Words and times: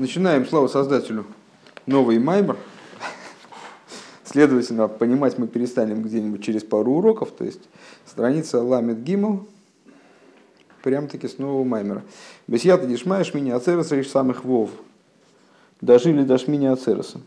Начинаем, 0.00 0.46
слава 0.46 0.66
Создателю, 0.66 1.26
новый 1.84 2.18
маймер. 2.18 2.56
Следовательно, 4.24 4.88
понимать 4.88 5.36
мы 5.36 5.46
перестанем 5.46 6.02
где-нибудь 6.02 6.42
через 6.42 6.64
пару 6.64 6.92
уроков, 6.92 7.32
то 7.32 7.44
есть 7.44 7.60
страница 8.06 8.62
Ламет 8.62 9.02
Гимл, 9.02 9.46
прям-таки 10.82 11.28
с 11.28 11.36
нового 11.36 11.64
маймера. 11.64 12.02
Бесьята 12.46 12.86
дишмаешь 12.86 13.34
меня 13.34 13.56
ацераса 13.56 13.94
лишь 13.94 14.08
самых 14.08 14.42
вов. 14.42 14.70
Дожили 15.82 16.22
до 16.22 16.38
шминя 16.38 16.72
ацераса. 16.72 17.20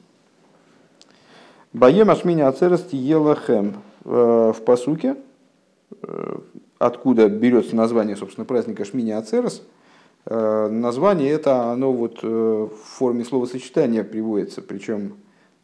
Баем 1.74 2.10
ашминя 2.10 2.48
ацерас 2.48 2.82
тиела 2.82 3.36
хэм. 3.36 3.76
В 4.04 4.58
посуке, 4.66 5.18
э, 6.02 6.38
откуда 6.80 7.30
берется 7.30 7.76
название, 7.76 8.16
собственно, 8.16 8.46
праздника 8.46 8.84
Шминя 8.84 9.20
Ацерас– 9.20 9.62
Э, 9.72 9.73
название 10.26 11.32
это 11.32 11.72
оно 11.72 11.92
вот 11.92 12.20
э, 12.24 12.28
в 12.28 12.70
форме 12.70 13.26
словосочетания 13.26 14.04
приводится, 14.04 14.62
причем 14.62 15.18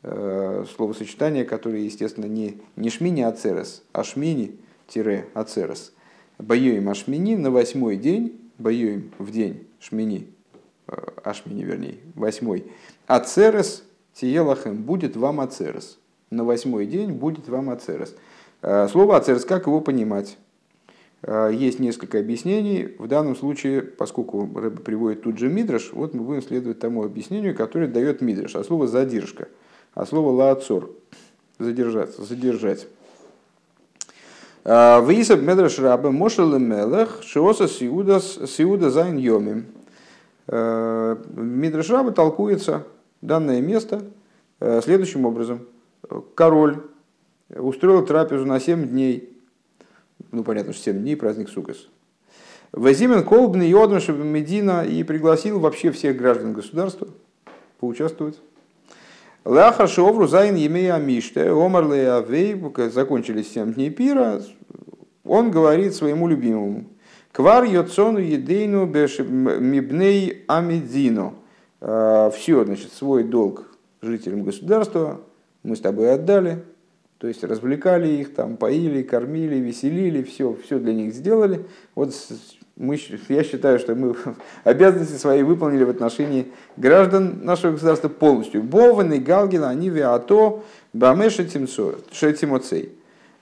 э, 0.04 0.66
словосочетание, 0.76 1.46
которое, 1.46 1.84
естественно, 1.84 2.26
не, 2.26 2.58
не 2.76 2.90
шмини 2.90 3.22
ацерес, 3.22 3.84
а 3.94 4.04
шмини-ацерес. 4.04 5.94
Боюем 6.38 6.90
ашмини 6.90 7.36
на 7.36 7.52
восьмой 7.52 7.96
день, 7.98 8.40
боюем 8.58 9.12
в 9.18 9.32
день 9.32 9.68
шмини, 9.80 10.28
ашмини 11.24 11.64
вернее, 11.64 11.98
восьмой. 12.16 12.72
Ацерес 13.08 13.84
тиелахем 14.14 14.84
будет 14.84 15.16
вам 15.16 15.40
ацерес. 15.40 16.00
На 16.32 16.44
восьмой 16.44 16.86
день 16.86 17.12
будет 17.12 17.48
вам 17.50 17.70
ацерес. 17.70 18.16
Слово 18.62 19.18
ацерес, 19.18 19.46
как 19.46 19.68
его 19.68 19.82
понимать? 19.82 20.38
Э, 21.22 21.52
есть 21.54 21.80
несколько 21.80 22.20
объяснений. 22.20 22.96
В 22.98 23.08
данном 23.08 23.36
случае, 23.36 23.82
поскольку 23.82 24.50
Рэб 24.54 24.84
приводит 24.84 25.24
тут 25.24 25.38
же 25.38 25.50
Мидраш, 25.50 25.92
вот 25.94 26.14
мы 26.14 26.24
будем 26.24 26.42
следовать 26.42 26.80
тому 26.80 27.04
объяснению, 27.04 27.56
которое 27.56 27.88
дает 27.88 28.22
Мидраш, 28.22 28.56
а 28.56 28.64
слово 28.64 28.88
«задержка», 28.88 29.48
а 29.94 30.06
слово 30.06 30.32
«лаацор»– 30.32 30.92
задержаться, 31.60 32.24
задержать. 32.24 32.88
Э, 34.64 35.06
Висаб 35.06 35.42
Медраш 35.42 35.80
Раба 35.80 36.12
Мошел 36.12 36.58
Мелех 36.58 37.22
Шиоса 37.24 37.68
Сиуда 37.68 38.90
Зайн 38.90 39.18
Йоми. 39.18 39.66
Э, 40.48 41.18
Мидраш 41.36 41.90
Раба 41.90 42.12
толкуется 42.12 42.86
данное 43.22 43.62
место 43.62 44.04
следующим 44.60 45.26
образом. 45.26 45.62
Король 46.36 46.84
устроил 47.50 48.06
трапезу 48.06 48.46
на 48.46 48.60
7 48.60 48.90
дней– 48.90 49.34
ну 50.32 50.44
понятно, 50.44 50.74
что 50.74 50.84
7 50.84 51.00
дней 51.02 51.16
праздник 51.16 51.50
Сукас. 51.50 51.88
Вазимен 52.72 53.24
Колбный 53.24 53.68
Йодмаш 53.70 54.10
Медина 54.10 54.86
и 54.86 55.04
пригласил 55.04 55.60
вообще 55.60 55.92
всех 55.92 56.18
граждан 56.18 56.54
государства 56.54 57.08
поучаствовать. 57.80 58.40
Ляха 59.46 59.88
Шовру 59.88 60.28
Зайн 60.28 60.56
Емея 60.56 60.98
Миште, 60.98 61.50
Омар 61.50 61.86
Авей, 61.86 62.62
закончились 62.92 63.52
7 63.54 63.74
дней 63.74 63.90
пира, 63.90 64.42
он 65.24 65.50
говорит 65.50 65.96
своему 65.96 66.28
любимому, 66.28 66.86
Квар 67.32 67.64
Йоцону 67.64 68.20
Едейну 68.20 68.86
Мибней 68.86 70.44
Амидзино. 70.48 71.34
«Э, 71.82 72.32
Все, 72.36 72.66
значит, 72.66 72.92
свой 72.92 73.24
долг 73.24 73.70
жителям 74.02 74.44
государства 74.44 75.22
мы 75.64 75.76
с 75.76 75.80
тобой 75.80 76.14
отдали, 76.14 76.64
то 77.20 77.28
есть 77.28 77.44
развлекали 77.44 78.08
их, 78.08 78.34
там, 78.34 78.56
поили, 78.56 79.04
кормили, 79.04 79.56
веселили, 79.56 80.24
все, 80.24 80.58
все 80.64 80.80
для 80.80 80.94
них 80.94 81.14
сделали. 81.14 81.66
Вот 81.94 82.14
мы, 82.78 82.98
я 83.28 83.44
считаю, 83.44 83.78
что 83.78 83.94
мы 83.94 84.16
обязанности 84.64 85.18
свои 85.18 85.44
выполнили 85.44 85.84
в 85.84 85.90
отношении 85.90 86.48
граждан 86.78 87.44
нашего 87.44 87.74
государства 87.74 88.08
полностью. 88.08 88.64
Бован 88.64 89.12
и 89.12 89.20
Галгин, 89.20 89.66
они 89.66 89.90
виато, 89.90 90.64
бамеша 90.94 91.46
шетимоцей. 92.14 92.94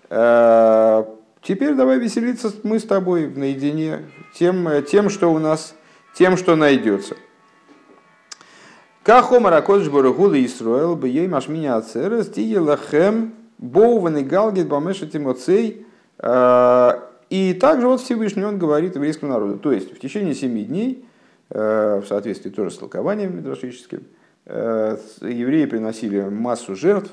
Э, 0.10 1.04
теперь 1.44 1.76
давай 1.76 2.00
веселиться 2.00 2.52
мы 2.64 2.80
с 2.80 2.84
тобой 2.84 3.28
наедине 3.28 4.06
тем, 4.34 4.68
тем, 4.90 5.12
что 5.12 5.32
у 5.32 5.38
нас, 5.38 5.76
тем, 6.16 6.36
что 6.36 6.56
найдется. 6.56 7.16
Кахомар 9.04 9.54
акодж 9.54 9.88
барагула 9.88 10.44
Исруэл 10.44 10.96
бы 10.96 11.08
ей 11.10 11.28
машминя 11.28 11.78
ацерес 11.78 12.28
тиелахем 12.28 13.34
Боуван 13.58 14.18
и 14.18 14.24
Галгит 14.24 14.68
Бамеша 14.68 15.08
Тимоцей. 15.08 15.86
Э, 16.20 16.92
и 17.30 17.54
также 17.54 17.88
вот 17.88 18.02
Всевышний 18.02 18.44
он 18.44 18.58
говорит 18.58 18.96
еврейскому 18.96 19.32
народу. 19.32 19.58
То 19.58 19.72
есть 19.72 19.96
в 19.96 20.00
течение 20.00 20.36
семи 20.36 20.64
дней, 20.64 21.06
э, 21.50 22.02
в 22.04 22.08
соответствии 22.08 22.50
тоже 22.50 22.72
с 22.72 22.78
толкованием 22.78 23.36
медрашическим, 23.36 24.04
э, 24.46 24.98
евреи 25.22 25.66
приносили 25.66 26.22
массу 26.22 26.76
жертв, 26.76 27.12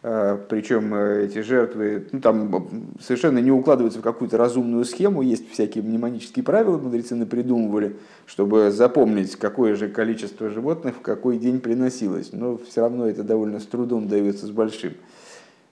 причем 0.00 0.94
эти 0.94 1.40
жертвы 1.40 2.06
ну, 2.12 2.20
там 2.20 2.70
совершенно 3.00 3.40
не 3.40 3.50
укладываются 3.50 3.98
в 3.98 4.02
какую-то 4.02 4.36
разумную 4.36 4.84
схему, 4.84 5.22
есть 5.22 5.50
всякие 5.50 5.82
мнемонические 5.82 6.44
правила, 6.44 6.78
мудрецы 6.78 7.26
придумывали, 7.26 7.96
чтобы 8.24 8.70
запомнить, 8.70 9.34
какое 9.34 9.74
же 9.74 9.88
количество 9.88 10.50
животных 10.50 10.94
в 10.94 11.00
какой 11.00 11.36
день 11.38 11.58
приносилось. 11.58 12.30
Но 12.32 12.58
все 12.58 12.82
равно 12.82 13.08
это 13.08 13.24
довольно 13.24 13.58
с 13.58 13.66
трудом 13.66 14.06
дается 14.06 14.46
с 14.46 14.50
большим. 14.52 14.92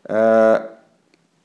Э, 0.09 0.69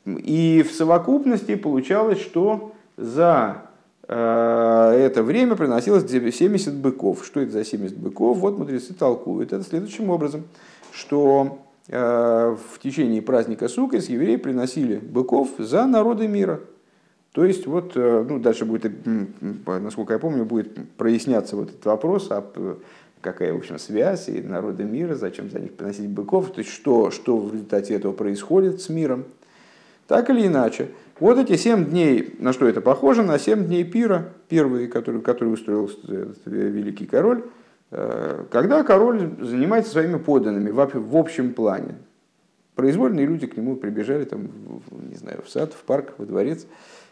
и 0.06 0.64
в 0.68 0.72
совокупности 0.72 1.56
получалось, 1.56 2.20
что 2.20 2.74
за 2.98 3.64
э, 4.08 4.14
это 4.14 5.24
время 5.24 5.56
приносилось 5.56 6.10
70 6.10 6.76
быков. 6.76 7.26
Что 7.26 7.42
это 7.42 7.52
за 7.52 7.66
70 7.66 7.98
быков? 7.98 8.38
Вот 8.38 8.58
мудрецы 8.58 8.94
толкуют. 8.94 9.54
Это 9.54 9.64
следующим 9.64 10.10
образом, 10.10 10.44
что 10.92 11.60
э, 11.88 12.56
в 12.74 12.80
течение 12.80 13.22
праздника 13.22 13.68
Сукас 13.68 14.10
евреи 14.10 14.38
приносили 14.38 14.98
быков 14.98 15.50
за 15.58 15.86
народы 15.86 16.28
мира. 16.28 16.60
То 17.32 17.46
есть 17.46 17.66
вот, 17.66 17.96
ну, 17.96 18.40
дальше 18.40 18.66
будет, 18.66 18.92
насколько 19.66 20.12
я 20.12 20.20
помню, 20.20 20.44
будет 20.44 20.78
проясняться 20.98 21.56
вот 21.56 21.70
этот 21.70 21.86
вопрос, 21.86 22.28
а 22.30 22.44
какая, 23.22 23.54
в 23.54 23.58
общем, 23.58 23.80
связь 23.80 24.28
и 24.30 24.42
народы 24.42 24.84
мира, 24.84 25.16
зачем 25.16 25.50
за 25.50 25.60
них 25.60 25.74
приносить 25.74 26.10
быков, 26.10 26.52
то 26.52 26.60
есть 26.60 26.72
что, 26.72 27.12
что 27.12 27.38
в 27.38 27.54
результате 27.54 27.94
этого 27.94 28.14
происходит 28.14 28.82
с 28.82 28.90
миром. 28.90 29.26
Так 30.08 30.30
или 30.30 30.48
иначе, 30.48 30.90
вот 31.20 31.38
эти 31.38 31.56
семь 31.56 31.86
дней, 31.86 32.36
на 32.40 32.52
что 32.52 32.68
это 32.68 32.82
похоже, 32.82 33.24
на 33.24 33.40
семь 33.40 33.66
дней 33.66 33.84
пира, 33.84 34.34
первые, 34.50 34.88
который, 34.88 35.22
который 35.22 35.54
устроил 35.54 35.90
великий 36.46 37.06
король, 37.06 37.44
э, 37.92 38.46
когда 38.52 38.84
король 38.84 39.32
занимается 39.40 39.92
своими 39.92 40.18
подданными 40.18 40.70
в 40.72 41.16
общем 41.16 41.54
плане. 41.54 41.96
Произвольные 42.76 43.26
люди 43.26 43.48
к 43.48 43.56
нему 43.56 43.76
прибежали, 43.76 44.26
там, 44.26 44.50
не 45.10 45.16
знаю, 45.16 45.42
в 45.46 45.50
сад, 45.50 45.74
в 45.74 45.84
парк, 45.84 46.14
во 46.18 46.26
дворец, 46.26 46.66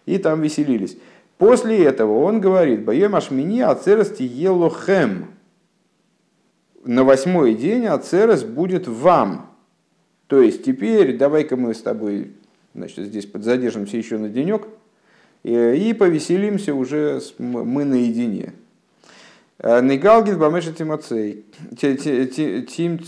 и 0.05 0.17
там 0.17 0.41
веселились. 0.41 0.97
После 1.37 1.83
этого 1.85 2.19
он 2.19 2.41
говорит, 2.41 2.83
«Боем 2.83 3.15
ашмини 3.15 3.61
ацерости 3.61 4.23
елохем», 4.23 5.27
на 6.83 7.03
восьмой 7.03 7.55
день 7.55 7.85
Ацерес 7.85 8.43
будет 8.43 8.87
вам. 8.87 9.49
То 10.27 10.41
есть 10.41 10.63
теперь 10.63 11.17
давай-ка 11.17 11.55
мы 11.55 11.73
с 11.73 11.81
тобой 11.81 12.33
значит, 12.75 13.05
здесь 13.05 13.25
подзадержимся 13.25 13.97
еще 13.97 14.17
на 14.17 14.29
денек 14.29 14.67
и, 15.43 15.53
и 15.53 15.93
повеселимся 15.93 16.73
уже 16.73 17.21
мы 17.37 17.83
наедине. 17.85 18.53
Э, 19.61 19.81
Негалгит 19.81 20.37
Бамеша 20.37 20.71
Тимоцей, 20.71 21.45
э, 21.81 21.95
тем, 21.97 22.99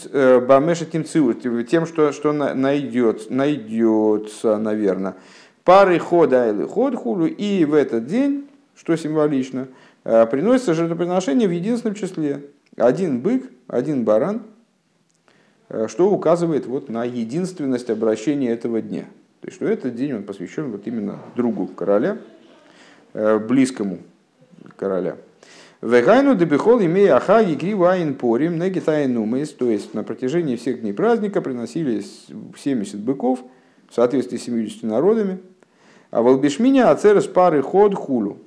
что, 1.86 2.12
что 2.12 2.34
найдет, 2.34 3.30
найдется, 3.30 4.58
наверное. 4.58 5.16
Пары 5.64 6.00
хода 6.00 6.50
или 6.50 6.66
ход 6.66 6.96
хулю, 6.96 7.28
и 7.28 7.64
в 7.66 7.74
этот 7.74 8.08
день, 8.08 8.48
что 8.76 8.96
символично, 8.98 9.68
э, 10.04 10.26
приносится 10.26 10.74
жертвоприношение 10.74 11.48
в 11.48 11.52
единственном 11.52 11.96
числе. 11.96 12.42
Один 12.76 13.22
бык, 13.22 13.50
один 13.72 14.04
баран, 14.04 14.44
э, 15.70 15.88
что 15.88 16.12
указывает 16.12 16.68
вот 16.68 16.90
на 16.90 17.06
единственность 17.06 17.90
обращения 17.90 18.52
этого 18.52 18.82
дня. 18.82 19.06
То 19.40 19.48
есть, 19.48 19.56
что 19.56 19.66
этот 19.66 19.96
день 19.96 20.14
он 20.14 20.24
посвящен 20.24 20.72
вот 20.72 20.86
именно 20.86 21.20
другу 21.36 21.68
короля, 21.68 22.18
э, 23.14 23.40
близкому 23.40 24.00
короля. 24.76 25.16
Вегайну 25.82 26.36
дебихол 26.36 26.82
имея 26.82 27.16
аха 27.16 27.38
айн 27.38 28.14
порим 28.16 28.60
негитайнумес, 28.60 29.50
то 29.54 29.72
есть 29.72 29.94
на 29.94 30.04
протяжении 30.04 30.58
всех 30.58 30.82
дней 30.82 30.94
праздника 30.94 31.42
приносились 31.42 32.28
70 32.56 33.00
быков 33.00 33.40
в 33.90 33.96
соответствии 33.96 34.38
с 34.38 34.44
70 34.44 34.84
народами. 34.84 35.40
А 36.12 36.22
волбишминя 36.22 36.92
ацерес 36.92 37.26
пары 37.26 37.62
ход 37.62 37.96
хулу. 37.96 38.38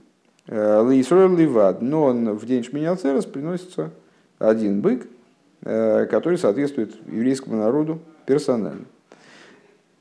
Э, 0.47 0.83
Лейсройл 0.83 1.35
ливад. 1.35 1.81
Но 1.81 2.13
в 2.13 2.45
день 2.45 2.63
шминя 2.63 2.93
ацерес 2.93 3.25
приносится 3.25 3.91
один 4.39 4.83
бык, 4.83 5.07
который 5.65 6.37
соответствует 6.37 6.95
еврейскому 7.07 7.57
народу 7.57 7.99
персонально. 8.27 8.85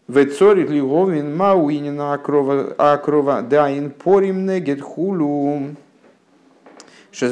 Вецорит 0.07 0.69
ливовин 0.69 1.35
мауинина 1.35 2.13
акрова 2.13 2.75
акрова 2.77 3.41
дайн 3.41 3.89
порим 3.89 4.45
негет 4.45 4.81
хулу. 4.81 5.75
И 7.21 7.25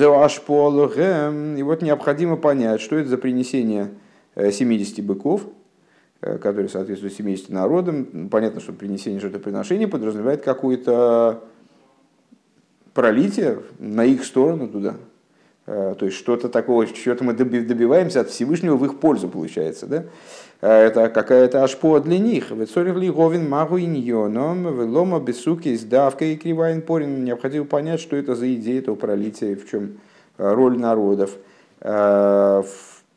вот 1.64 1.82
необходимо 1.82 2.38
понять, 2.38 2.80
что 2.82 2.96
это 2.96 3.10
за 3.10 3.18
принесение 3.18 3.90
70 4.36 5.00
э, 5.00 5.02
быков, 5.02 5.42
э, 6.22 6.38
которые 6.38 6.70
соответствуют 6.70 7.14
70 7.16 7.50
народам. 7.50 8.30
Понятно, 8.30 8.62
что 8.62 8.72
принесение 8.74 9.20
жертвоприношения 9.20 9.88
подразумевает 9.88 10.42
какое-то 10.42 11.44
пролитие 12.94 13.60
на 13.80 14.06
их 14.06 14.24
сторону 14.24 14.70
туда. 14.70 14.96
Э, 15.74 15.96
то 15.98 16.06
есть 16.06 16.18
что-то 16.18 16.50
такого, 16.50 16.86
чего-то 16.86 17.24
мы 17.24 17.34
добиваемся 17.34 18.20
от 18.22 18.30
Всевышнего 18.30 18.76
в 18.76 18.84
их 18.86 19.00
пользу, 19.00 19.30
получается. 19.30 19.88
Да? 19.88 20.04
Это 20.60 21.08
какая-то 21.08 21.64
ашпо 21.64 22.02
для 22.02 22.20
них. 22.20 22.50
Говин 22.50 23.50
магу 23.50 23.80
иньоном, 23.80 24.64
велома 24.78 25.22
бесуки 25.22 25.74
сдавка 25.76 26.26
и 26.26 26.36
кривайн 26.36 26.82
порин. 26.82 27.24
Необходимо 27.24 27.66
понять, 27.66 28.02
что 28.02 28.18
это 28.18 28.36
за 28.36 28.54
идея 28.54 28.80
этого 28.80 28.96
пролития, 28.96 29.56
в 29.56 29.66
чем 29.70 29.98
роль 30.38 30.78
народов 30.78 31.38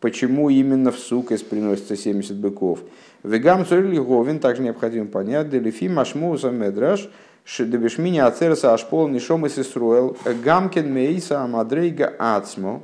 почему 0.05 0.51
именно 0.51 0.93
в 0.93 0.99
сукес 0.99 1.43
приносится 1.43 1.97
70 1.97 2.37
быков. 2.37 2.81
Вегам 3.23 3.65
цорили 3.65 3.99
говин, 3.99 4.39
также 4.39 4.61
необходимо 4.61 5.07
понять, 5.07 5.49
делифи 5.49 5.89
машмуса 5.89 6.51
медраш, 6.51 7.09
шедебешмини 7.45 8.19
ацерса 8.19 8.75
ашпол 8.75 9.09
нишом 9.09 9.47
и 9.47 9.49
сисруэл, 9.49 10.17
гамкен 10.43 10.93
мейса 10.93 11.43
амадрейга 11.43 12.15
ацмо, 12.19 12.83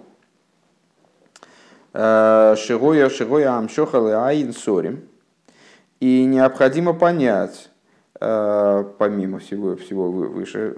э, 1.93 2.55
шигоя 2.59 3.09
шигоя 3.09 3.57
амшохалы 3.59 4.15
айн 4.15 4.53
сорим. 4.53 5.03
И 6.01 6.25
необходимо 6.25 6.95
понять, 6.95 7.71
Э, 8.23 8.85
помимо 8.99 9.39
всего, 9.39 9.77
всего 9.77 10.11
выше, 10.11 10.77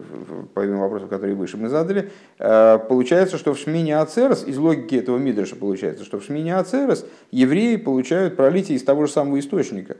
помимо 0.55 0.82
вопросов, 0.82 1.08
которые 1.08 1.34
выше 1.34 1.56
мы 1.56 1.69
задали, 1.69 2.12
э, 2.38 2.79
получается, 2.88 3.37
что 3.37 3.52
в 3.52 3.58
Шмине 3.58 3.99
Ацерес, 3.99 4.44
из 4.46 4.58
логики 4.58 4.94
этого 4.94 5.19
Мидраша 5.19 5.56
получается, 5.56 6.05
что 6.05 6.20
в 6.20 6.25
Шмине 6.25 6.55
Ацерес 6.55 7.05
евреи 7.32 7.76
получают 7.76 8.37
пролитие 8.37 8.79
из 8.79 8.84
того 8.84 9.06
же 9.06 9.12
самого 9.12 9.40
источника. 9.40 9.96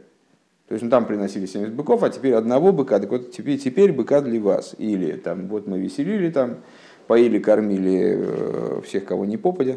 То 0.73 0.77
есть 0.77 0.85
ну, 0.85 0.89
там 0.89 1.05
приносили 1.05 1.45
70 1.45 1.75
быков, 1.75 2.03
а 2.03 2.09
теперь 2.09 2.33
одного 2.33 2.73
быка, 2.73 2.99
так 2.99 3.11
вот 3.11 3.31
теперь, 3.31 3.59
теперь 3.59 3.93
быка 3.93 4.23
для 4.23 4.41
вас. 4.41 4.75
Или 4.79 5.13
там 5.13 5.47
вот 5.49 5.67
мы 5.67 5.79
веселили, 5.79 6.31
там 6.31 6.61
поили, 7.07 7.39
кормили 7.39 8.17
э, 8.17 8.81
всех, 8.87 9.05
кого 9.05 9.27
не 9.27 9.37
попадя. 9.37 9.77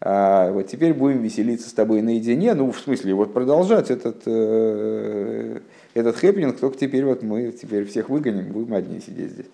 А 0.00 0.50
вот 0.50 0.66
теперь 0.66 0.94
будем 0.94 1.22
веселиться 1.22 1.70
с 1.70 1.72
тобой 1.72 2.02
наедине. 2.02 2.54
Ну, 2.54 2.72
в 2.72 2.80
смысле, 2.80 3.14
вот 3.14 3.32
продолжать 3.32 3.92
этот 3.92 4.26
этот 5.94 6.16
хэппенинг, 6.16 6.58
только 6.58 6.76
теперь 6.76 7.04
вот 7.04 7.22
мы 7.22 7.52
теперь 7.52 7.84
всех 7.84 8.08
выгоним, 8.08 8.48
будем 8.48 8.74
одни 8.74 8.98
сидеть 8.98 9.30
здесь. 9.30 9.46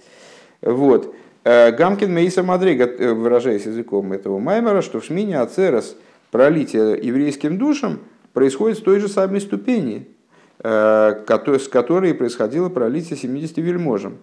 Вот. 0.62 1.14
Э, 1.44 1.70
גם 1.70 1.88
כן 1.88 2.14
מאותה 2.14 2.42
מדריגה, 2.42 2.84
э, 2.84 3.12
выражаясь 3.12 3.66
языком 3.66 4.10
этого 4.14 4.38
Маймора, 4.38 4.80
что 4.80 5.00
в 5.00 5.04
שמיני 5.04 5.38
עצרת 5.38 5.96
пролитие 6.30 6.98
еврейским 7.02 7.58
душам 7.58 7.98
происходит 8.32 8.78
с 8.78 8.80
той 8.80 9.00
же 9.00 9.08
самой 9.08 9.42
ступени, 9.42 10.06
э, 10.06 10.17
с 10.60 11.68
которой 11.68 12.14
происходило 12.14 12.68
пролитие 12.68 13.16
70 13.16 13.58
вельможем. 13.58 14.18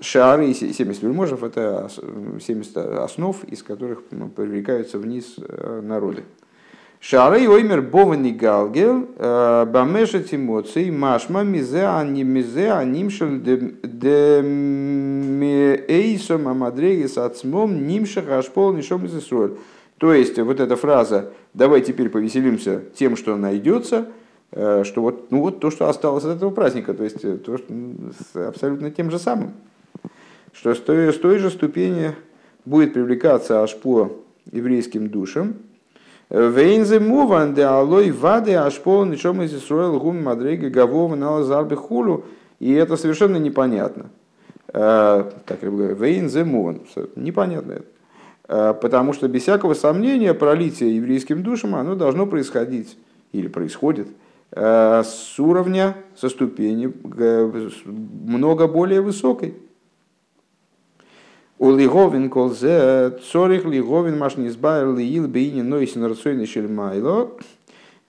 Шары 0.00 0.50
и 0.50 0.54
70 0.54 1.02
вельможев– 1.02 1.42
это 1.44 1.90
70 2.40 2.76
основ, 2.76 3.44
из 3.44 3.62
которых 3.62 4.02
ну, 4.10 4.28
привлекаются 4.28 4.98
вниз 4.98 5.36
народы. 5.82 6.24
Шары 7.00 7.48
оймер 7.48 7.82
бовани 7.82 8.30
галгел 8.32 9.08
э, 9.16 9.66
бамешет 9.66 10.32
эмоций 10.34 10.90
машма 10.90 11.44
мизе 11.44 11.84
ани 11.84 12.24
мизе 12.24 12.70
анимшел 12.72 13.28
де 13.38 13.60
эйсом 15.88 16.48
амадрегис 16.48 17.18
ацмом 17.18 17.86
нимшах 17.86 18.28
ашпол 18.30 18.72
нишом 18.72 19.04
из 19.06 19.24
То 19.98 20.12
есть 20.12 20.38
вот 20.38 20.58
эта 20.58 20.74
фраза 20.76 21.32
«давай 21.54 21.82
теперь 21.82 22.08
повеселимся 22.08 22.82
тем, 22.94 23.16
что 23.16 23.36
найдется», 23.36 23.96
э, 23.96 24.25
что 24.52 25.02
вот, 25.02 25.30
ну 25.30 25.40
вот 25.40 25.60
то, 25.60 25.70
что 25.70 25.88
осталось 25.88 26.24
от 26.24 26.36
этого 26.36 26.50
праздника, 26.50 26.94
то 26.94 27.04
есть 27.04 27.24
э, 27.24 27.36
то, 27.36 27.58
с 27.58 28.36
абсолютно 28.36 28.90
тем 28.90 29.10
же 29.10 29.18
самым, 29.18 29.52
что 30.52 30.74
с 30.74 30.78
той, 30.78 31.12
с 31.12 31.18
той 31.18 31.38
же 31.38 31.50
ступени 31.50 32.12
будет 32.64 32.94
привлекаться 32.94 33.62
аж 33.62 33.76
по 33.76 34.12
еврейским 34.52 35.08
душам, 35.08 35.56
Вейнзе 36.28 36.98
муван 36.98 37.54
де 37.54 37.62
алой 37.62 38.10
вады 38.10 38.54
ашпол 38.54 39.04
ничем 39.04 39.42
из 39.42 39.54
Исруэл 39.54 40.00
гум 40.00 40.24
мадрега 40.24 40.70
гавова 40.70 41.14
на 41.14 41.42
зарбе 41.44 41.76
хулу. 41.76 42.24
И 42.58 42.72
это 42.72 42.96
совершенно 42.96 43.36
непонятно. 43.36 44.06
Э, 44.68 45.30
так 45.44 45.62
я 45.62 45.70
говорю, 45.70 45.94
вейнзе 45.94 46.42
муван. 46.42 46.80
Непонятно 47.14 47.72
это. 47.72 47.84
Э, 48.48 48.74
потому 48.74 49.12
что 49.12 49.28
без 49.28 49.42
всякого 49.42 49.74
сомнения 49.74 50.34
пролитие 50.34 50.96
еврейским 50.96 51.44
душам 51.44 51.76
оно 51.76 51.94
должно 51.94 52.26
происходить 52.26 52.98
или 53.30 53.46
происходит 53.46 54.08
э, 54.08 54.25
с 54.52 55.34
уровня, 55.38 55.96
со 56.16 56.28
ступени 56.28 56.92
много 57.04 58.68
более 58.68 59.00
высокой. 59.00 59.54
У 61.58 61.70
лиговин 61.70 62.28
колзе 62.28 63.18
цорих 63.32 63.64
лиговин 63.64 64.18
маш 64.18 64.36
не 64.36 64.48
избавил 64.48 64.96
лиил 64.96 65.26
бейни 65.26 65.62
нойсин 65.62 66.04
рацойный 66.04 66.46
шельмайло. 66.46 67.30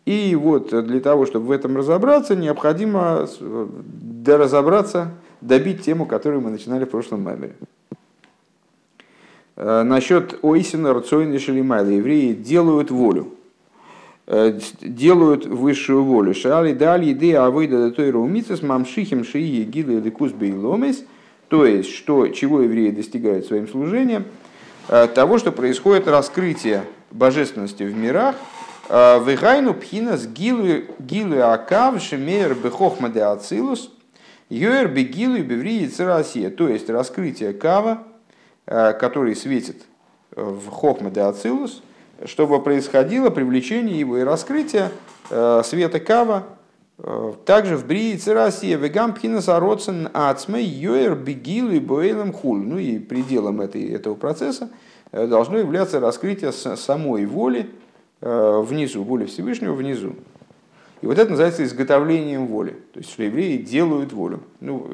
И 0.05 0.35
вот 0.35 0.69
для 0.85 0.99
того, 0.99 1.25
чтобы 1.25 1.47
в 1.47 1.51
этом 1.51 1.75
разобраться, 1.75 2.35
необходимо 2.35 3.27
разобраться, 4.25 5.11
добить 5.41 5.83
тему, 5.83 6.05
которую 6.05 6.41
мы 6.41 6.49
начинали 6.49 6.85
в 6.85 6.89
прошлом 6.89 7.21
мемере. 7.21 7.55
Э, 9.55 9.83
насчет 9.83 10.39
ойсина 10.43 10.93
рацойный 10.93 11.39
шелимайла. 11.39 11.89
Евреи 11.89 12.33
делают 12.33 12.91
волю 12.91 13.27
э, 13.27 13.36
делают 14.27 15.45
высшую 15.45 16.03
волю. 16.03 16.33
Шали 16.33 16.73
дали 16.73 17.13
идея 17.13 17.45
авойда 17.45 17.91
той 17.91 18.11
раумицес 18.11 18.61
мамшихим 18.61 19.23
шии 19.23 19.63
гилы 19.63 20.01
ликус 20.01 20.31
бейломес– 20.33 21.03
то 21.49 21.65
есть, 21.65 21.93
что, 21.93 22.27
чего 22.27 22.61
евреи 22.61 22.91
достигают 22.91 23.45
своим 23.45 23.67
служением? 23.67 24.25
Э, 24.89 25.07
того, 25.07 25.37
что 25.37 25.51
происходит 25.51 26.07
раскрытие 26.07 26.83
божественности 27.11 27.83
в 27.83 27.95
мирах, 27.95 28.35
э, 28.89 29.23
Вегайну 29.23 29.73
пхинас 29.73 30.27
гилу 30.27 31.41
акав 31.41 32.01
шемейр 32.01 32.53
бехохма 32.53 33.09
де 33.09 33.21
ацилус, 33.21 33.91
йоэр 34.49 34.89
бегилу 34.89 35.39
беврии 35.39 35.87
церасия. 35.87 36.49
То 36.49 36.67
есть, 36.67 36.89
раскрытие 36.89 37.53
кава, 37.53 38.03
э, 38.65 38.91
который 38.93 39.33
светит 39.33 39.83
в 40.31 40.67
хохма 40.67 41.11
де 41.11 41.21
ацилус, 41.21 41.81
чтобы 42.25 42.61
происходило 42.61 43.29
привлечение 43.29 43.99
его 43.99 44.17
и 44.17 44.23
раскрытие 44.23 44.91
света 45.63 45.99
кава 45.99 46.45
также 47.45 47.77
в 47.77 47.85
Брии 47.85 48.15
Церасия 48.15 48.75
Вегам 48.75 49.13
Пхинаса 49.13 49.59
Родсен 49.59 50.09
Ацме 50.13 50.63
Йоэр 50.63 51.15
Бегилу 51.15 51.71
и 51.71 51.79
Боэлем 51.79 52.33
Хуль. 52.33 52.61
Ну 52.61 52.79
и 52.79 52.97
пределом 52.97 53.61
этой, 53.61 53.87
этого 53.91 54.15
процесса 54.15 54.69
э, 55.11 55.27
должно 55.27 55.59
являться 55.59 55.99
раскрытие 55.99 56.51
самой 56.51 57.27
воли 57.27 57.69
э, 58.21 58.61
внизу, 58.65 59.03
воли 59.03 59.25
Всевышнего 59.25 59.73
внизу. 59.73 60.15
И 61.01 61.05
вот 61.05 61.19
это 61.19 61.29
называется 61.29 61.63
изготовлением 61.63 62.47
воли. 62.47 62.71
То 62.93 62.99
есть, 62.99 63.11
что 63.11 63.23
евреи 63.23 63.57
делают 63.57 64.13
волю. 64.13 64.41
Ну, 64.59 64.89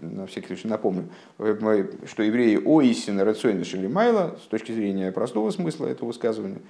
на 0.00 0.26
всякий 0.26 0.46
случай 0.48 0.68
напомню, 0.68 1.08
что 1.38 2.22
евреи 2.22 2.60
о 2.64 2.80
истине 2.82 3.22
рационе 3.24 3.64
Шелимайла, 3.64 4.38
с 4.42 4.46
точки 4.46 4.72
зрения 4.72 5.10
простого 5.12 5.50
смысла 5.50 5.86
этого 5.86 6.08
высказывания, 6.08 6.60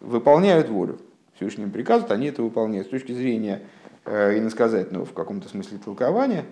выполняют 0.00 0.68
волю. 0.68 0.98
Всевышним 1.36 1.70
приказывают, 1.70 2.12
они 2.12 2.26
это 2.26 2.42
выполняют. 2.42 2.86
С 2.86 2.90
точки 2.90 3.12
зрения 3.12 3.62
Э, 4.06 4.36
иносказательного 4.38 5.04
в 5.04 5.12
каком-то 5.12 5.48
смысле 5.48 5.76
толкования, 5.76 6.46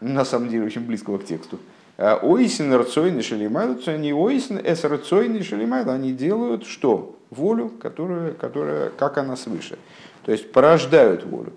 на 0.00 0.24
самом 0.24 0.48
деле 0.48 0.64
очень 0.64 0.80
близкого 0.80 1.18
к 1.18 1.24
тексту. 1.24 1.58
А 1.98 2.18
Ойсин 2.22 2.74
рцойный 2.74 3.22
шалимайл, 3.22 3.78
они 3.86 4.12
ойсин 4.12 4.58
эс 4.58 4.82
рцойный 4.82 5.42
шалимайл, 5.42 5.90
они 5.90 6.12
делают 6.12 6.64
что? 6.64 7.18
Волю, 7.28 7.68
которая, 7.68 8.32
которая, 8.32 8.90
как 8.90 9.18
она 9.18 9.36
свыше. 9.36 9.78
То 10.26 10.32
есть 10.32 10.52
порождают 10.52 11.24
волю. 11.24 11.54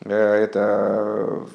Э, 0.00 0.14
это 0.14 1.46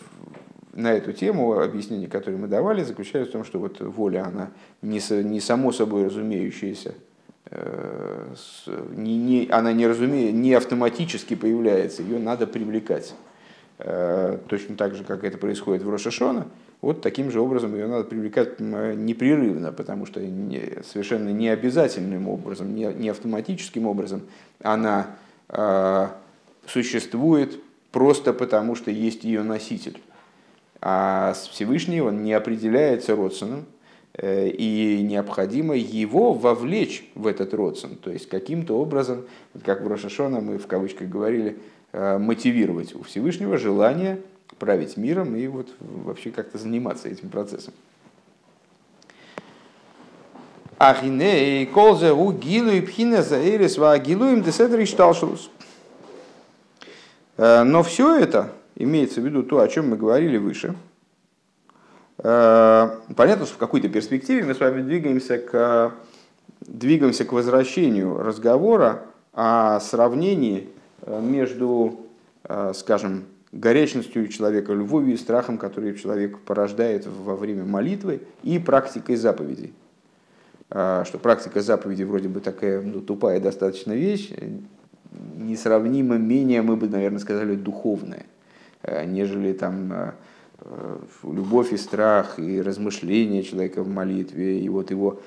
на 0.73 0.93
эту 0.93 1.11
тему 1.11 1.59
объяснение, 1.59 2.07
которое 2.07 2.37
мы 2.37 2.47
давали, 2.47 2.83
заключается 2.83 3.31
в 3.31 3.33
том, 3.33 3.43
что 3.43 3.57
вот 3.57 3.81
воля, 3.81 4.25
она 4.27 4.51
не, 4.83 5.01
не 5.23 5.39
само 5.39 5.71
собой 5.71 6.05
разумеющаяся, 6.05 6.93
Э, 7.51 8.35
не, 8.95 9.17
не, 9.17 9.47
она 9.49 9.73
не, 9.73 9.87
разумеет, 9.87 10.33
не 10.35 10.53
автоматически 10.53 11.35
появляется, 11.35 12.03
ее 12.03 12.19
надо 12.19 12.45
привлекать. 12.45 13.15
Э, 13.79 14.37
точно 14.47 14.75
так 14.75 14.93
же, 14.93 15.03
как 15.03 15.23
это 15.23 15.37
происходит 15.39 15.83
в 15.83 15.89
Рошашона, 15.89 16.47
вот 16.81 17.01
таким 17.01 17.31
же 17.31 17.41
образом 17.41 17.73
ее 17.73 17.87
надо 17.87 18.03
привлекать 18.03 18.59
непрерывно, 18.59 19.71
потому 19.71 20.05
что 20.05 20.21
совершенно 20.83 21.29
не 21.29 21.49
обязательным 21.49 22.27
образом, 22.29 22.75
не, 22.75 22.85
не 22.93 23.09
автоматическим 23.09 23.87
образом 23.87 24.21
она 24.61 25.07
э, 25.49 26.07
существует 26.69 27.59
просто 27.91 28.33
потому, 28.33 28.75
что 28.75 28.91
есть 28.91 29.23
ее 29.23 29.43
носитель. 29.43 29.99
А 30.81 31.33
Всевышний 31.51 32.01
он 32.01 32.23
не 32.23 32.33
определяется 32.33 33.15
родственным, 33.15 33.65
и 34.21 35.05
необходимо 35.07 35.75
его 35.75 36.33
вовлечь 36.33 37.09
в 37.15 37.27
этот 37.27 37.53
родствен, 37.53 37.95
то 37.95 38.11
есть 38.11 38.27
каким-то 38.27 38.77
образом, 38.77 39.23
как 39.63 39.81
в 39.81 39.87
Рошашона 39.87 40.41
мы 40.41 40.57
в 40.57 40.67
кавычках 40.67 41.07
говорили, 41.07 41.57
мотивировать 41.93 42.93
у 42.95 43.03
Всевышнего 43.03 43.57
желание 43.57 44.19
править 44.57 44.97
миром 44.97 45.35
и 45.35 45.47
вот 45.47 45.69
вообще 45.79 46.31
как-то 46.31 46.57
заниматься 46.57 47.07
этим 47.07 47.29
процессом. 47.29 47.73
Ахиней, 50.77 51.65
колзе 51.67 52.11
у 52.11 52.31
гилу 52.31 52.71
и 52.71 52.81
пхина 52.81 53.21
за 53.21 53.39
эрис 53.41 53.77
гилу 53.77 54.25
им 54.25 54.43
деседри 54.43 54.85
шталшус. 54.85 55.49
Но 57.39 57.83
все 57.83 58.17
это, 58.17 58.49
имеется 58.75 59.21
в 59.21 59.25
виду 59.25 59.43
то, 59.43 59.59
о 59.59 59.67
чем 59.69 59.89
мы 59.89 59.97
говорили 59.97 60.37
выше, 60.37 60.75
э, 62.17 62.89
понятно, 63.15 63.45
что 63.45 63.55
в 63.55 63.57
какой-то 63.57 63.87
перспективе 63.87 64.43
мы 64.43 64.55
с 64.55 64.59
вами 64.59 64.81
двигаемся 64.81 65.37
к, 65.37 65.93
двигаемся 66.61 67.23
к 67.23 67.31
возвращению 67.31 68.17
разговора 68.17 69.03
о 69.33 69.79
сравнении 69.79 70.69
э, 71.01 71.21
между, 71.21 72.01
э, 72.43 72.73
скажем, 72.75 73.25
горячностью 73.51 74.27
человека, 74.27 74.73
любовью 74.73 75.13
и 75.13 75.17
страхом, 75.17 75.57
который 75.57 75.95
человек 75.95 76.39
порождает 76.39 77.07
во 77.07 77.37
время 77.37 77.63
молитвы, 77.63 78.21
и 78.43 78.59
практикой 78.59 79.15
заповедей. 79.15 79.73
Что 80.69 81.17
практика 81.19 81.61
заповедей 81.61 82.05
вроде 82.05 82.27
бы 82.27 82.41
такая 82.41 82.79
ну, 82.79 83.01
тупая 83.01 83.39
достаточно 83.39 83.93
вещь, 83.93 84.31
несравнимо 85.11 86.17
менее, 86.17 86.61
мы 86.61 86.75
бы, 86.75 86.87
наверное, 86.87 87.19
сказали, 87.19 87.55
духовная, 87.55 88.25
а, 88.83 89.05
нежели 89.05 89.53
там 89.53 89.91
а, 89.91 90.13
любовь 91.23 91.73
и 91.73 91.77
страх, 91.77 92.39
и 92.39 92.61
размышления 92.61 93.43
человека 93.43 93.83
в 93.83 93.89
молитве, 93.89 94.59
и 94.59 94.69
вот 94.69 94.91
его 94.91 95.19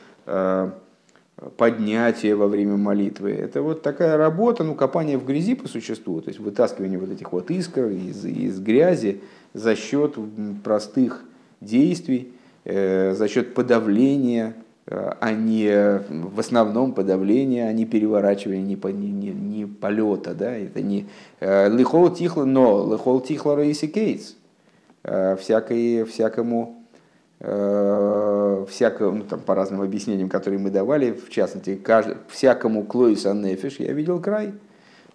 поднятие 1.56 2.36
во 2.36 2.46
время 2.46 2.76
молитвы. 2.76 3.32
Это 3.32 3.62
вот 3.62 3.82
такая 3.82 4.16
работа, 4.16 4.64
ну, 4.64 4.74
копание 4.74 5.18
в 5.18 5.24
грязи 5.24 5.54
по 5.54 5.68
существу, 5.68 6.20
то 6.20 6.28
есть 6.28 6.38
вытаскивание 6.38 6.98
вот 6.98 7.10
этих 7.10 7.32
вот 7.32 7.50
искр 7.50 7.86
из, 7.86 8.24
из 8.24 8.60
грязи 8.60 9.20
за 9.54 9.74
счет 9.74 10.16
простых 10.62 11.24
действий, 11.60 12.32
э, 12.64 13.14
за 13.14 13.28
счет 13.28 13.54
подавления, 13.54 14.54
э, 14.58 14.61
а 14.92 15.32
не 15.32 16.00
в 16.08 16.38
основном 16.38 16.92
подавления, 16.92 17.68
а 17.68 17.72
не 17.72 17.86
переворачивания, 17.86 18.62
не, 18.62 18.76
не, 18.92 19.10
не, 19.10 19.30
не 19.30 19.66
полета. 19.66 20.34
Да? 20.34 20.56
Это 20.56 20.82
не 20.82 21.06
э, 21.40 21.68
лихол 21.68 22.10
тихло, 22.10 22.44
но 22.44 22.92
лихол 22.92 23.20
тихло 23.20 23.56
рейси 23.56 23.86
кейтс. 23.86 24.34
Всякое, 25.02 26.04
всякому 26.04 26.82
Э, 27.44 28.64
всякого, 28.68 29.10
ну, 29.10 29.24
там, 29.24 29.40
по 29.40 29.56
разным 29.56 29.80
объяснениям, 29.80 30.28
которые 30.28 30.60
мы 30.60 30.70
давали, 30.70 31.10
в 31.10 31.28
частности, 31.28 31.74
кажд... 31.74 32.16
всякому 32.28 32.84
клоис 32.84 33.26
анефиш 33.26 33.80
я 33.80 33.92
видел 33.92 34.20
край, 34.20 34.54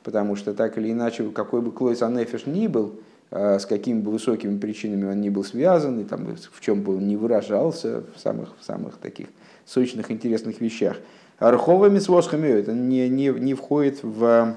потому 0.03 0.35
что 0.35 0.53
так 0.53 0.77
или 0.77 0.91
иначе, 0.91 1.29
какой 1.29 1.61
бы 1.61 1.71
клоис 1.71 2.01
анефиш 2.01 2.45
ни 2.45 2.67
был, 2.67 2.99
э, 3.31 3.59
с 3.59 3.65
какими 3.65 4.01
бы 4.01 4.11
высокими 4.11 4.59
причинами 4.59 5.09
он 5.09 5.21
ни 5.21 5.29
был 5.29 5.45
связан, 5.45 6.01
и 6.01 6.03
там, 6.03 6.35
в 6.51 6.59
чем 6.59 6.81
бы 6.81 6.97
он 6.97 7.07
не 7.07 7.15
выражался, 7.15 8.03
в 8.13 8.19
самых, 8.19 8.49
в 8.59 8.65
самых 8.65 8.97
таких 8.97 9.27
сочных, 9.67 10.09
интересных 10.09 10.61
вещах. 10.61 10.97
Арховыми 11.37 11.99
свосхами 11.99 12.47
это 12.47 12.73
не, 12.73 13.07
не, 13.09 13.27
не 13.27 13.53
входит 13.53 13.99
в 14.01 14.55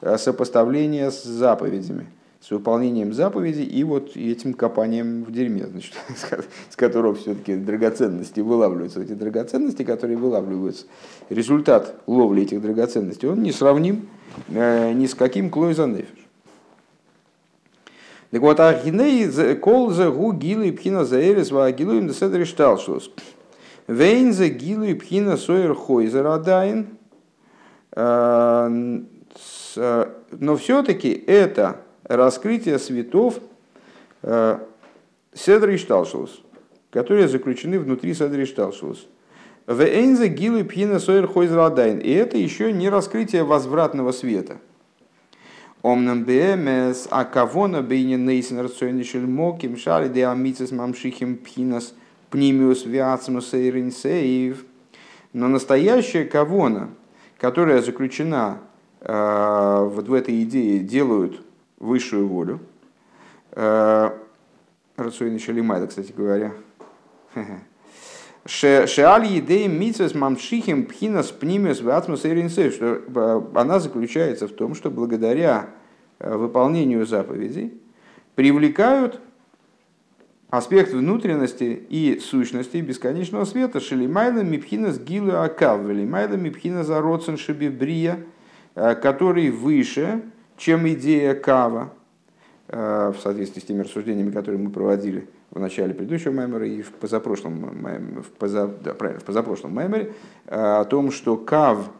э, 0.00 0.18
сопоставление 0.18 1.12
с 1.12 1.22
заповедями 1.22 2.08
с 2.40 2.50
выполнением 2.50 3.12
заповедей 3.12 3.64
и 3.64 3.82
вот 3.82 4.16
этим 4.16 4.54
копанием 4.54 5.24
в 5.24 5.32
дерьме, 5.32 5.66
значит, 5.66 5.94
с 6.70 6.76
которого 6.76 7.14
все-таки 7.14 7.56
драгоценности 7.56 8.40
вылавливаются. 8.40 9.02
Эти 9.02 9.12
драгоценности, 9.12 9.82
которые 9.82 10.16
вылавливаются, 10.16 10.86
результат 11.30 11.94
ловли 12.06 12.42
этих 12.42 12.62
драгоценностей, 12.62 13.28
он 13.28 13.42
не 13.42 13.52
сравним 13.52 14.08
э, 14.48 14.92
ни 14.92 15.06
с 15.06 15.14
каким 15.14 15.50
клойзанефиш. 15.50 16.08
Так 18.30 18.42
вот, 18.42 18.60
ахиней 18.60 19.56
колза 19.56 20.10
гу 20.10 20.32
гилу 20.32 20.62
и 20.62 20.70
пхина 20.70 21.04
заэрис 21.04 21.50
ва 21.50 21.70
гилу 21.72 21.94
им 21.94 22.08
деседри 22.08 22.44
шталшус. 22.44 23.10
Вейнзе 23.88 24.48
и 24.48 24.94
пхина 24.94 25.36
сойер 25.36 25.74
хойзер 25.74 26.26
адайн. 26.26 26.86
Э, 27.92 29.00
э, 29.76 30.06
но 30.30 30.56
все-таки 30.56 31.10
это 31.26 31.80
раскрытие 32.04 32.78
светов 32.78 33.40
э, 34.22 34.58
Седри 35.32 35.78
Шталшус, 35.78 36.42
которые 36.90 37.28
заключены 37.28 37.78
внутри 37.78 38.14
Седри 38.14 38.44
Шталшус. 38.44 39.06
В 39.66 39.82
Эйнзе 39.82 40.28
Гилы 40.28 40.64
Пхина 40.64 40.98
Сойер 40.98 41.26
Хойзрадайн. 41.26 41.98
И 41.98 42.10
это 42.10 42.38
еще 42.38 42.72
не 42.72 42.88
раскрытие 42.88 43.44
возвратного 43.44 44.12
света. 44.12 44.56
Омнам 45.82 46.24
БМС, 46.24 47.06
а 47.10 47.26
кавона 47.26 47.82
бейне 47.82 48.16
нейсен 48.16 48.60
рационишель 48.60 49.26
моким 49.26 49.76
шали 49.76 50.08
де 50.08 50.26
амицес 50.26 50.72
мамшихим 50.72 51.36
пхинас 51.36 51.92
пнимиус 52.30 52.84
виацмус 52.84 53.50
сейринсеев. 53.50 54.64
Но 55.32 55.48
настоящая 55.48 56.24
кавона, 56.24 56.90
которая 57.38 57.82
заключена 57.82 58.58
э, 59.00 59.88
вот 59.92 60.08
в 60.08 60.14
этой 60.14 60.42
идее, 60.42 60.80
делают 60.80 61.42
высшую 61.78 62.26
волю. 62.28 62.60
Э, 63.52 64.10
Рацуин 64.96 65.34
еще 65.34 65.52
лимайда, 65.52 65.86
кстати 65.86 66.12
говоря. 66.16 66.52
Шеаль 68.48 69.26
едей 69.26 69.68
митсвес 69.68 70.14
мамшихим 70.14 70.86
пхинас 70.86 71.30
пнимес 71.30 71.82
ватмус 71.82 72.20
что 72.20 73.02
э, 73.06 73.42
она 73.54 73.78
заключается 73.78 74.48
в 74.48 74.52
том, 74.52 74.74
что 74.74 74.90
благодаря 74.90 75.68
э, 76.18 76.34
выполнению 76.34 77.04
заповедей 77.04 77.74
привлекают 78.36 79.20
аспект 80.50 80.92
внутренности 80.92 81.82
и 81.88 82.18
сущности 82.20 82.78
бесконечного 82.78 83.44
света 83.44 83.80
шелимайла 83.80 84.40
мипхинас 84.40 84.98
гилу 84.98 85.36
акав, 85.36 85.82
велимайла 85.82 86.34
мипхинас 86.34 86.88
ароцен 86.90 87.36
шибибрия, 87.36 88.20
который 88.74 89.50
выше, 89.50 90.22
чем 90.56 90.88
идея 90.88 91.34
Кава, 91.34 91.92
э, 92.68 93.12
в 93.16 93.20
соответствии 93.20 93.60
с 93.60 93.64
теми 93.64 93.82
рассуждениями, 93.82 94.30
которые 94.30 94.60
мы 94.60 94.70
проводили 94.70 95.28
в 95.50 95.60
начале 95.60 95.94
предыдущего 95.94 96.32
маймера 96.32 96.66
и 96.66 96.82
в 96.82 96.92
позапрошлом, 96.92 98.22
в, 98.22 98.30
поза, 98.38 98.66
да, 98.66 98.94
правильно, 98.94 99.20
в 99.20 99.24
позапрошлом 99.24 99.74
маймере, 99.74 100.12
э, 100.46 100.54
о 100.54 100.84
том, 100.84 101.10
что 101.10 101.36
Кав, 101.36 101.90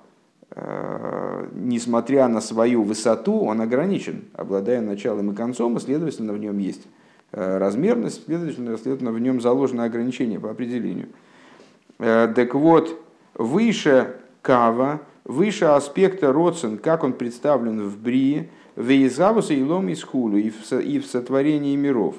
э, 0.51 1.49
несмотря 1.55 2.29
на 2.29 2.41
свою 2.41 2.83
высоту, 2.83 3.41
он 3.41 3.61
ограничен, 3.61 4.25
обладая 4.35 4.81
началом 4.81 5.33
и 5.33 5.35
концом, 5.35 5.77
и, 5.77 5.81
следовательно, 5.81 6.33
в 6.33 6.39
нем 6.39 6.59
есть 6.59 6.87
размерность, 7.33 8.25
следовательно, 8.25 8.77
следовательно, 8.79 9.13
в 9.13 9.21
нем 9.21 9.41
заложено 9.41 9.85
ограничение 9.85 10.41
по 10.41 10.51
определению. 10.51 11.09
Так 11.99 12.55
вот, 12.55 13.01
выше 13.35 14.17
Кава 14.43 15.01
выше 15.29 15.67
аспекта 15.67 16.33
родствен, 16.33 16.79
как 16.79 17.05
он 17.05 17.13
представлен 17.13 17.87
в 17.87 17.99
Брии, 17.99 18.51
в 18.75 18.91
Изавуса 19.07 19.55
и 19.55 19.63
Лом 19.63 19.89
из 19.89 20.03
Хулу, 20.03 20.39
и 20.39 20.51
в 20.99 21.07
сотворении 21.07 21.77
миров. 21.77 22.17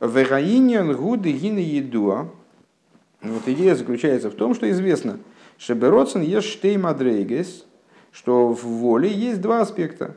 В 0.00 0.12
Гаиниан 0.12 0.94
Гуды 0.94 1.32
Гина 1.32 1.60
Едуа. 1.60 2.28
Вот 3.22 3.42
идея 3.46 3.74
заключается 3.74 4.30
в 4.30 4.34
том, 4.34 4.54
что 4.54 4.68
известно, 4.70 5.18
что 5.56 5.74
Бероцен 5.74 6.22
есть 6.22 6.48
штей 6.48 6.76
мадрейгес, 6.76 7.64
что 8.10 8.52
в 8.52 8.64
воле 8.64 9.10
есть 9.10 9.40
два 9.40 9.60
аспекта. 9.60 10.14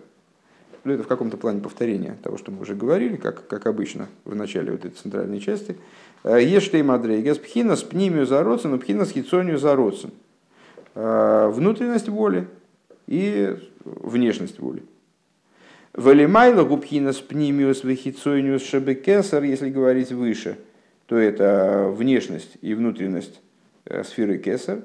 Ну, 0.83 0.93
это 0.93 1.03
в 1.03 1.07
каком-то 1.07 1.38
плане 1.38 1.61
повторения 1.61 2.17
того, 2.23 2.38
что 2.38 2.51
мы 2.51 2.61
уже 2.61 2.75
говорили, 2.75 3.15
как, 3.15 3.47
как 3.47 3.67
обычно 3.67 4.07
в 4.25 4.35
начале 4.35 4.71
вот 4.71 4.85
этой 4.85 4.95
центральной 4.95 5.39
части. 5.39 5.77
Есть 6.23 6.67
штей 6.67 6.81
мадрейгес, 6.81 7.38
пхина 7.38 7.75
с 7.75 7.83
пнимию 7.83 8.25
за 8.25 8.43
родцем, 8.43 8.77
пхина 8.79 9.05
с 9.05 9.11
хитсонию 9.11 9.57
за 9.57 9.75
родцем. 9.75 10.11
Э, 10.93 11.50
внутренность 11.53 12.09
воли 12.09 12.47
и 13.07 13.55
внешность 13.85 14.59
воли. 14.59 14.83
Валимайла 15.93 16.63
губхина 16.63 17.13
спнимиус 17.13 17.83
вехицойниус 17.83 18.63
шабекесар, 18.63 19.43
если 19.43 19.69
говорить 19.69 20.11
выше, 20.11 20.57
то 21.07 21.17
это 21.17 21.89
внешность 21.89 22.57
и 22.61 22.73
внутренность 22.73 23.41
э, 23.85 24.03
сферы 24.03 24.38
кесар. 24.38 24.81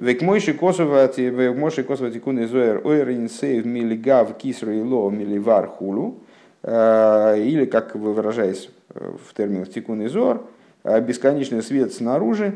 Век 0.00 0.22
мойши 0.22 0.54
косовати, 0.54 1.30
век 1.30 1.56
мойши 1.56 1.82
косовати 1.82 2.18
кун 2.18 2.42
изоэр 2.44 2.80
ойрин 2.84 3.28
сейв 3.28 3.66
милигав 3.66 4.36
кисру 4.38 4.72
и 4.72 4.80
ло 4.80 5.10
миливар 5.10 5.66
хулу. 5.66 6.18
Э, 6.62 7.36
или, 7.38 7.66
как 7.66 7.94
вы 7.94 8.12
выражаясь 8.12 8.70
в 8.88 9.34
терминах 9.36 9.70
тикун 9.70 10.04
изор, 10.04 10.42
бесконечный 10.84 11.62
свет 11.62 11.92
снаружи, 11.92 12.54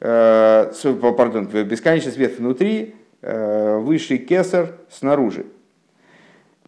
Э, 0.00 0.72
пардон, 1.16 1.46
бесконечный 1.46 2.12
свет 2.12 2.38
внутри, 2.38 2.94
э, 3.22 3.78
высший 3.78 4.18
кесар 4.18 4.74
снаружи. 4.90 5.46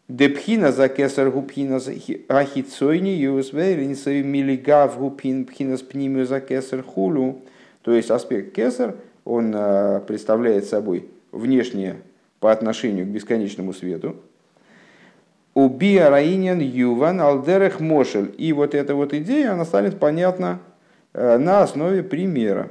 Депхина 0.09 0.73
за 0.73 0.89
кесар 0.89 1.31
гупхина 1.31 1.79
за 1.79 1.93
ахицойни 2.29 3.11
юсвейринсой 3.11 4.23
милигав 4.23 4.99
гупин 4.99 5.45
пхина 5.45 5.77
с 5.77 5.83
пнимю 5.83 6.25
за 6.25 6.41
кесар 6.41 6.83
хулу. 6.83 7.43
То 7.83 7.93
есть 7.93 8.11
аспект 8.11 8.55
кесар, 8.55 8.97
он 9.29 9.53
представляет 10.07 10.65
собой 10.65 11.11
внешнее 11.33 11.97
по 12.41 12.51
отношению 12.51 13.05
к 13.05 13.11
бесконечному 13.11 13.75
свету. 13.75 14.17
Убия 15.53 16.09
раинен 16.09 16.61
юван 16.61 17.21
алдерех 17.21 17.81
мошель. 17.81 18.35
И 18.39 18.53
вот 18.53 18.75
эта 18.75 18.95
вот 18.95 19.13
идея, 19.13 19.53
она 19.53 19.65
станет 19.67 19.99
понятна 20.01 20.61
на 21.13 21.63
основе 21.63 22.03
примера. 22.03 22.71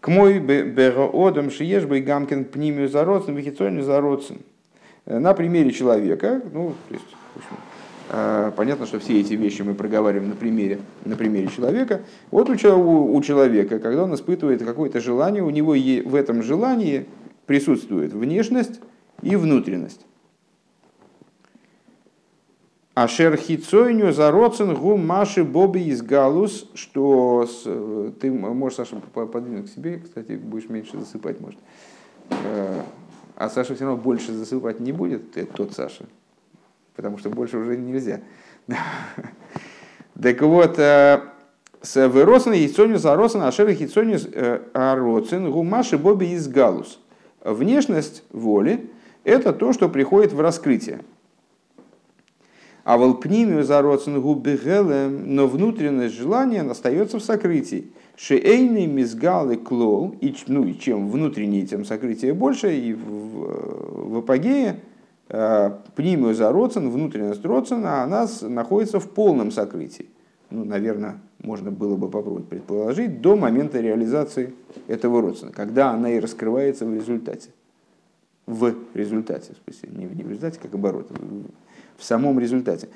К 0.00 0.08
мой 0.08 0.38
одам 0.38 1.50
шиеш 1.50 1.86
бы 1.86 2.00
гамкин 2.00 2.44
пнимию 2.44 2.88
зародцем, 2.88 3.34
вихицонию 3.34 3.82
зародцем. 3.82 4.42
На 5.06 5.34
примере 5.34 5.70
человека, 5.72 6.40
ну, 6.52 6.74
то 6.88 6.94
есть, 6.94 7.06
в 7.34 7.38
общем, 7.38 7.56
понятно, 8.08 8.86
что 8.86 8.98
все 8.98 9.20
эти 9.20 9.34
вещи 9.34 9.62
мы 9.62 9.74
проговариваем 9.74 10.30
на 10.30 10.36
примере, 10.36 10.80
на 11.04 11.16
примере 11.16 11.48
человека. 11.48 12.02
Вот 12.30 12.48
у, 12.50 13.14
у 13.14 13.22
человека, 13.22 13.78
когда 13.78 14.04
он 14.04 14.14
испытывает 14.14 14.62
какое-то 14.62 15.00
желание, 15.00 15.42
у 15.42 15.50
него 15.50 15.72
в 15.72 16.14
этом 16.14 16.42
желании 16.42 17.06
присутствует 17.46 18.12
внешность 18.12 18.80
и 19.22 19.36
внутренность. 19.36 20.04
Ашер 22.94 23.36
хицойню 23.36 24.12
зароцен 24.12 24.74
гу 24.74 24.96
маши 24.96 25.42
боби 25.42 25.88
из 25.88 26.00
галус, 26.00 26.70
что 26.74 27.44
с, 27.44 27.64
ты 28.20 28.30
можешь, 28.30 28.76
Саша, 28.76 28.96
подвинуть 28.96 29.68
к 29.68 29.74
себе, 29.74 29.98
кстати, 29.98 30.32
будешь 30.32 30.68
меньше 30.68 31.00
засыпать, 31.00 31.40
может. 31.40 31.58
Э, 32.30 32.82
а 33.34 33.50
Саша 33.50 33.74
все 33.74 33.84
равно 33.84 34.00
больше 34.00 34.32
засыпать 34.32 34.78
не 34.78 34.92
будет, 34.92 35.36
это 35.36 35.52
тот 35.52 35.72
Саша, 35.72 36.04
потому 36.96 37.18
что 37.18 37.30
больше 37.30 37.58
уже 37.58 37.76
нельзя. 37.76 38.20
Так 40.20 40.40
вот, 40.42 40.78
э, 40.78 41.20
с 41.82 42.08
выросен 42.08 42.52
яйцоню 42.52 42.98
заросен 42.98 43.42
ашер 43.42 43.70
хицоню 43.72 44.18
э, 44.32 44.60
ароцен 44.72 45.50
гу 45.50 45.62
маши 45.64 45.98
боби 45.98 46.32
из 46.32 46.48
галус. 46.48 47.00
Внешность 47.42 48.22
воли– 48.32 48.90
это 49.24 49.52
то, 49.52 49.72
что 49.72 49.88
приходит 49.88 50.32
в 50.32 50.40
раскрытие. 50.40 51.00
А 52.84 52.96
волпнимию 52.96 53.64
зароцен 53.64 54.20
губбегелем, 54.20 55.34
но 55.34 55.46
внутренность 55.46 56.14
желания 56.14 56.62
остается 56.62 57.18
в 57.18 57.22
сокрытии. 57.22 57.90
Шеейный 58.16 58.86
мизгалы 58.86 59.56
клол, 59.56 60.14
и, 60.20 60.34
ну 60.46 60.64
и 60.64 60.78
чем 60.78 61.10
внутреннее, 61.10 61.66
тем 61.66 61.84
сокрытие 61.84 62.34
больше, 62.34 62.76
и 62.76 62.92
в, 62.92 64.12
в 64.12 64.18
апогее 64.18 64.80
э, 65.28 65.70
пнимию 65.94 66.34
зароцен, 66.34 66.90
внутренность 66.90 67.44
роцена, 67.44 68.02
она 68.02 68.26
находится 68.42 69.00
в 69.00 69.10
полном 69.10 69.50
сокрытии. 69.50 70.06
Ну, 70.50 70.64
наверное, 70.64 71.20
можно 71.42 71.70
было 71.70 71.96
бы 71.96 72.08
попробовать 72.08 72.48
предположить, 72.48 73.20
до 73.20 73.36
момента 73.36 73.80
реализации 73.80 74.54
этого 74.88 75.22
родствена, 75.22 75.52
когда 75.52 75.90
она 75.90 76.10
и 76.10 76.20
раскрывается 76.20 76.86
в 76.86 76.94
результате. 76.94 77.50
В 78.46 78.74
результате, 78.92 79.54
в 79.54 79.64
смысле, 79.64 79.88
не 79.98 80.22
в 80.22 80.28
результате, 80.28 80.58
как 80.60 80.74
оборот, 80.74 81.10
в 81.96 82.04
самом 82.04 82.38
результате. 82.38 82.88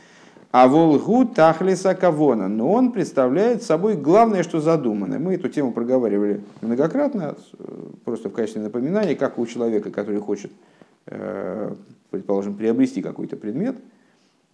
А 0.50 0.66
волгу 0.66 1.26
тахлиса 1.26 1.94
кавона, 1.94 2.48
но 2.48 2.72
он 2.72 2.92
представляет 2.92 3.62
собой 3.62 3.96
главное, 3.96 4.42
что 4.42 4.60
задумано. 4.60 5.18
Мы 5.18 5.34
эту 5.34 5.48
тему 5.48 5.72
проговаривали 5.72 6.40
многократно, 6.62 7.36
просто 8.04 8.30
в 8.30 8.32
качестве 8.32 8.62
напоминания, 8.62 9.14
как 9.14 9.38
у 9.38 9.46
человека, 9.46 9.90
который 9.90 10.20
хочет, 10.20 10.50
э, 10.50 10.77
предположим, 12.10 12.54
приобрести 12.54 13.02
какой-то 13.02 13.36
предмет, 13.36 13.76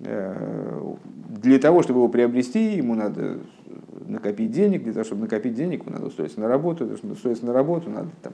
э, 0.01 0.95
для 1.29 1.59
того, 1.59 1.83
чтобы 1.83 2.01
его 2.01 2.09
приобрести, 2.09 2.77
ему 2.77 2.95
надо 2.95 3.39
накопить 4.07 4.51
денег, 4.51 4.85
для 4.85 4.93
того, 4.93 5.05
чтобы 5.05 5.23
накопить 5.23 5.55
денег, 5.55 5.83
ему 5.83 5.93
надо 5.93 6.07
устроиться 6.07 6.41
на 6.41 6.49
работу, 6.49 6.79
для 6.79 6.89
того, 6.89 6.99
чтобы 6.99 7.15
устроиться 7.15 7.47
на 7.47 7.53
работу, 7.53 7.91
надо 7.91 8.09
там, 8.23 8.33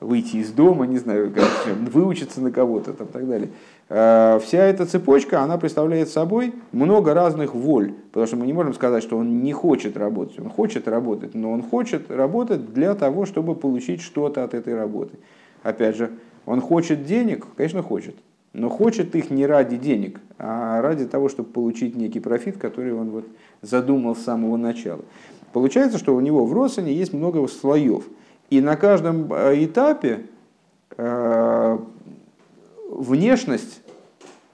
выйти 0.00 0.36
из 0.36 0.50
дома, 0.50 0.86
не 0.86 0.98
знаю, 0.98 1.32
как, 1.32 1.44
выучиться 1.92 2.40
на 2.40 2.50
кого-то 2.50 2.92
там, 2.94 3.06
так 3.06 3.28
далее. 3.28 3.50
Э, 3.88 4.38
вся 4.42 4.64
эта 4.64 4.86
цепочка, 4.86 5.42
она 5.42 5.58
представляет 5.58 6.08
собой 6.08 6.54
много 6.72 7.14
разных 7.14 7.54
воль, 7.54 7.92
потому 8.10 8.26
что 8.26 8.36
мы 8.36 8.46
не 8.46 8.52
можем 8.52 8.74
сказать, 8.74 9.02
что 9.02 9.16
он 9.16 9.42
не 9.42 9.52
хочет 9.52 9.96
работать, 9.96 10.38
он 10.40 10.48
хочет 10.48 10.88
работать, 10.88 11.34
но 11.34 11.52
он 11.52 11.62
хочет 11.62 12.10
работать 12.10 12.72
для 12.72 12.94
того, 12.94 13.26
чтобы 13.26 13.54
получить 13.54 14.00
что-то 14.00 14.42
от 14.42 14.54
этой 14.54 14.74
работы. 14.74 15.18
Опять 15.62 15.96
же, 15.96 16.10
он 16.46 16.60
хочет 16.60 17.04
денег, 17.04 17.46
конечно, 17.56 17.82
хочет, 17.82 18.16
но 18.52 18.68
хочет 18.68 19.14
их 19.14 19.30
не 19.30 19.46
ради 19.46 19.76
денег, 19.76 20.20
а 20.38 20.80
ради 20.80 21.06
того, 21.06 21.28
чтобы 21.28 21.50
получить 21.50 21.96
некий 21.96 22.20
профит, 22.20 22.58
который 22.58 22.92
он 22.92 23.10
вот 23.10 23.26
задумал 23.62 24.16
с 24.16 24.22
самого 24.22 24.56
начала. 24.56 25.04
Получается, 25.52 25.98
что 25.98 26.14
у 26.14 26.20
него 26.20 26.44
в 26.46 26.52
Росане 26.52 26.94
есть 26.94 27.12
много 27.12 27.46
слоев– 27.46 28.04
и 28.50 28.60
на 28.60 28.76
каждом 28.76 29.32
э, 29.32 29.64
этапе 29.64 30.26
э, 30.96 31.78
внешность 32.90 33.80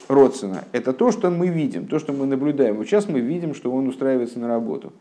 Родсона– 0.07 0.64
это 0.72 0.92
то, 0.92 1.11
что 1.11 1.31
мы 1.31 1.49
видим, 1.49 1.87
то, 1.87 1.99
что 1.99 2.12
мы 2.12 2.27
наблюдаем. 2.27 2.77
Вот 2.77 2.87
сейчас 2.87 3.09
мы 3.09 3.20
видим, 3.20 3.55
что 3.55 3.72
он 3.72 3.88
устраивается 3.88 4.38
на 4.38 4.49
работу. 4.49 4.92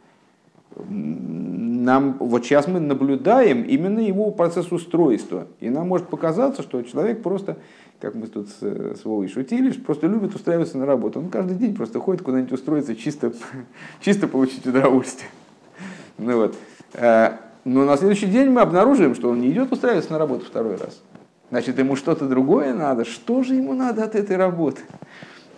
Нам, 1.85 2.17
вот 2.19 2.43
сейчас 2.43 2.67
мы 2.67 2.79
наблюдаем 2.79 3.61
именно 3.61 3.99
его 3.99 4.31
процесс 4.31 4.71
устройства. 4.71 5.45
И 5.59 5.69
нам 5.69 5.87
может 5.87 6.07
показаться, 6.07 6.63
что 6.63 6.81
человек 6.81 7.21
просто, 7.21 7.57
как 8.01 8.15
мы 8.15 8.25
тут 8.25 8.49
с, 8.49 8.59
с 8.59 9.05
Вовой 9.05 9.27
шутили, 9.27 9.69
просто 9.69 10.07
любит 10.07 10.33
устраиваться 10.33 10.79
на 10.79 10.87
работу. 10.87 11.19
Он 11.19 11.29
каждый 11.29 11.55
день 11.55 11.75
просто 11.75 11.99
ходит 11.99 12.23
куда-нибудь 12.23 12.53
устроиться, 12.53 12.95
чисто, 12.95 13.33
чисто 14.01 14.27
получить 14.27 14.65
удовольствие. 14.65 15.29
Ну 16.17 16.37
вот. 16.37 16.55
Э, 16.93 17.33
но 17.65 17.85
на 17.85 17.97
следующий 17.97 18.27
день 18.27 18.49
мы 18.49 18.61
обнаруживаем, 18.61 19.13
что 19.13 19.29
он 19.29 19.41
не 19.41 19.51
идет 19.51 19.71
устраиваться 19.71 20.11
на 20.11 20.17
работу 20.17 20.43
второй 20.43 20.77
раз. 20.77 21.03
Значит, 21.51 21.77
ему 21.77 21.95
что-то 21.95 22.27
другое 22.27 22.73
надо. 22.73 23.05
Что 23.05 23.43
же 23.43 23.53
ему 23.53 23.75
надо 23.75 24.05
от 24.05 24.15
этой 24.15 24.37
работы? 24.37 24.81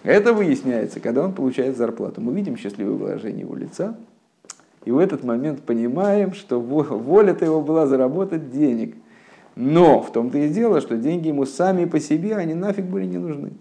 Это 0.03 0.33
выясняется, 0.33 0.99
когда 0.99 1.23
он 1.23 1.31
получает 1.31 1.77
зарплату. 1.77 2.19
Мы 2.19 2.33
видим 2.33 2.57
счастливое 2.57 2.95
выражение 2.95 3.41
его 3.41 3.55
лица, 3.55 3.95
и 4.87 4.91
в 4.91 4.99
этот 4.99 5.21
момент 5.25 5.63
понимаем, 5.63 6.33
что 6.33 6.61
воля-то 6.61 7.43
его 7.43 7.61
была 7.61 7.87
заработать 7.87 8.51
денег. 8.51 8.95
Но 9.57 10.01
в 10.01 10.13
том-то 10.13 10.37
и 10.37 10.47
дело, 10.47 10.79
что 10.79 10.95
деньги 10.95 11.27
ему 11.27 11.45
сами 11.45 11.83
по 11.83 11.99
себе, 11.99 12.37
они 12.37 12.53
нафиг 12.53 12.85
были 12.85 13.05
не 13.05 13.17
нужны. 13.17 13.51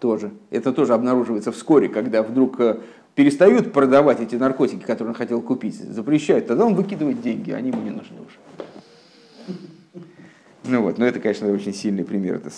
Тоже. 0.00 0.32
Это 0.50 0.72
тоже 0.72 0.94
обнаруживается 0.94 1.52
вскоре, 1.52 1.88
когда 1.88 2.24
вдруг 2.24 2.58
э, 2.58 2.80
перестают 3.14 3.72
продавать 3.72 4.18
эти 4.20 4.34
наркотики, 4.34 4.82
которые 4.82 5.10
он 5.10 5.14
хотел 5.14 5.40
купить, 5.42 5.76
запрещают, 5.76 6.48
тогда 6.48 6.66
он 6.66 6.74
выкидывает 6.74 7.22
деньги, 7.22 7.52
они 7.52 7.70
ему 7.70 7.80
не 7.80 7.90
нужны 7.90 8.16
уже. 8.16 8.67
Ну 10.68 10.82
вот, 10.82 10.98
но 10.98 11.06
это, 11.06 11.18
конечно, 11.18 11.50
очень 11.50 11.72
сильный 11.72 12.04
пример. 12.04 12.36
Это, 12.36 12.50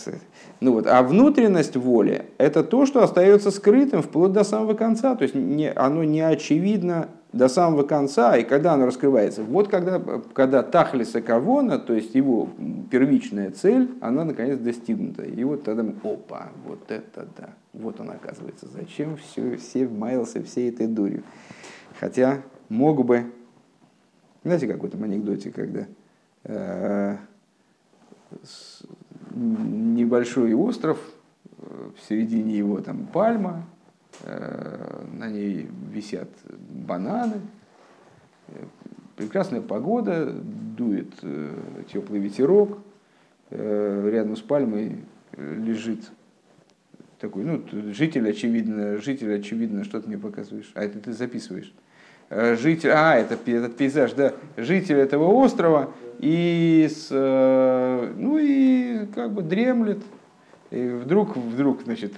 ну 0.60 0.72
вот, 0.72 0.88
а 0.88 1.00
внутренность 1.04 1.76
воли– 1.76 2.26
это 2.38 2.64
то, 2.64 2.84
что 2.84 3.04
остается 3.04 3.52
скрытым 3.52 4.02
вплоть 4.02 4.32
до 4.32 4.42
самого 4.42 4.74
конца. 4.74 5.14
То 5.14 5.22
есть 5.22 5.36
не, 5.36 5.70
оно 5.70 6.02
не 6.02 6.20
очевидно 6.20 7.08
до 7.32 7.48
самого 7.48 7.84
конца, 7.84 8.36
и 8.36 8.42
когда 8.42 8.72
оно 8.72 8.86
раскрывается. 8.86 9.44
Вот 9.44 9.68
когда, 9.68 10.02
когда 10.32 10.64
Тахлиса 10.64 11.22
Кавона, 11.22 11.78
то 11.78 11.94
есть 11.94 12.16
его 12.16 12.48
первичная 12.90 13.52
цель, 13.52 13.88
она 14.00 14.24
наконец 14.24 14.58
достигнута. 14.58 15.22
И 15.22 15.44
вот 15.44 15.62
тогда 15.62 15.84
опа, 16.02 16.48
вот 16.66 16.90
это 16.90 17.28
да, 17.38 17.50
вот 17.72 18.00
он 18.00 18.10
оказывается. 18.10 18.66
Зачем 18.66 19.16
все, 19.18 19.56
все 19.56 19.86
маялся 19.86 20.42
всей 20.42 20.70
этой 20.70 20.88
дурью? 20.88 21.22
Хотя 22.00 22.42
мог 22.68 23.04
бы, 23.04 23.26
знаете, 24.42 24.66
как 24.66 24.82
в 24.82 24.86
этом 24.86 25.04
анекдоте, 25.04 25.52
когда 25.52 25.86
э, 26.42 27.16
небольшой 29.34 30.54
остров, 30.54 30.98
э, 31.58 31.90
в 31.96 32.08
середине 32.08 32.56
его 32.56 32.80
там 32.80 33.06
пальма, 33.06 33.64
Э, 34.24 35.04
на 35.12 35.28
ней 35.28 35.68
висят 35.90 36.28
бананы, 36.44 37.40
прекрасная 39.16 39.60
погода, 39.60 40.30
дует 40.30 41.12
э, 41.22 41.54
теплый 41.92 42.20
ветерок, 42.20 42.78
э, 43.50 44.10
рядом 44.12 44.36
с 44.36 44.40
пальмой 44.40 45.04
лежит 45.36 46.10
такой, 47.18 47.44
ну, 47.44 47.62
житель, 47.92 48.28
очевидно, 48.28 48.98
житель, 48.98 49.34
очевидно, 49.34 49.84
что 49.84 50.00
ты 50.00 50.08
мне 50.08 50.18
показываешь, 50.18 50.70
а 50.74 50.84
это 50.84 50.98
ты 50.98 51.12
записываешь. 51.12 51.72
Житель, 52.30 52.90
а, 52.90 53.16
это 53.16 53.36
этот 53.50 53.76
пейзаж, 53.76 54.12
да, 54.12 54.34
житель 54.56 54.96
этого 54.96 55.24
острова, 55.32 55.92
и, 56.20 56.87
с, 56.90 57.09
ну, 57.11 58.37
и 58.38 59.06
как 59.14 59.33
бы 59.33 59.40
дремлет, 59.40 60.02
и 60.70 60.88
вдруг, 60.88 61.35
вдруг, 61.35 61.83
значит, 61.83 62.12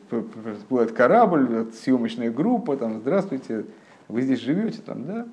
всплывает 0.58 0.90
корабль, 0.90 1.68
съемочная 1.72 2.32
группа, 2.32 2.76
там, 2.76 3.00
здравствуйте, 3.00 3.64
вы 4.08 4.22
здесь 4.22 4.40
живете, 4.40 4.80
там, 4.84 5.04
да? 5.04 5.26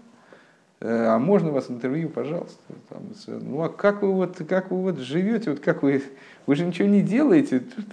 Э, 0.81 1.07
а 1.07 1.17
можно 1.17 1.49
вас 1.49 1.71
интервью, 1.71 2.09
пожалуйста? 2.09 2.61
Там, 2.89 3.01
ну 3.41 3.63
а 3.63 3.69
как 3.69 4.03
вы 4.03 4.13
вот, 4.13 4.37
как 4.47 4.69
вы 4.69 4.77
вот 4.83 4.99
живете, 4.99 5.49
вот 5.49 5.61
как 5.61 5.81
вы, 5.81 6.03
вы 6.45 6.55
же 6.55 6.63
ничего 6.63 6.87
не 6.87 7.01
делаете, 7.01 7.61
тут, 7.61 7.85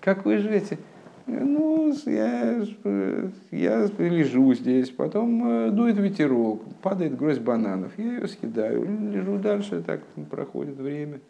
как 0.00 0.24
вы 0.24 0.38
живете? 0.38 0.78
Ну, 1.26 1.94
я, 2.06 2.64
я 3.50 3.90
лежу 3.98 4.54
здесь, 4.54 4.90
потом 4.90 5.48
э, 5.48 5.70
дует 5.70 5.96
ветерок, 5.96 6.62
падает 6.82 7.16
гроздь 7.16 7.40
бананов, 7.40 7.92
я 7.96 8.04
ее 8.04 8.28
съедаю, 8.28 8.86
лежу 9.12 9.38
дальше, 9.38 9.82
так 9.86 10.00
проходит 10.30 10.76
время. 10.78 11.20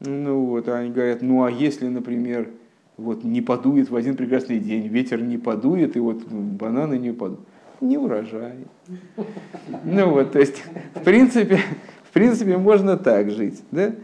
Ну 0.00 0.46
вот, 0.46 0.68
они 0.68 0.90
говорят, 0.90 1.22
ну 1.22 1.44
а 1.44 1.50
если, 1.50 1.86
например, 1.88 2.48
вот 2.96 3.24
не 3.24 3.42
подует 3.42 3.90
в 3.90 3.96
один 3.96 4.16
прекрасный 4.16 4.58
день, 4.58 4.86
ветер 4.88 5.20
не 5.20 5.38
подует, 5.38 5.96
и 5.96 6.00
вот 6.00 6.24
бананы 6.24 6.98
не 6.98 7.12
падут, 7.12 7.40
не 7.80 7.98
урожай. 7.98 8.66
Ну 9.84 10.10
вот, 10.10 10.32
то 10.32 10.38
есть, 10.38 10.62
в 10.94 11.02
принципе, 11.02 11.58
в 12.04 12.12
принципе, 12.12 12.56
можно 12.56 12.96
так 12.96 13.30
жить, 13.30 13.62
да? 13.70 13.94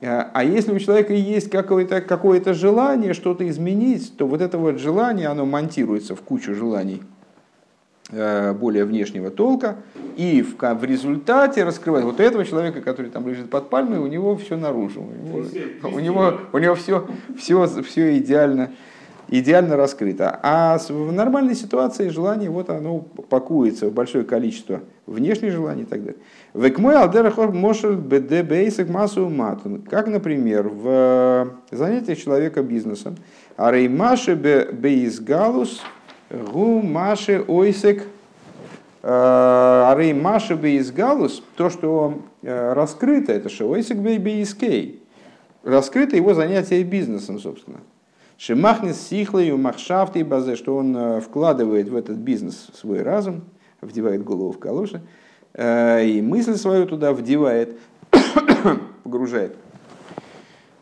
А, 0.00 0.30
а 0.32 0.44
если 0.44 0.72
у 0.72 0.78
человека 0.78 1.12
есть 1.12 1.50
какое-то 1.50 2.00
какое 2.00 2.42
желание 2.54 3.14
что-то 3.14 3.48
изменить, 3.48 4.16
то 4.16 4.26
вот 4.26 4.40
это 4.40 4.58
вот 4.58 4.78
желание, 4.78 5.28
оно 5.28 5.44
монтируется 5.44 6.14
в 6.14 6.20
кучу 6.20 6.54
желаний 6.54 7.02
э, 8.10 8.52
более 8.52 8.84
внешнего 8.84 9.30
толка, 9.30 9.76
и 10.16 10.42
в, 10.42 10.56
в 10.60 10.84
результате 10.84 11.64
раскрывает 11.64 12.04
вот 12.04 12.20
этого 12.20 12.44
человека, 12.44 12.80
который 12.80 13.10
там 13.10 13.26
лежит 13.28 13.50
под 13.50 13.70
пальмой, 13.70 13.98
у 13.98 14.06
него 14.06 14.36
все 14.36 14.56
наружу, 14.56 15.02
у 15.02 15.26
него, 15.26 15.44
у 15.82 15.98
него, 15.98 16.34
у 16.52 16.58
него 16.58 16.74
все, 16.76 17.06
все, 17.36 17.66
все 17.82 18.18
идеально, 18.18 18.70
идеально 19.28 19.76
раскрыто. 19.76 20.38
А 20.42 20.78
в 20.78 21.12
нормальной 21.12 21.54
ситуации 21.54 22.08
желание, 22.08 22.50
вот 22.50 22.70
оно 22.70 23.00
пакуется 23.00 23.88
в 23.88 23.92
большое 23.92 24.24
количество 24.24 24.80
внешних 25.06 25.52
желаний 25.52 25.82
и 25.82 25.86
так 25.86 26.00
далее. 26.00 26.20
Векмой 26.54 26.96
алдерахор 26.96 27.52
мошел 27.52 27.92
бдбейсик 27.92 28.88
массу 28.88 29.28
матун. 29.28 29.82
Как, 29.82 30.08
например, 30.08 30.68
в 30.68 31.50
занятиях 31.70 32.18
человека 32.18 32.62
бизнесом. 32.62 33.16
Арей 33.56 33.88
маши 33.88 34.34
бейсгалус 34.34 35.82
гу 36.30 36.82
маши 36.82 37.44
ойсек 37.46 38.04
Арей 39.00 40.12
маши 40.12 40.56
бейсгалус, 40.56 41.42
то, 41.56 41.70
что 41.70 42.22
э, 42.42 42.72
раскрыто, 42.72 43.32
это 43.32 43.48
что 43.48 43.70
ойсек 43.70 43.96
бейскей. 43.96 45.00
Раскрыто 45.62 46.16
его 46.16 46.34
занятие 46.34 46.82
бизнесом, 46.82 47.38
собственно. 47.38 47.78
Шимахнис 48.38 49.08
сихлою 49.08 49.58
махшафты 49.58 50.24
базе, 50.24 50.54
что 50.54 50.76
он 50.76 50.96
э, 50.96 51.20
вкладывает 51.20 51.88
в 51.88 51.96
этот 51.96 52.18
бизнес 52.18 52.68
свой 52.72 53.02
разум, 53.02 53.42
вдевает 53.80 54.22
голову 54.22 54.52
в 54.52 54.60
калоши, 54.60 55.02
э, 55.54 56.06
и 56.06 56.22
мысль 56.22 56.54
свою 56.54 56.86
туда 56.86 57.12
вдевает, 57.12 57.76
погружает. 59.02 59.56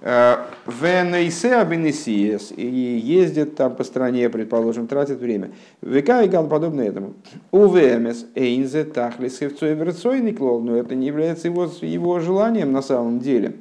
Э, 0.03 0.37
Венейсе 0.67 1.55
абенесиес 1.55 2.53
и 2.55 2.67
ездит 2.67 3.57
там 3.57 3.75
по 3.75 3.85
стране, 3.85 4.29
предположим, 4.29 4.87
тратит 4.87 5.19
время. 5.19 5.51
Века 5.81 6.23
и 6.25 6.29
гал 6.29 6.49
подобно 6.49 6.83
этому. 6.83 7.15
У 7.53 7.69
ВМС 7.69 8.27
эйнзе 8.35 8.85
тахлис 8.85 9.41
никлол, 9.41 10.61
но 10.61 10.77
это 10.77 10.95
не 10.95 11.07
является 11.07 11.49
его, 11.49 11.71
его 11.81 12.21
желанием 12.21 12.71
на 12.71 12.83
самом 12.83 13.19
деле, 13.19 13.57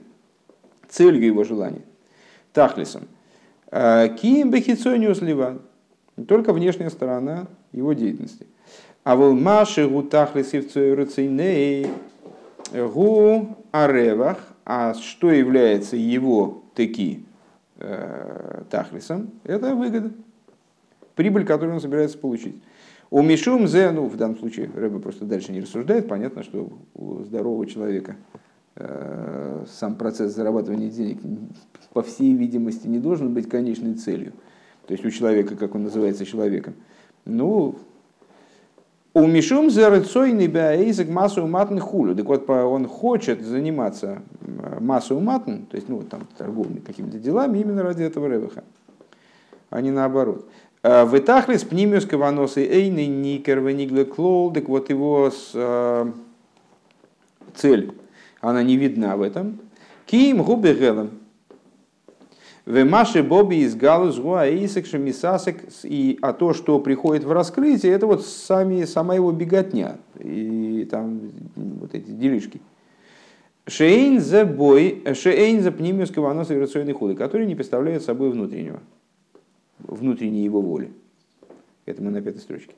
целью 0.90 1.26
его 1.26 1.46
желания, 1.46 1.84
тахлисом. 2.52 3.08
Э, 3.78 4.08
Киим 4.08 4.52
бехицониус 4.52 5.20
ливан, 5.20 5.60
только 6.30 6.54
внешняя 6.54 6.90
сторона 6.90 7.48
его 7.74 7.92
деятельности. 7.92 8.48
А 9.04 9.18
вол 9.18 9.34
маши 9.34 9.86
гу 9.86 10.02
гу 12.72 13.58
аревах, 13.72 14.38
а 14.64 14.94
что 14.94 15.30
является 15.30 15.98
его 15.98 16.64
таки 16.74 17.26
э, 17.80 18.62
тахлисом, 18.70 19.32
это 19.44 19.76
выгода, 19.76 20.14
прибыль, 21.16 21.46
которую 21.46 21.76
он 21.76 21.82
собирается 21.82 22.18
получить. 22.18 22.56
У 23.12 23.22
Мишум 23.22 23.68
Зе, 23.68 23.92
ну 23.92 24.06
в 24.06 24.16
данном 24.16 24.38
случае 24.38 24.70
Рэба 24.74 25.00
просто 25.00 25.26
дальше 25.26 25.52
не 25.52 25.60
рассуждает, 25.60 26.08
понятно, 26.08 26.44
что 26.44 26.70
у 26.94 27.24
здорового 27.24 27.66
человека 27.68 28.16
сам 28.78 29.96
процесс 29.96 30.36
зарабатывания 30.36 30.90
денег, 30.90 31.20
по 31.94 32.02
всей 32.02 32.34
видимости, 32.34 32.88
не 32.88 33.00
должен 33.00 33.34
быть 33.34 33.48
конечной 33.48 33.94
целью. 33.94 34.34
То 34.86 34.94
есть 34.94 35.06
у 35.06 35.10
человека, 35.10 35.56
как 35.56 35.76
он 35.76 35.84
называется 35.84 36.26
человеком. 36.26 36.76
Ну, 37.24 37.76
у 39.14 39.28
Мишум 39.28 39.70
зарыцойный 39.70 40.48
бяэйзек 40.48 41.08
массу 41.08 41.48
матн 41.48 41.80
хулю. 41.80 42.16
Так 42.16 42.26
вот, 42.26 42.50
он 42.50 42.86
хочет 42.86 43.42
заниматься 43.42 44.22
массу 44.82 45.20
матн, 45.22 45.64
то 45.64 45.78
есть 45.78 45.88
ну, 45.88 46.02
там, 46.04 46.28
торговыми 46.38 46.80
какими-то 46.80 47.18
делами 47.18 47.60
именно 47.60 47.82
ради 47.82 48.04
этого 48.04 48.28
ревыха, 48.28 48.66
а 49.70 49.82
не 49.82 49.92
наоборот. 49.92 50.46
«А 50.84 51.06
в 51.06 51.18
Итахлис 51.18 51.64
пнимиус 51.64 52.06
каваносы 52.06 52.64
эйны 52.64 53.08
никер 53.08 53.62
венигле 53.62 54.06
клол, 54.06 54.52
так 54.52 54.68
вот 54.68 54.90
его 54.90 55.32
с, 55.32 55.52
э, 55.56 56.12
цель, 57.56 57.94
она 58.50 58.64
не 58.64 58.78
видна 58.78 59.18
в 59.18 59.22
этом. 59.22 59.60
Ким 60.06 60.44
губе 60.44 60.74
гелем, 60.74 61.12
Вемаши 62.66 63.22
Боби 63.22 63.58
из 63.58 63.76
Галус 63.76 64.18
Гуаисек 64.18 64.88
Шамисасек, 64.88 65.64
и 65.84 66.18
а 66.22 66.34
то, 66.34 66.54
что 66.54 66.80
приходит 66.80 67.24
в 67.24 67.32
раскрытие, 67.32 67.94
это 67.94 68.08
вот 68.08 68.26
сами, 68.26 68.86
сама 68.86 69.14
его 69.16 69.32
беготня 69.32 69.98
и 70.20 70.88
там 70.90 71.32
вот 71.56 71.94
эти 71.94 72.10
делишки. 72.10 72.60
Шейн 73.68 74.20
за 74.20 74.46
бой, 74.46 75.04
шейн 75.14 75.62
за 75.62 75.72
пнимиус 75.72 76.12
каванос 76.12 76.50
и 76.52 76.92
худы, 76.92 77.16
который 77.16 77.46
не 77.46 77.56
представляет 77.56 78.04
собой 78.04 78.32
внутреннего, 78.32 78.80
внутренней 79.80 80.44
его 80.44 80.62
воли. 80.62 80.92
Это 81.86 82.02
мы 82.02 82.10
на 82.10 82.22
пятой 82.22 82.40
строчке. 82.40 82.74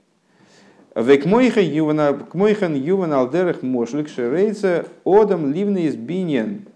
Векмойхан 0.97 2.75
юван 2.75 3.13
алдерах 3.13 3.61
мошлик 3.61 4.09
шерейца 4.09 4.85
одам 5.05 5.53
ливный 5.53 5.87
избинен 5.87 6.67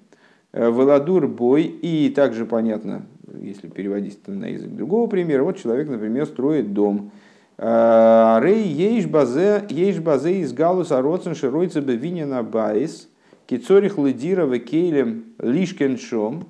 Э, 0.53 0.69
Валадур 0.69 1.27
бой, 1.27 1.63
и 1.63 2.09
также 2.09 2.45
понятно, 2.45 3.03
если 3.41 3.67
переводить 3.67 4.19
на 4.27 4.45
язык 4.45 4.69
другого 4.71 5.07
примера, 5.07 5.43
вот 5.43 5.57
человек, 5.57 5.89
например, 5.89 6.25
строит 6.25 6.73
дом. 6.73 7.11
Э, 7.57 8.39
Рей 8.41 8.63
ейш 8.63 9.05
базе, 9.05 9.63
ейш 9.69 9.99
базе 9.99 10.41
из 10.41 10.51
галус 10.51 10.91
ароцен 10.91 11.35
широйца 11.35 11.79
бевинина 11.79 12.43
байс, 12.43 13.07
кицорих 13.47 13.97
лидира 13.97 14.45
векейлем 14.45 15.23
лишкен 15.39 15.97
шом, 15.97 16.47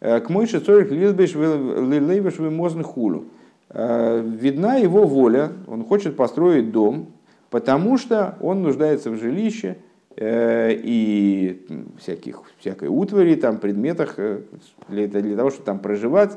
э, 0.00 0.20
к 0.20 0.30
мойше 0.30 0.60
цорих 0.60 0.90
лилбеш 0.90 1.34
лилейбеш 1.34 2.38
вимозн 2.38 2.80
хулу. 2.80 3.24
Видна 3.70 4.76
его 4.76 5.04
воля, 5.04 5.52
он 5.66 5.84
хочет 5.84 6.16
построить 6.16 6.72
дом, 6.72 7.08
потому 7.50 7.98
что 7.98 8.36
он 8.40 8.62
нуждается 8.62 9.10
в 9.10 9.16
жилище– 9.16 9.76
Э, 10.20 10.72
и 10.72 11.64
всяких, 12.00 12.42
всякой 12.58 12.88
утвари, 12.88 13.36
там, 13.36 13.58
предметах 13.58 14.14
э, 14.16 14.40
для, 14.88 15.06
для 15.06 15.36
того, 15.36 15.50
чтобы 15.50 15.64
там 15.64 15.78
проживать. 15.78 16.36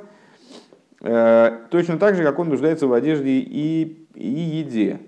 Э, 1.02 1.62
точно 1.72 1.98
так 1.98 2.16
же, 2.16 2.24
как 2.24 2.38
он 2.38 2.50
нуждается 2.50 2.86
в 2.86 2.94
одежде 2.94 3.40
и, 3.40 4.06
и 4.14 4.30
еде. 4.30 5.00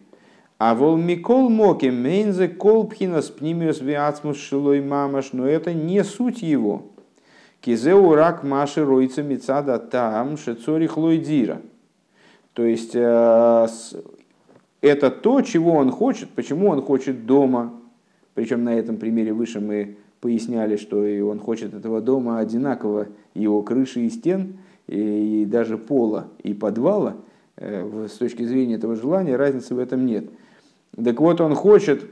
А 0.57 0.73
вол 0.73 0.97
микол 0.97 1.49
моки 1.49 1.85
мейнзе 1.85 2.47
кол 2.47 2.87
пхинас 2.87 3.29
пнимиус 3.29 3.79
виацмус 3.79 4.37
шилой 4.37 4.81
мамаш, 4.81 5.33
но 5.33 5.47
это 5.47 5.71
не 5.71 6.03
суть 6.03 6.41
его. 6.41 6.87
Кизеу 7.61 8.15
рак 8.15 8.43
маши 8.43 8.83
ройца 8.83 9.21
мецада 9.21 9.77
там 9.77 10.35
шецори 10.35 10.87
хлойдира. 10.87 11.61
То 12.53 12.63
есть 12.63 12.93
это 12.95 13.69
то, 14.81 15.41
чего 15.41 15.73
он 15.73 15.91
хочет, 15.91 16.29
почему 16.29 16.69
он 16.69 16.81
хочет 16.81 17.25
дома, 17.25 17.73
причем 18.33 18.63
на 18.63 18.75
этом 18.75 18.97
примере 18.97 19.33
выше 19.33 19.59
мы 19.59 19.97
поясняли, 20.19 20.77
что 20.77 21.05
и 21.05 21.19
он 21.19 21.39
хочет 21.39 21.73
этого 21.73 21.99
дома 21.99 22.39
одинаково, 22.39 23.07
его 23.33 23.61
крыши 23.61 24.01
и 24.01 24.09
стен, 24.09 24.57
и 24.87 25.45
даже 25.49 25.77
пола 25.77 26.27
и 26.41 26.53
подвала. 26.53 27.17
Э, 27.57 28.07
с 28.09 28.17
точки 28.17 28.43
зрения 28.43 28.75
этого 28.75 28.95
желания 28.95 29.35
разницы 29.35 29.75
в 29.75 29.79
этом 29.79 30.05
нет. 30.05 30.25
Так 30.95 31.19
вот, 31.19 31.41
он 31.41 31.55
хочет 31.55 32.05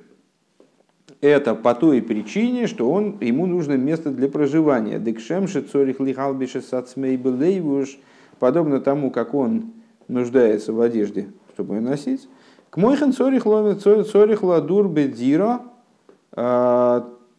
это 1.22 1.56
по 1.56 1.74
той 1.74 2.02
причине, 2.02 2.68
что 2.68 2.92
он, 2.92 3.18
ему 3.22 3.46
нужно 3.46 3.74
место 3.74 4.12
для 4.12 4.28
проживания. 4.28 5.00
Декшемши 5.00 5.62
цорих 5.62 6.00
лихалбиша 6.00 6.62
сацмейбелейвуш, 6.62 7.98
подобно 8.40 8.82
тому, 8.82 9.12
как 9.12 9.34
он 9.34 9.74
нуждается 10.12 10.74
в 10.74 10.82
одежде, 10.82 11.30
чтобы 11.54 11.76
ее 11.76 11.82
носить. 11.82 12.28
К 12.70 12.78
мойхан 12.78 13.12
цорих 13.14 13.46
ладур 13.46 14.88
бедира, 14.88 15.62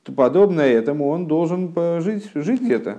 подобное 0.04 0.72
этому 0.72 1.08
он 1.08 1.26
должен 1.26 1.72
жить, 2.00 2.30
жить 2.34 2.60
где-то. 2.60 2.98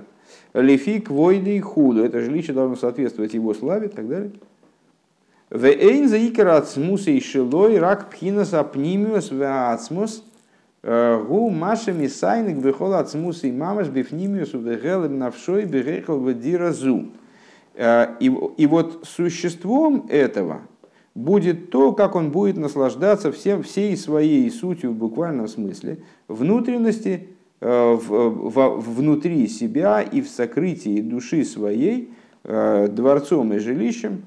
Лефик, 0.54 1.10
войны 1.10 1.56
и 1.56 1.60
худу. 1.60 2.02
Это 2.04 2.20
жилище 2.20 2.52
должно 2.52 2.76
соответствовать 2.76 3.34
его 3.34 3.54
славе 3.54 3.86
и 3.86 3.90
так 3.90 4.08
далее. 4.08 4.30
Вейн 5.50 6.08
за 6.08 6.16
икарацмус 6.26 7.06
и 7.06 7.20
шилой 7.20 7.78
рак 7.78 8.10
пхинас 8.10 8.54
апнимиус 8.54 9.30
веацмус 9.30 10.24
гу 10.82 11.50
маша 11.50 11.92
мисайник 11.92 12.56
бехол 12.58 12.94
ацмус 12.94 13.44
и 13.44 13.52
мамаш 13.52 13.88
бифнимиус 13.88 14.54
вегелем 14.54 15.18
навшой 15.18 15.64
берехал 15.66 16.18
вадиразу. 16.18 17.10
И, 17.76 18.32
и 18.56 18.66
вот 18.66 19.04
существом 19.04 20.06
этого 20.08 20.62
будет 21.14 21.70
то, 21.70 21.92
как 21.92 22.14
он 22.14 22.30
будет 22.30 22.56
наслаждаться 22.56 23.32
всем, 23.32 23.62
всей 23.62 23.96
своей 23.96 24.50
сутью 24.50 24.92
в 24.92 24.94
буквальном 24.94 25.48
смысле, 25.48 25.98
внутренности, 26.28 27.28
в, 27.60 27.96
в, 27.96 28.80
внутри 28.80 29.48
себя 29.48 30.02
и 30.02 30.20
в 30.20 30.28
сокрытии 30.28 31.00
души 31.00 31.44
своей, 31.44 32.12
дворцом 32.44 33.54
и 33.54 33.58
жилищем, 33.58 34.24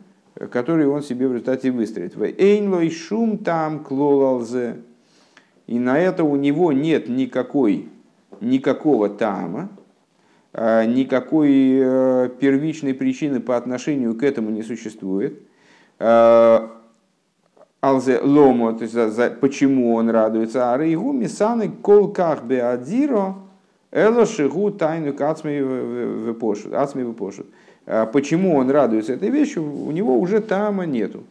который 0.52 0.88
он 0.88 1.04
себе 1.04 1.28
в 1.28 1.34
результате 1.34 1.72
выстроит. 1.72 2.16
Эйнлой 2.40 2.90
шум 2.90 3.38
там 3.38 3.84
клолалзе. 3.84 4.78
И 5.68 5.78
на 5.78 6.00
это 6.00 6.24
у 6.24 6.36
него 6.36 6.72
нет 6.72 7.10
никакой, 7.10 7.90
никакого 8.42 9.10
тама, 9.10 9.70
никакой 10.58 11.80
э, 11.80 12.30
первичной 12.40 12.96
причины 12.96 13.40
по 13.40 13.56
отношению 13.58 14.16
к 14.16 14.24
этому 14.24 14.50
не 14.50 14.64
существует. 14.64 15.40
А, 16.00 16.72
алзе 17.82 18.20
ломо, 18.20 18.74
то 18.74 18.84
есть 18.84 18.94
за, 18.94 19.30
почему 19.30 19.94
он 19.94 20.10
радуется. 20.10 20.74
А 20.74 20.78
рейгу 20.78 21.12
мисаны 21.12 21.70
колках 21.70 22.44
беадиро 22.44 23.36
эло 23.92 24.26
шигу 24.26 24.72
тайну 24.72 25.14
кацми 25.14 25.62
выпошут. 25.62 26.74
Ацми 26.74 27.04
выпошут. 27.04 27.48
А 27.86 28.08
почему 28.08 28.56
он 28.56 28.72
радуется 28.72 29.14
этой 29.14 29.30
вещи, 29.30 29.60
у 29.60 29.92
него 29.92 30.20
уже 30.20 30.42
тама 30.42 30.86
нету. 30.86 31.24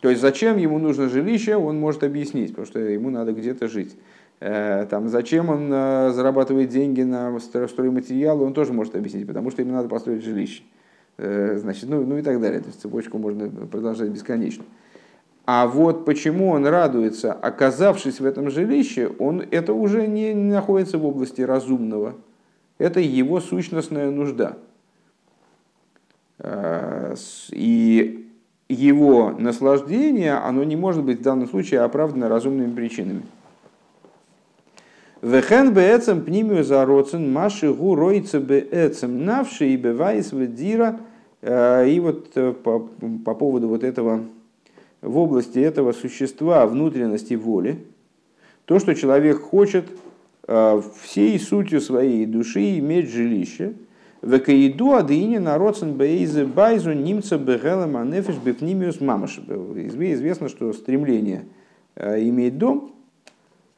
То 0.00 0.10
есть 0.10 0.20
зачем 0.20 0.58
ему 0.58 0.78
нужно 0.78 1.08
жилище, 1.08 1.56
он 1.56 1.80
может 1.80 2.04
объяснить, 2.04 2.50
потому 2.50 2.66
что 2.66 2.78
ему 2.78 3.10
надо 3.10 3.32
где-то 3.32 3.66
жить. 3.66 3.96
Э, 4.38 4.86
там, 4.90 5.08
зачем 5.08 5.48
он 5.48 5.70
э, 5.72 6.10
зарабатывает 6.12 6.68
деньги 6.68 7.02
на 7.02 7.38
стройматериалы, 7.38 8.44
он 8.44 8.52
тоже 8.52 8.72
может 8.72 8.94
объяснить, 8.94 9.26
потому 9.26 9.50
что 9.50 9.62
ему 9.62 9.72
надо 9.72 9.88
построить 9.88 10.22
жилище. 10.22 10.62
Э, 11.16 11.56
значит, 11.58 11.88
ну, 11.88 12.04
ну 12.04 12.18
и 12.18 12.22
так 12.22 12.40
далее. 12.40 12.60
То 12.60 12.66
есть 12.66 12.80
цепочку 12.80 13.18
можно 13.18 13.48
продолжать 13.48 14.10
бесконечно. 14.10 14.64
А 15.46 15.66
вот 15.66 16.04
почему 16.04 16.50
он 16.50 16.66
радуется, 16.66 17.32
оказавшись 17.32 18.20
в 18.20 18.26
этом 18.26 18.50
жилище, 18.50 19.10
он, 19.18 19.42
это 19.50 19.72
уже 19.72 20.06
не 20.06 20.34
находится 20.34 20.98
в 20.98 21.06
области 21.06 21.40
разумного. 21.40 22.14
Это 22.78 23.00
его 23.00 23.40
сущностная 23.40 24.10
нужда. 24.10 24.58
И 27.52 28.28
его 28.68 29.30
наслаждение, 29.38 30.34
оно 30.34 30.64
не 30.64 30.74
может 30.74 31.04
быть 31.04 31.20
в 31.20 31.22
данном 31.22 31.48
случае 31.48 31.80
оправдано 31.80 32.28
разумными 32.28 32.74
причинами. 32.74 33.22
Вехен 35.22 35.72
беэцем 35.72 36.24
пнимию 36.24 36.64
зароцен 36.64 37.32
маши 37.32 37.72
гу 37.72 37.94
ройце 37.94 38.38
беэцем 38.38 39.24
навши 39.24 39.68
и 39.68 39.76
бевайс 39.76 40.32
ведира. 40.32 41.00
Э, 41.42 41.88
и 41.88 41.98
вот 42.00 42.32
э, 42.34 42.52
по, 42.52 42.88
по 43.24 43.34
поводу 43.34 43.68
вот 43.68 43.84
этого, 43.84 44.24
в 45.00 45.18
области 45.18 45.58
этого 45.58 45.92
существа 45.92 46.66
внутренности 46.66 47.34
воли, 47.34 47.84
то, 48.64 48.78
что 48.78 48.94
человек 48.94 49.40
хочет 49.40 49.86
всей 51.02 51.40
сутью 51.40 51.80
своей 51.80 52.24
души 52.24 52.78
иметь 52.78 53.10
жилище– 53.10 53.72
Векаиду 54.26 54.94
адыине 54.94 55.38
народсен 55.40 55.94
бейзе 55.94 56.44
байзу 56.46 56.92
немца 56.92 57.38
бегелем 57.38 57.96
анефиш 57.96 58.36
бифнимиус 58.36 59.00
мамаш. 59.00 59.38
Известно, 59.38 60.48
что 60.48 60.72
стремление 60.72 61.44
э, 61.94 62.22
иметь 62.28 62.58
дом, 62.58 62.92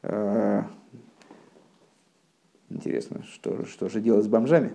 э, 0.01 0.63
интересно, 2.69 3.23
что, 3.31 3.65
что 3.65 3.89
же 3.89 4.01
делать 4.01 4.25
с 4.25 4.27
бомжами 4.27 4.71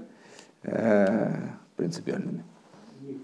э, 0.63 1.33
принципиальными. 1.77 2.45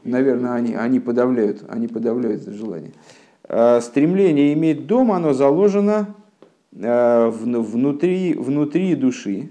Наверное, 0.04 0.52
они, 0.52 0.74
они, 0.74 1.00
подавляют, 1.00 1.64
они 1.68 1.88
подавляют 1.88 2.42
это 2.42 2.52
желание. 2.52 2.92
Стремление 3.80 4.52
иметь 4.52 4.86
дом, 4.86 5.10
оно 5.10 5.32
заложено 5.32 6.14
внутри, 6.70 8.34
внутри 8.34 8.94
души, 8.94 9.48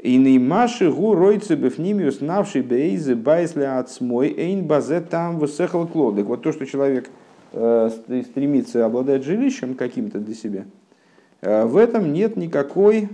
и 0.00 0.16
неймаши 0.16 0.90
гу 0.92 1.14
ройцы 1.14 1.56
бифнимиус 1.56 2.20
навший 2.20 2.62
бейзы 2.62 3.16
байсля 3.16 3.80
от 3.80 3.90
смой 3.90 4.28
эйн 4.28 4.64
базе 4.64 5.00
там 5.00 5.40
высехал 5.40 5.88
клодек. 5.88 6.26
Вот 6.26 6.42
то, 6.42 6.52
что 6.52 6.66
человек 6.66 7.10
э, 7.52 7.90
стремится 8.30 8.86
обладать 8.86 9.24
жилищем 9.24 9.74
каким-то 9.74 10.20
для 10.20 10.34
себя, 10.34 10.66
э, 11.40 11.64
в 11.64 11.76
этом 11.76 12.12
нет 12.12 12.36
никакой, 12.36 13.02
э, 13.02 13.06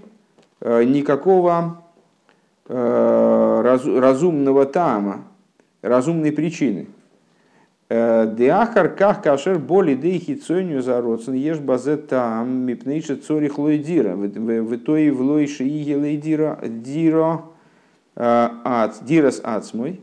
никакого 0.61 1.83
разумного 2.67 4.67
тама, 4.67 5.25
разумной 5.83 6.33
причины. 6.33 6.87
Деахар 7.91 8.95
ках 8.95 9.23
кашер 9.23 9.59
боли 9.59 9.95
дейхи 9.95 10.37
цойню 10.37 10.81
зароцен 10.81 11.35
еш 11.35 11.59
базе 11.59 11.99
там 11.99 12.67
мипнейши 12.67 13.17
цори 13.17 13.49
хлойдира. 13.49 14.17
В 14.17 14.79
той 14.79 15.11
влойши 15.11 15.69
иге 15.69 15.97
лейдира 15.97 16.59
дира 16.63 17.43
ац, 18.15 19.01
дирас 19.03 19.41
ацмой. 19.45 20.01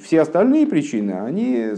Все 0.00 0.20
остальные 0.20 0.66
причины, 0.66 1.12
они 1.12 1.70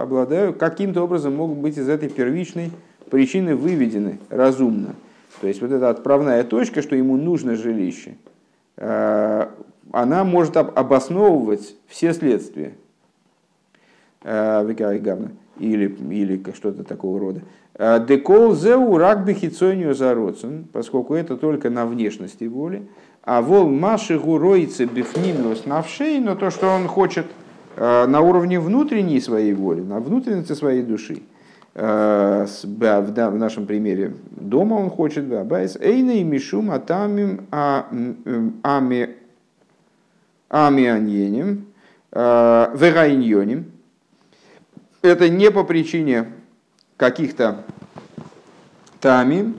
обладают, 0.00 0.58
каким-то 0.58 1.02
образом 1.02 1.36
могут 1.36 1.58
быть 1.58 1.78
из 1.78 1.88
этой 1.88 2.08
первичной 2.08 2.70
причины 3.10 3.56
выведены 3.56 4.18
разумно. 4.28 4.94
То 5.40 5.48
есть 5.48 5.60
вот 5.62 5.72
эта 5.72 5.88
отправная 5.88 6.44
точка, 6.44 6.82
что 6.82 6.94
ему 6.94 7.16
нужно 7.16 7.56
жилище, 7.56 8.16
она 8.76 10.24
может 10.24 10.56
обосновывать 10.56 11.74
все 11.88 12.12
следствия. 12.12 12.74
Э, 14.24 14.64
или, 15.58 15.96
или 16.10 16.42
что-то 16.54 16.84
такого 16.84 17.18
рода. 17.18 17.40
Э, 17.74 18.04
Декол 18.06 18.54
зеу 18.54 18.96
рак 18.96 19.24
бехицонию 19.24 19.94
зароцен, 19.94 20.66
поскольку 20.72 21.14
это 21.14 21.36
только 21.36 21.70
на 21.70 21.86
внешности 21.86 22.44
воли. 22.44 22.86
А 23.24 23.42
вол 23.42 23.68
маши 23.68 24.18
гуроицы 24.18 24.84
бифнимиус 24.84 25.66
навшей, 25.66 26.18
но 26.18 26.34
то, 26.34 26.50
что 26.50 26.68
он 26.68 26.88
хочет 26.88 27.26
э, 27.76 28.06
на 28.06 28.20
уровне 28.20 28.58
внутренней 28.60 29.20
своей 29.20 29.54
воли, 29.54 29.80
на 29.80 30.00
внутренности 30.00 30.52
своей 30.54 30.82
души, 30.82 31.22
в 31.74 33.34
нашем 33.36 33.66
примере 33.66 34.14
дома 34.30 34.74
он 34.74 34.90
хочет 34.90 35.24
байс 35.46 35.76
эйна 35.76 36.12
и 36.12 36.22
мишум 36.22 36.70
атамим 36.70 37.46
ами 37.50 39.16
амианьенем 40.50 41.66
вегайньоним 42.12 43.72
это 45.02 45.28
не 45.28 45.50
по 45.50 45.64
причине 45.64 46.32
каких-то 46.96 47.64
тами, 49.00 49.54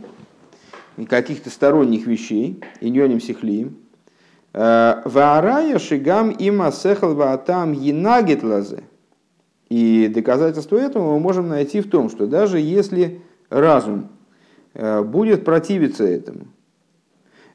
каких-то 1.10 1.50
сторонних 1.50 2.08
вещей, 2.08 2.62
иньоним 2.80 3.20
сихлиим. 3.20 3.78
Э, 4.54 5.02
Ваарая 5.04 5.78
шигам 5.80 6.30
има 6.32 6.72
сехал 6.72 7.14
ваатам 7.14 7.74
енагет 7.74 8.44
лазе. 8.44 8.84
И 9.74 10.08
доказательство 10.08 10.78
этого 10.78 11.14
мы 11.14 11.20
можем 11.20 11.50
найти 11.50 11.82
в 11.82 11.90
том, 11.90 12.12
что 12.12 12.28
даже 12.28 12.60
если 12.60 13.22
разум 13.50 14.10
э, 14.76 15.02
будет 15.02 15.44
противиться 15.44 16.04
этому, 16.04 16.46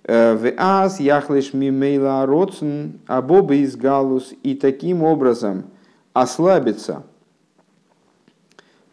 э, 0.02 0.34
в 0.34 0.52
ас 0.56 0.98
яхлеш 0.98 1.52
мимейла 1.52 2.26
роцн 2.26 2.98
абоба 3.06 3.54
из 3.54 3.76
галус 3.76 4.34
и 4.42 4.56
таким 4.56 5.04
образом 5.04 5.66
ослабится– 6.12 7.04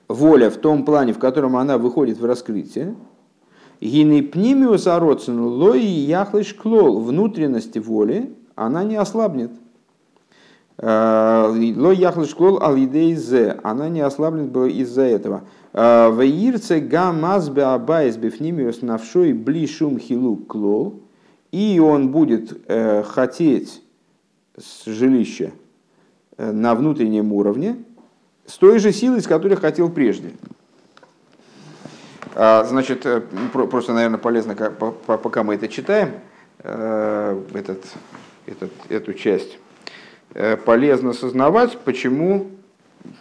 воля 0.07 0.51
в 0.51 0.57
том 0.57 0.85
плане, 0.85 1.11
в 1.11 1.17
котором 1.17 1.55
она 1.55 1.79
выходит 1.79 2.19
в 2.19 2.25
раскрытие, 2.25 2.95
гинепнимиус 3.81 4.85
ароцин 4.85 5.39
лои 5.39 5.81
яхлыш 5.81 6.53
клол, 6.53 6.99
внутренности 6.99 7.79
воли, 7.79 8.35
она 8.53 8.83
не 8.83 8.97
ослабнет. 8.97 9.49
Э, 10.77 11.47
лой 11.47 11.95
яхлыш 11.95 12.35
клол 12.35 12.61
алидейзе, 12.61 13.59
она 13.63 13.87
не 13.87 14.01
ослабнет 14.01 14.49
бы 14.49 14.69
из-за 14.71 15.03
этого. 15.03 15.43
Э, 15.71 16.09
Ваирце 16.09 16.79
гамазбе 16.81 17.63
абайс 17.63 18.17
бифнимиус 18.17 18.81
навшой 18.81 19.31
блишум 19.31 19.97
хилу 19.97 20.35
клол, 20.35 21.01
и 21.51 21.79
он 21.79 22.09
будет 22.09 22.61
э, 22.67 23.03
хотеть 23.03 23.81
жилища 24.85 25.51
на 26.37 26.75
внутреннем 26.75 27.31
уровне, 27.31 27.77
с 28.45 28.57
той 28.57 28.79
же 28.79 28.91
силой, 28.91 29.21
с 29.21 29.27
которой 29.27 29.55
хотел 29.55 29.89
прежде. 29.89 30.31
А, 32.35 32.65
значит, 32.65 33.05
просто, 33.53 33.93
наверное, 33.93 34.17
полезно, 34.17 34.55
пока 34.55 35.43
мы 35.43 35.55
это 35.55 35.69
читаем, 35.69 36.11
этот, 36.59 37.85
этот, 38.45 38.71
эту 38.89 39.13
часть, 39.13 39.57
полезно 40.65 41.11
осознавать, 41.11 41.77
почему, 41.85 42.47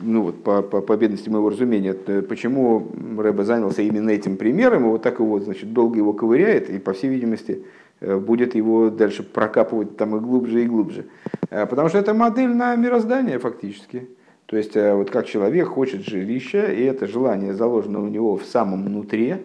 ну 0.00 0.22
вот 0.22 0.42
по, 0.42 0.62
по, 0.62 0.80
по 0.80 0.96
бедности 0.96 1.28
моего 1.28 1.50
разумения, 1.50 1.94
почему 2.22 2.88
Рэбе 3.16 3.44
занялся 3.44 3.82
именно 3.82 4.10
этим 4.10 4.36
примером, 4.36 4.86
и 4.86 4.88
вот 4.88 5.02
так 5.02 5.20
его, 5.20 5.38
значит, 5.40 5.72
долго 5.72 5.96
его 5.96 6.12
ковыряет, 6.12 6.70
и, 6.70 6.78
по 6.78 6.92
всей 6.92 7.10
видимости, 7.10 7.64
будет 8.00 8.54
его 8.54 8.90
дальше 8.90 9.22
прокапывать 9.22 9.96
там 9.96 10.16
и 10.16 10.20
глубже, 10.20 10.62
и 10.62 10.66
глубже. 10.66 11.06
Потому 11.48 11.88
что 11.88 11.98
это 11.98 12.12
модель 12.12 12.54
на 12.54 12.74
мироздание 12.76 13.38
фактически. 13.38 14.08
То 14.46 14.56
есть 14.56 14.74
вот 14.74 15.10
как 15.10 15.26
человек 15.26 15.68
хочет 15.68 16.04
жилища, 16.04 16.66
и 16.66 16.82
это 16.82 17.06
желание 17.06 17.54
заложено 17.54 18.02
у 18.02 18.08
него 18.08 18.36
в 18.36 18.44
самом 18.44 18.84
внутри, 18.84 19.36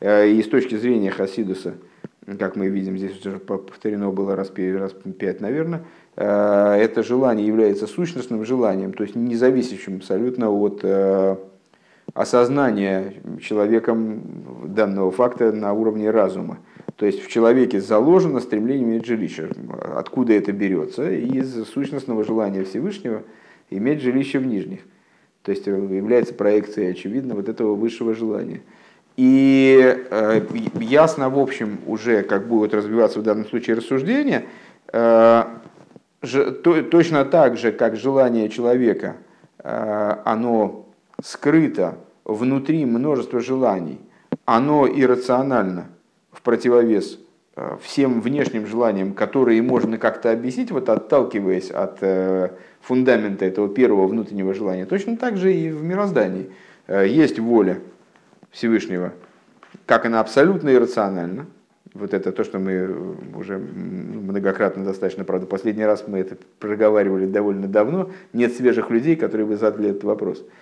и 0.00 0.42
с 0.44 0.48
точки 0.48 0.76
зрения 0.76 1.10
Хасидуса, 1.10 1.74
как 2.38 2.54
мы 2.54 2.68
видим, 2.68 2.96
здесь 2.96 3.18
уже 3.24 3.38
повторено 3.38 4.10
было 4.10 4.36
раз 4.36 4.50
пять, 4.50 5.40
наверное, 5.40 5.82
это 6.20 7.02
желание 7.04 7.46
является 7.46 7.86
сущностным 7.86 8.44
желанием, 8.44 8.92
то 8.92 9.04
есть 9.04 9.14
независящим 9.14 9.96
абсолютно 9.98 10.50
от 10.50 10.84
осознание 12.14 13.14
человеком 13.40 14.22
данного 14.64 15.10
факта 15.12 15.52
на 15.52 15.72
уровне 15.72 16.10
разума. 16.10 16.58
То 16.96 17.06
есть 17.06 17.22
в 17.22 17.28
человеке 17.28 17.80
заложено 17.80 18.40
стремление 18.40 18.84
иметь 18.84 19.06
жилище. 19.06 19.50
Откуда 19.94 20.32
это 20.32 20.50
берется? 20.50 21.08
Из 21.08 21.68
сущностного 21.68 22.24
желания 22.24 22.64
Всевышнего 22.64 23.22
иметь 23.70 24.00
жилище 24.02 24.40
в 24.40 24.46
нижних. 24.46 24.80
То 25.42 25.52
есть 25.52 25.66
является 25.66 26.34
проекцией, 26.34 26.90
очевидно, 26.90 27.36
вот 27.36 27.48
этого 27.48 27.76
высшего 27.76 28.14
желания. 28.14 28.62
И 29.16 29.96
э, 30.10 30.40
ясно, 30.80 31.30
в 31.30 31.38
общем, 31.38 31.78
уже 31.86 32.22
как 32.22 32.48
будет 32.48 32.74
развиваться 32.74 33.20
в 33.20 33.22
данном 33.22 33.46
случае 33.46 33.76
рассуждение, 33.76 34.44
э, 34.92 35.44
точно 36.28 37.24
так 37.24 37.56
же, 37.56 37.72
как 37.72 37.96
желание 37.96 38.48
человека, 38.48 39.16
э, 39.58 40.16
оно 40.24 40.86
скрыто 41.22 41.96
внутри 42.24 42.84
множества 42.84 43.40
желаний, 43.40 44.00
оно 44.44 44.88
иррационально 44.88 45.86
в 46.32 46.42
противовес 46.42 47.18
э, 47.56 47.76
всем 47.82 48.20
внешним 48.20 48.66
желаниям, 48.66 49.12
которые 49.12 49.62
можно 49.62 49.98
как-то 49.98 50.30
объяснить, 50.30 50.70
вот 50.70 50.88
отталкиваясь 50.88 51.70
от 51.70 51.98
э, 52.02 52.50
фундамента 52.80 53.44
этого 53.44 53.68
первого 53.68 54.06
внутреннего 54.06 54.54
желания, 54.54 54.86
точно 54.86 55.16
так 55.16 55.36
же 55.36 55.52
и 55.52 55.70
в 55.70 55.82
мироздании. 55.82 56.50
Есть 56.88 57.38
воля 57.38 57.80
Всевышнего, 58.50 59.12
как 59.84 60.06
она 60.06 60.20
абсолютно 60.20 60.72
иррациональна, 60.72 61.44
вот 61.94 62.14
это 62.14 62.32
то, 62.32 62.44
что 62.44 62.58
мы 62.58 63.16
уже 63.34 63.58
многократно 63.58 64.84
достаточно, 64.84 65.24
правда, 65.24 65.46
последний 65.46 65.84
раз 65.84 66.04
мы 66.06 66.18
это 66.18 66.36
проговаривали 66.58 67.26
довольно 67.26 67.66
давно, 67.68 68.10
нет 68.32 68.54
свежих 68.54 68.90
людей, 68.90 69.16
которые 69.16 69.46
бы 69.46 69.56
задали 69.56 69.90
этот 69.90 70.04
вопрос– 70.04 70.44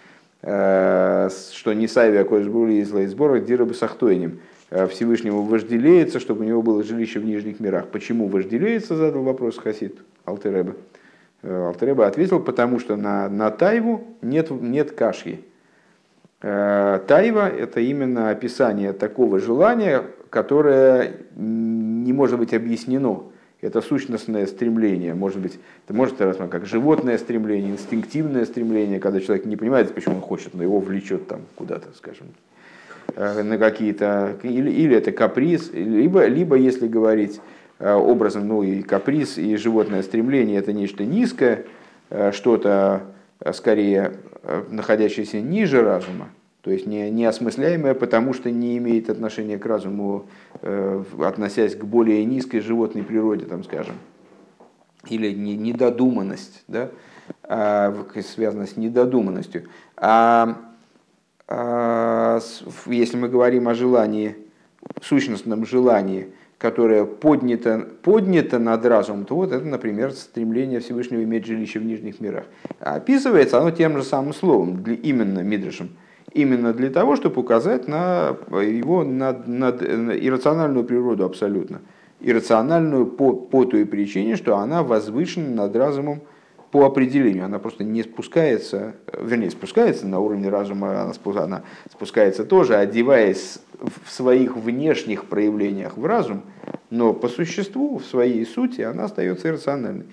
Э, 0.43 1.29
что 1.53 1.73
не 1.73 1.89
Сави 1.89 2.19
Акошбули 2.19 2.75
из 2.75 2.93
Лейсбора 2.93 3.41
Дирабы 3.41 3.75
Сахтойним. 3.75 4.41
Э, 4.71 4.87
Всевышнему 4.87 5.43
вожделеется, 5.43 6.21
чтобы 6.21 6.43
у 6.43 6.45
него 6.45 6.63
было 6.63 6.83
жилище 6.83 7.19
в 7.19 7.25
нижних 7.25 7.59
мирах. 7.59 7.89
Почему 7.89 8.29
вожделеется, 8.29 8.97
задал 8.97 9.23
вопрос 9.23 9.59
Хасид 9.59 9.99
Алтереба. 10.25 10.75
Э, 11.43 11.67
Алтереба 11.69 12.07
ответил, 12.07 12.41
потому 12.41 12.79
что 12.79 12.97
на, 12.97 13.29
на 13.29 13.51
Тайву 13.51 14.05
нет, 14.23 14.51
нет 14.51 14.93
кашки. 14.93 15.41
Тайва– 16.39 17.49
это 17.59 17.81
именно 17.81 18.29
описание 18.29 18.93
такого 18.93 19.41
желания, 19.41 20.03
которое 20.31 21.17
не 21.37 22.13
может 22.13 22.39
быть 22.39 22.55
объяснено. 22.55 23.25
Это 23.63 23.81
сущностное 23.81 24.47
стремление, 24.47 25.15
может 25.15 25.39
быть, 25.39 25.59
это 25.87 25.95
может 25.95 26.21
рассматривать 26.21 26.51
как 26.51 26.67
животное 26.67 27.17
стремление, 27.17 27.73
инстинктивное 27.73 28.45
стремление, 28.45 29.01
когда 29.01 29.19
человек 29.19 29.47
не 29.47 29.57
понимает, 29.57 29.95
почему 29.95 30.17
он 30.17 30.21
хочет, 30.21 30.53
но 30.55 30.63
его 30.63 30.79
влечет 30.79 31.27
там 31.27 31.41
куда-то, 31.55 31.89
скажем, 31.97 32.27
э, 33.15 33.43
на 33.43 33.57
какие-то, 33.57 34.37
или, 34.43 34.71
или 34.71 34.95
это 34.95 35.11
каприз, 35.11 35.73
либо, 35.73 36.27
либо 36.27 36.57
если 36.57 36.87
говорить 36.87 37.41
э, 37.79 37.93
образом, 37.93 38.47
ну 38.47 38.63
и 38.63 38.83
каприз, 38.83 39.39
и 39.39 39.57
животное 39.57 40.03
стремление, 40.03 40.59
это 40.59 40.75
нечто 40.75 41.05
низкое, 41.05 41.65
э, 42.11 42.33
что-то 42.33 43.05
скорее 43.53 44.13
находящееся 44.71 45.41
ниже 45.41 45.83
разума, 45.83 46.29
то 46.67 46.73
есть 46.73 46.85
не, 46.85 47.13
неосмысляемое, 47.13 47.95
потому 47.95 48.35
что 48.35 48.51
не 48.51 48.77
имеет 48.79 49.09
отношения 49.09 49.57
к 49.57 49.65
разуму, 49.67 50.27
э, 50.63 51.05
относясь 51.21 51.77
к 51.77 51.85
более 51.85 52.25
низкой 52.25 52.59
животной 52.59 53.05
природе, 53.05 53.45
там, 53.45 53.63
скажем, 53.63 53.95
или 55.09 55.33
не, 55.33 55.57
недодуманность, 55.57 56.65
да, 56.67 56.91
а, 57.45 57.95
связана 58.21 58.67
с 58.67 58.77
недодуманностью. 58.77 59.69
А, 59.97 60.57
а, 61.47 62.41
если 62.87 63.17
мы 63.17 63.29
говорим 63.29 63.69
о 63.69 63.75
желании, 63.75 64.35
сущностном 65.01 65.65
желании, 65.67 66.33
которое 66.59 67.05
поднято, 67.05 67.87
поднято 68.03 68.59
над 68.59 68.85
разумом, 68.85 69.25
то 69.25 69.37
вот 69.37 69.53
это, 69.53 69.65
например, 69.65 70.11
стремление 70.11 70.81
Всевышнего 70.81 71.23
иметь 71.23 71.47
жилище 71.47 71.79
в 71.79 71.85
нижних 71.85 72.19
мирах. 72.19 72.47
А 72.81 72.97
описывается 72.97 73.61
оно 73.61 73.71
тем 73.71 73.97
же 73.97 74.03
самым 74.03 74.35
словом, 74.35 74.83
именно 74.83 75.45
Мидришем– 75.45 75.91
именно 76.37 76.73
для 76.73 76.91
того, 76.91 77.17
чтобы 77.17 77.41
указать 77.41 77.89
на 77.89 78.37
его 78.51 79.05
над, 79.05 79.49
над, 79.49 79.83
иррациональную 79.83 80.85
природу 80.85 81.25
абсолютно. 81.25 81.81
Иррациональную 82.21 83.07
по, 83.07 83.33
по 83.33 83.65
той 83.65 83.87
причине, 83.87 84.37
что 84.37 84.57
она 84.57 84.83
возвышена 84.83 85.49
над 85.49 85.77
разумом 85.77 86.21
по 86.71 86.85
определению. 86.85 87.45
Она 87.45 87.59
просто 87.59 87.85
не 87.85 88.03
спускается, 88.03 88.95
вернее, 89.19 89.51
спускается 89.51 90.07
на 90.07 90.21
уровне 90.21 90.49
разума, 90.49 91.03
она, 91.03 91.13
она 91.43 91.63
спускается 91.91 92.45
тоже, 92.45 92.77
одеваясь 92.77 93.59
в 93.81 94.11
своих 94.11 94.57
внешних 94.57 95.25
проявлениях 95.27 95.97
в 95.97 96.05
разум, 96.05 96.43
но 96.91 97.13
по 97.13 97.29
существу, 97.29 97.99
в 97.99 98.05
своей 98.05 98.45
сути, 98.45 98.83
она 98.83 99.05
остается 99.05 99.49
иррациональной. 99.49 100.07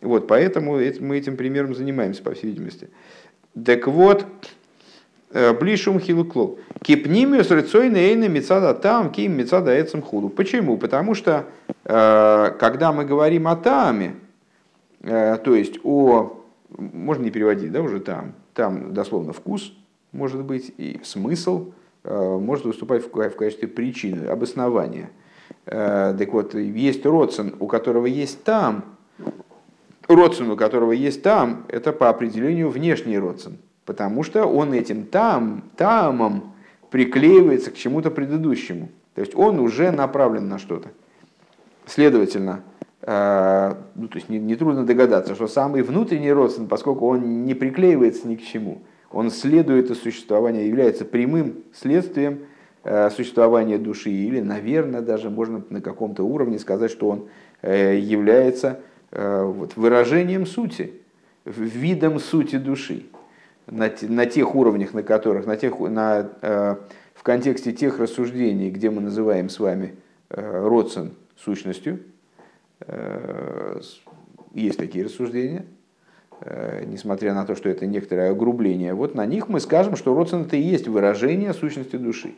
Вот, 0.00 0.28
поэтому 0.28 0.78
мы 1.00 1.18
этим 1.18 1.36
примером 1.36 1.74
занимаемся, 1.74 2.22
по 2.22 2.32
всей 2.32 2.48
видимости. 2.48 2.88
Так 3.64 3.88
вот, 3.88 4.24
Блишум 5.30 6.00
хилуклол. 6.00 6.58
Кипнимиус 6.82 7.50
рыцойна 7.50 7.96
эйна 7.96 8.28
мецада 8.28 8.72
там, 8.72 9.10
ким 9.12 9.36
мецада 9.36 9.78
эцем 9.78 10.00
худу. 10.00 10.30
Почему? 10.30 10.78
Потому 10.78 11.14
что, 11.14 11.44
э, 11.84 12.50
когда 12.58 12.92
мы 12.92 13.04
говорим 13.04 13.46
о 13.46 13.56
таме, 13.56 14.14
э, 15.02 15.36
то 15.44 15.54
есть 15.54 15.80
о, 15.84 16.42
можно 16.78 17.24
не 17.24 17.30
переводить, 17.30 17.70
да, 17.72 17.82
уже 17.82 18.00
там, 18.00 18.32
там 18.54 18.94
дословно 18.94 19.34
вкус, 19.34 19.74
может 20.12 20.42
быть, 20.44 20.72
и 20.78 21.00
смысл, 21.04 21.72
может 22.04 22.64
выступать 22.64 23.04
в 23.04 23.10
качестве 23.10 23.68
причины, 23.68 24.28
обоснования. 24.28 25.10
Так 25.66 26.32
вот, 26.32 26.54
есть 26.54 27.04
родствен, 27.04 27.54
у 27.60 27.66
которого 27.66 28.06
есть 28.06 28.44
там, 28.44 28.84
родствен, 30.06 30.50
у 30.50 30.56
которого 30.56 30.92
есть 30.92 31.22
там, 31.22 31.66
это 31.68 31.92
по 31.92 32.08
определению 32.08 32.70
внешний 32.70 33.18
родствен 33.18 33.58
потому 33.88 34.22
что 34.22 34.44
он 34.44 34.74
этим 34.74 35.06
там, 35.06 35.62
тамом 35.74 36.52
приклеивается 36.90 37.70
к 37.70 37.74
чему-то 37.74 38.10
предыдущему. 38.10 38.90
То 39.14 39.22
есть 39.22 39.34
он 39.34 39.58
уже 39.60 39.90
направлен 39.90 40.46
на 40.46 40.58
что-то. 40.58 40.90
Следовательно, 41.86 42.60
э, 43.00 43.74
ну, 43.94 44.08
то 44.08 44.16
есть 44.18 44.28
нетрудно 44.28 44.80
не 44.80 44.86
догадаться, 44.86 45.34
что 45.34 45.46
самый 45.46 45.80
внутренний 45.80 46.30
родственник, 46.30 46.68
поскольку 46.68 47.06
он 47.06 47.46
не 47.46 47.54
приклеивается 47.54 48.28
ни 48.28 48.34
к 48.34 48.42
чему, 48.42 48.82
он 49.10 49.30
следует 49.30 49.90
из 49.90 50.02
существования, 50.02 50.68
является 50.68 51.06
прямым 51.06 51.54
следствием 51.72 52.40
э, 52.84 53.08
существования 53.08 53.78
души, 53.78 54.10
или, 54.10 54.42
наверное, 54.42 55.00
даже 55.00 55.30
можно 55.30 55.62
на 55.70 55.80
каком-то 55.80 56.24
уровне 56.24 56.58
сказать, 56.58 56.90
что 56.90 57.08
он 57.08 57.28
э, 57.62 57.96
является 57.96 58.80
вот, 59.10 59.74
выражением 59.76 60.44
сути, 60.44 60.92
видом 61.46 62.18
сути 62.18 62.56
души 62.56 63.06
на, 63.70 63.90
на 64.02 64.26
тех 64.26 64.54
уровнях, 64.54 64.94
на 64.94 65.02
которых, 65.02 65.46
на 65.46 65.56
тех, 65.56 65.78
на, 65.78 66.28
э, 66.42 66.76
в 67.14 67.22
контексте 67.22 67.72
тех 67.72 67.98
рассуждений, 67.98 68.70
где 68.70 68.90
мы 68.90 69.00
называем 69.00 69.48
с 69.48 69.58
вами 69.58 69.96
э, 70.30 70.66
родствен 70.66 71.12
сущностью, 71.36 72.00
э, 72.80 73.80
есть 74.54 74.78
такие 74.78 75.04
рассуждения, 75.04 75.64
э, 76.40 76.84
несмотря 76.86 77.34
на 77.34 77.44
то, 77.44 77.54
что 77.54 77.68
это 77.68 77.86
некоторое 77.86 78.30
огрубление, 78.30 78.94
вот 78.94 79.14
на 79.14 79.26
них 79.26 79.48
мы 79.48 79.60
скажем, 79.60 79.96
что 79.96 80.14
родствен 80.14 80.42
это 80.42 80.56
и 80.56 80.60
есть 80.60 80.88
выражение 80.88 81.52
сущности 81.52 81.96
души. 81.96 82.34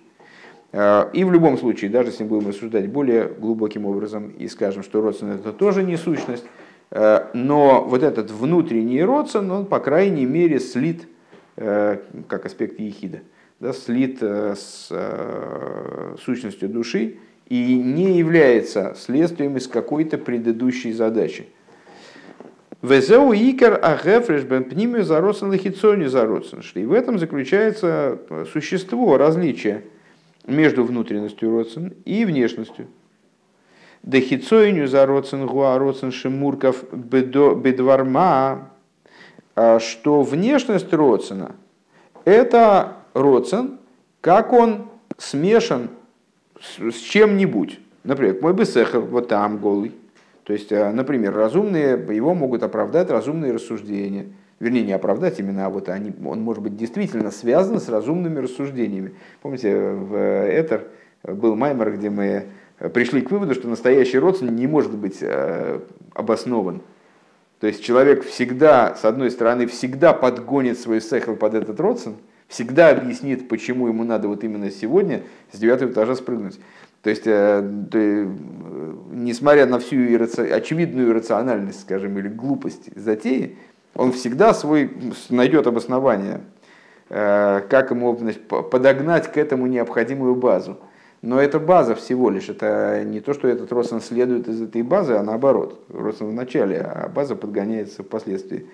Э, 0.73 1.11
и 1.13 1.25
в 1.25 1.33
любом 1.33 1.59
случае, 1.59 1.91
даже 1.91 2.11
если 2.11 2.25
мы 2.25 2.31
будем 2.31 2.49
рассуждать 2.49 2.89
более 2.89 3.27
глубоким 3.27 3.87
образом 3.87 4.31
и 4.31 4.49
скажем, 4.49 4.83
что 4.83 5.01
родствен 5.01 5.31
это 5.33 5.53
тоже 5.53 5.83
не 5.83 5.97
сущность, 5.97 6.45
э, 6.91 7.27
но 7.35 7.85
вот 7.85 8.03
этот 8.03 8.31
внутренний 8.31 9.03
родствен, 9.03 9.51
он, 9.51 9.67
по 9.67 9.81
крайней 9.81 10.27
мере, 10.27 10.61
слит 10.61 11.07
как 11.61 12.47
аспект 12.47 12.81
ехида, 12.81 13.21
да, 13.61 13.73
слит 13.73 14.19
э, 14.23 14.55
с 14.57 14.89
э, 14.91 16.17
сущностью 16.25 16.71
души 16.71 17.17
и 17.49 17.75
не 17.75 18.17
является 18.17 18.95
следствием 18.99 19.57
из 19.57 19.69
какой-то 19.69 20.17
предыдущей 20.17 20.93
задачи. 20.93 21.49
Везеу 22.81 23.35
икер 23.35 23.79
агефреш 23.83 24.45
бен 24.45 24.65
пнимию 24.65 25.05
заросен 25.05 25.53
лихицони 25.53 26.07
заросен. 26.07 26.63
И 26.75 26.87
в 26.87 26.95
этом 26.95 27.19
заключается 27.19 28.19
существо 28.51 29.19
различия 29.19 29.83
между 30.47 30.85
внутренностью 30.85 31.51
родствен 31.51 31.93
и 32.07 32.25
внешностью. 32.25 32.87
Дехицойню 34.03 34.89
за 34.89 35.05
роцен 35.05 35.47
гуа 35.47 35.79
роцен 35.79 36.11
шимурков 36.11 36.85
бедварма, 36.91 38.71
что 39.55 40.23
внешность 40.23 40.93
роцена– 40.93 41.55
это 42.25 42.97
роцен, 43.15 43.79
как 44.21 44.53
он 44.53 44.89
смешан 45.19 45.91
с, 46.61 46.97
чем-нибудь. 46.97 47.81
Например, 48.05 48.39
мой 48.41 48.53
бы 48.53 48.65
сехал 48.65 49.03
вот 49.03 49.29
там 49.29 49.59
голый. 49.59 49.93
То 50.45 50.53
есть, 50.53 50.73
а, 50.73 50.93
например, 50.93 51.35
разумные, 51.35 51.93
его 52.15 52.35
могут 52.35 52.63
оправдать 52.63 53.11
разумные 53.11 53.53
рассуждения. 53.53 54.27
Вернее, 54.59 54.83
не 54.83 54.93
оправдать 54.93 55.39
именно, 55.41 55.67
а 55.67 55.71
вот 55.71 55.89
они, 55.89 56.13
он 56.25 56.41
может 56.43 56.63
быть 56.63 56.77
действительно 56.77 57.31
связан 57.31 57.81
с 57.81 57.89
разумными 57.89 58.41
рассуждениями. 58.41 59.15
Помните, 59.41 59.75
в 59.75 60.51
Этер 60.51 60.89
был 61.23 61.57
маймер, 61.57 61.97
где 61.97 62.11
мы 62.11 62.47
пришли 62.93 63.23
к 63.23 63.31
выводу, 63.31 63.55
что 63.55 63.69
настоящий 63.69 64.19
родственник 64.19 64.53
не 64.53 64.67
может 64.67 64.95
быть 64.95 65.19
э, 65.23 65.81
обоснован. 66.15 66.83
То 67.61 67.67
есть 67.67 67.85
человек 67.85 68.25
всегда, 68.25 68.95
с 68.95 69.05
одной 69.05 69.31
стороны, 69.31 69.67
всегда 69.67 70.15
подгонит 70.15 70.79
свой 70.79 71.03
сехл 71.03 71.35
под 71.35 71.55
этот 71.55 71.79
родствен, 71.79 72.17
всегда 72.49 72.89
объяснит, 72.89 73.49
почему 73.49 73.87
ему 73.87 74.03
надо 74.03 74.29
вот 74.29 74.43
именно 74.43 74.71
сегодня 74.71 75.23
с 75.53 75.59
девятого 75.59 75.91
этажа 75.91 76.15
спрыгнуть. 76.15 76.59
То 77.03 77.11
есть, 77.11 77.27
э, 77.27 77.63
э, 77.93 78.29
несмотря 79.13 79.67
на 79.67 79.79
всю 79.79 79.97
очевидную 79.97 81.11
иррациональность, 81.11 81.83
скажем, 81.83 82.19
или 82.19 82.29
глупость 82.29 82.91
затеи, 82.97 83.59
он 83.95 84.13
всегда 84.13 84.55
свой 84.55 84.91
найдет 85.29 85.67
обоснование, 85.67 86.41
как 87.09 87.91
ему 87.91 88.17
значит, 88.17 88.47
подогнать 88.47 89.33
к 89.33 89.37
этому 89.37 89.67
необходимую 89.67 90.37
базу. 90.37 90.79
Но 91.23 91.39
это 91.39 91.61
база 91.61 91.95
всего 91.95 92.31
лишь. 92.31 92.49
Это 92.49 93.05
не 93.05 93.21
то, 93.21 93.35
что 93.35 93.47
этот 93.47 93.71
родствен 93.73 94.01
следует 94.01 94.49
из 94.49 94.63
этой 94.63 94.83
базы, 94.83 95.15
а 95.15 95.23
наоборот. 95.23 95.85
Родствен 95.89 96.31
в 96.31 96.35
начале, 96.35 96.79
а 96.79 97.09
база 97.09 97.37
подгоняется 97.37 98.03
впоследствии. 98.03 98.67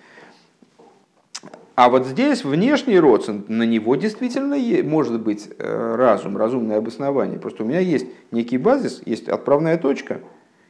А 1.74 1.90
вот 1.90 2.06
здесь 2.06 2.44
внешний 2.44 2.98
родствен, 2.98 3.44
на 3.48 3.64
него 3.64 3.96
действительно 3.96 4.56
может 4.88 5.20
быть 5.20 5.50
э, 5.58 5.94
разум, 5.96 6.36
разумное 6.36 6.78
обоснование. 6.78 7.38
Просто 7.38 7.64
у 7.64 7.66
меня 7.66 7.80
есть 7.80 8.06
некий 8.30 8.56
базис, 8.58 9.02
есть 9.04 9.28
отправная 9.28 9.76
точка. 9.76 10.20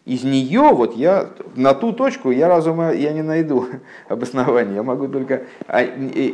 Из 0.05 0.25
нее 0.25 0.71
вот 0.73 0.97
я 0.97 1.31
на 1.55 1.75
ту 1.75 1.93
точку 1.93 2.31
я 2.31 2.49
разума 2.49 2.93
я 2.93 3.13
не 3.13 3.23
найду 3.23 3.67
обоснования. 4.09 4.77
Я 4.77 4.83
могу 4.83 5.09
только... 5.09 5.43
А, 5.69 5.85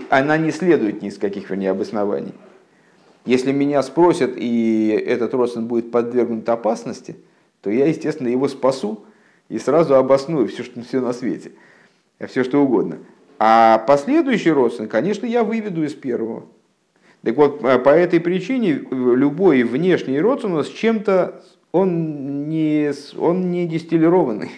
она 0.09 0.39
не 0.39 0.53
следует 0.53 1.03
ни 1.03 1.09
из 1.09 1.19
каких, 1.19 1.51
вернее, 1.51 1.73
обоснований. 1.73 2.35
Если 3.25 3.53
меня 3.53 3.83
спросят, 3.83 4.33
и 4.37 4.89
этот 5.07 5.33
родственник 5.35 5.69
будет 5.69 5.91
подвергнут 5.91 6.49
опасности, 6.49 7.17
то 7.61 7.71
я, 7.71 7.87
естественно, 7.87 8.29
его 8.29 8.49
спасу 8.49 9.05
и 9.49 9.59
сразу 9.59 9.95
обосную 9.95 10.49
все, 10.49 10.65
что, 10.65 10.83
все 10.83 11.01
на 11.01 11.13
свете, 11.13 11.53
все 12.27 12.43
что 12.43 12.63
угодно. 12.63 12.99
А 13.39 13.79
последующий 13.79 14.51
родственник, 14.51 14.91
конечно, 14.91 15.27
я 15.27 15.45
выведу 15.45 15.85
из 15.85 15.95
первого. 15.95 16.45
Так 17.23 17.37
вот, 17.37 17.63
э, 17.63 17.79
по 17.79 17.91
этой 17.91 18.21
причине 18.21 18.83
любой 18.91 19.63
внешний 19.63 20.21
родственник 20.21 20.67
с 20.67 20.71
чем-то, 20.71 21.43
он 21.71 22.49
не, 22.49 22.93
он 23.17 23.51
не 23.51 23.67
дистиллированный, 23.67 24.51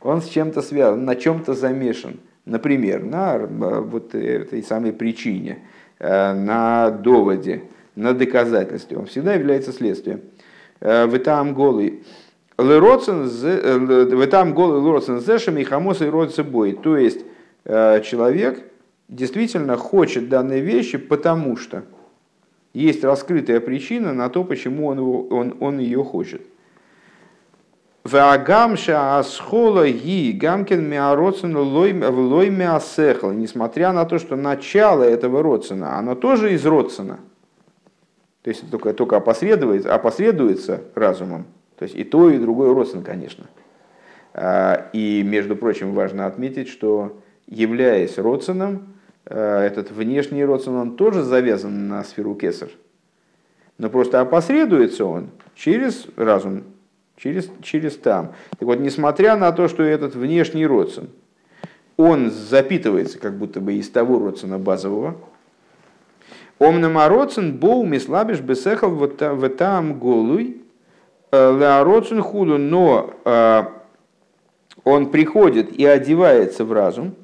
он 0.00 0.22
с 0.22 0.28
чем-то 0.28 0.62
связан, 0.62 1.04
на 1.04 1.16
чем-то 1.16 1.54
замешан. 1.54 2.20
Например, 2.44 3.02
на 3.02 3.36
э, 3.36 3.80
вот 3.80 4.14
этой 4.14 4.62
самой 4.62 4.92
причине, 4.92 5.58
э, 5.98 6.32
на 6.32 6.90
доводе, 6.90 7.64
на 7.98 8.14
доказательстве. 8.14 8.96
Он 8.96 9.06
всегда 9.06 9.34
является 9.34 9.72
следствием. 9.72 10.20
Э, 10.80 11.06
в 11.06 11.14
этом 11.14 11.54
голый 11.54 12.04
в 12.56 14.20
этом 14.20 14.52
голый 14.52 14.80
лороцен 14.80 15.20
зешем 15.20 15.58
и 15.58 15.64
хамоса 15.64 16.06
и 16.06 16.08
родится 16.08 16.42
бой. 16.42 16.72
То 16.72 16.96
есть 16.96 17.24
э, 17.64 18.00
человек 18.02 18.64
действительно 19.08 19.76
хочет 19.76 20.28
данные 20.28 20.60
вещи, 20.60 20.98
потому 20.98 21.56
что 21.56 21.84
есть 22.74 23.04
раскрытая 23.04 23.60
причина 23.60 24.12
на 24.12 24.28
то, 24.28 24.42
почему 24.42 24.88
он, 24.88 24.98
он, 24.98 25.56
он 25.60 25.78
ее 25.78 26.02
хочет. 26.02 26.42
Ваагамша 28.02 29.18
асхола 29.18 29.88
ги 29.88 30.32
гамкин 30.32 30.82
миароцен 30.82 31.56
лой 31.56 31.92
миасехл. 32.50 33.30
Несмотря 33.30 33.92
на 33.92 34.04
то, 34.04 34.18
что 34.18 34.34
начало 34.34 35.04
этого 35.04 35.42
родствена, 35.42 35.96
оно 35.98 36.16
тоже 36.16 36.54
из 36.54 36.66
родствена. 36.66 37.18
То 38.42 38.50
есть 38.50 38.70
только, 38.70 38.94
только 38.94 39.16
опосредуется, 39.16 39.94
опосредуется 39.94 40.82
разумом. 40.94 41.46
То 41.76 41.84
есть 41.84 41.96
и 41.96 42.04
то, 42.04 42.30
и 42.30 42.38
другое 42.38 42.74
родствен, 42.74 43.02
конечно. 43.02 43.46
А, 44.34 44.88
и, 44.92 45.22
между 45.22 45.56
прочим, 45.56 45.94
важно 45.94 46.26
отметить, 46.26 46.68
что 46.68 47.20
являясь 47.46 48.18
родственным, 48.18 48.94
а, 49.26 49.62
этот 49.64 49.90
внешний 49.90 50.44
родствен, 50.44 50.76
он 50.76 50.96
тоже 50.96 51.22
завязан 51.22 51.88
на 51.88 52.04
сферу 52.04 52.34
кесар. 52.34 52.70
Но 53.78 53.90
просто 53.90 54.20
опосредуется 54.20 55.04
он 55.04 55.30
через 55.54 56.06
разум, 56.16 56.64
через, 57.16 57.50
через 57.62 57.96
там. 57.96 58.34
Так 58.58 58.62
вот, 58.62 58.80
несмотря 58.80 59.36
на 59.36 59.52
то, 59.52 59.68
что 59.68 59.82
этот 59.82 60.14
внешний 60.14 60.66
родствен, 60.66 61.10
он 61.96 62.30
запитывается 62.30 63.18
как 63.18 63.36
будто 63.36 63.60
бы 63.60 63.74
из 63.74 63.88
того 63.90 64.18
родствена 64.18 64.58
базового, 64.58 65.16
Омнамароцен 66.58 67.56
боу 67.56 67.84
мислабиш 67.84 68.40
бесехал 68.40 68.90
в 68.90 69.48
там 69.50 69.98
голуй 69.98 70.60
э, 71.30 71.58
леароцен 71.58 72.20
худу, 72.20 72.58
но 72.58 73.14
э, 73.24 73.62
он 74.82 75.10
приходит 75.10 75.72
и 75.72 75.84
одевается 75.84 76.64
в 76.64 76.72
разум 76.72 77.14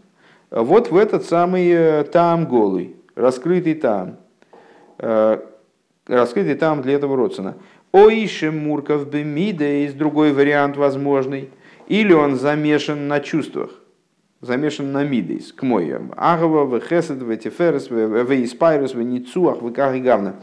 вот 0.50 0.92
в 0.92 0.96
этот 0.96 1.24
самый 1.24 1.68
э, 1.68 2.04
там 2.04 2.46
голуй, 2.46 2.94
раскрытый 3.16 3.74
там, 3.74 4.18
раскрытый 4.98 6.54
там 6.54 6.82
для 6.82 6.94
этого 6.94 7.16
родствена. 7.16 7.56
Оише 7.90 8.52
Мурков 8.52 9.08
Бемида 9.08 9.64
есть 9.64 9.98
другой 9.98 10.32
вариант 10.32 10.76
возможный, 10.76 11.50
или 11.88 12.12
он 12.12 12.36
замешан 12.36 13.08
на 13.08 13.18
чувствах 13.18 13.70
замешан 14.44 14.92
на 14.92 15.04
мидейс, 15.04 15.52
к 15.52 15.62
моям. 15.62 16.12
Агава, 16.16 16.64
в 16.64 16.80
хесед, 16.80 17.22
в 17.22 17.36
тиферес, 17.36 17.90
в 17.90 18.44
испайрус, 18.44 18.94
в 18.94 19.02
ницуах, 19.02 19.62
в 19.62 19.70
гавна. 19.70 20.36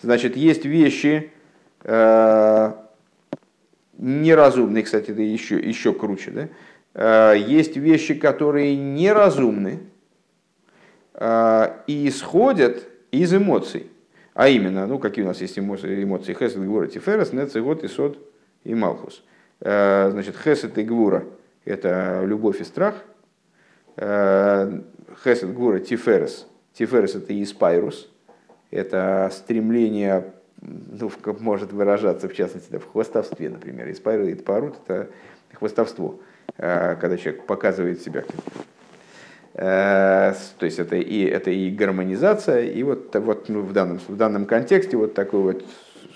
Значит, 0.00 0.36
есть 0.36 0.64
вещи 0.64 1.32
э, 1.82 2.72
неразумные, 3.98 4.84
кстати, 4.84 5.10
это 5.10 5.22
еще, 5.22 5.58
еще 5.58 5.92
круче, 5.92 6.30
да? 6.30 6.48
Э, 6.94 7.38
есть 7.38 7.76
вещи, 7.76 8.14
которые 8.14 8.76
неразумны 8.76 9.80
э, 11.14 11.68
и 11.86 12.08
исходят 12.08 12.84
из 13.10 13.34
эмоций. 13.34 13.90
А 14.34 14.48
именно, 14.48 14.86
ну 14.86 15.00
какие 15.00 15.24
у 15.24 15.28
нас 15.28 15.40
есть 15.40 15.58
эмоции, 15.58 16.04
эмоции 16.04 16.32
хесед, 16.32 16.62
гвура, 16.62 16.86
тиферес, 16.86 17.32
нецегот, 17.32 17.82
исод 17.82 18.18
и 18.62 18.72
малхус. 18.72 19.24
Э, 19.60 20.10
значит, 20.12 20.36
хесед 20.36 20.78
и 20.78 20.84
гвура– 20.84 21.24
это 21.64 22.22
любовь 22.24 22.60
и 22.60 22.64
страх– 22.64 22.94
Хесед 23.98 25.52
Гура 25.54 25.80
Тиферес. 25.80 26.46
Тиферес 26.72 27.16
это 27.16 27.42
Испайрус. 27.42 28.08
Это 28.70 29.30
стремление, 29.32 30.32
ну, 30.60 31.10
может 31.40 31.72
выражаться, 31.72 32.28
в 32.28 32.34
частности, 32.34 32.76
в 32.76 32.90
хвостовстве, 32.92 33.48
например. 33.48 33.90
Испайрус 33.90 34.28
и 34.28 34.34
Парут 34.34 34.76
это 34.86 35.08
хвостовство, 35.54 36.20
э, 36.56 36.96
когда 37.00 37.16
человек 37.16 37.46
показывает 37.46 38.02
себя. 38.02 38.24
Э, 39.54 40.34
то 40.58 40.66
есть 40.66 40.78
это 40.78 40.96
и, 40.96 41.24
это 41.24 41.50
и 41.50 41.70
гармонизация, 41.70 42.62
и 42.62 42.82
вот, 42.82 43.14
вот 43.16 43.48
ну, 43.48 43.62
в, 43.62 43.72
данном, 43.72 43.98
в 43.98 44.16
данном 44.16 44.44
контексте 44.44 44.96
вот 44.96 45.14
такое 45.14 45.40
вот 45.40 45.64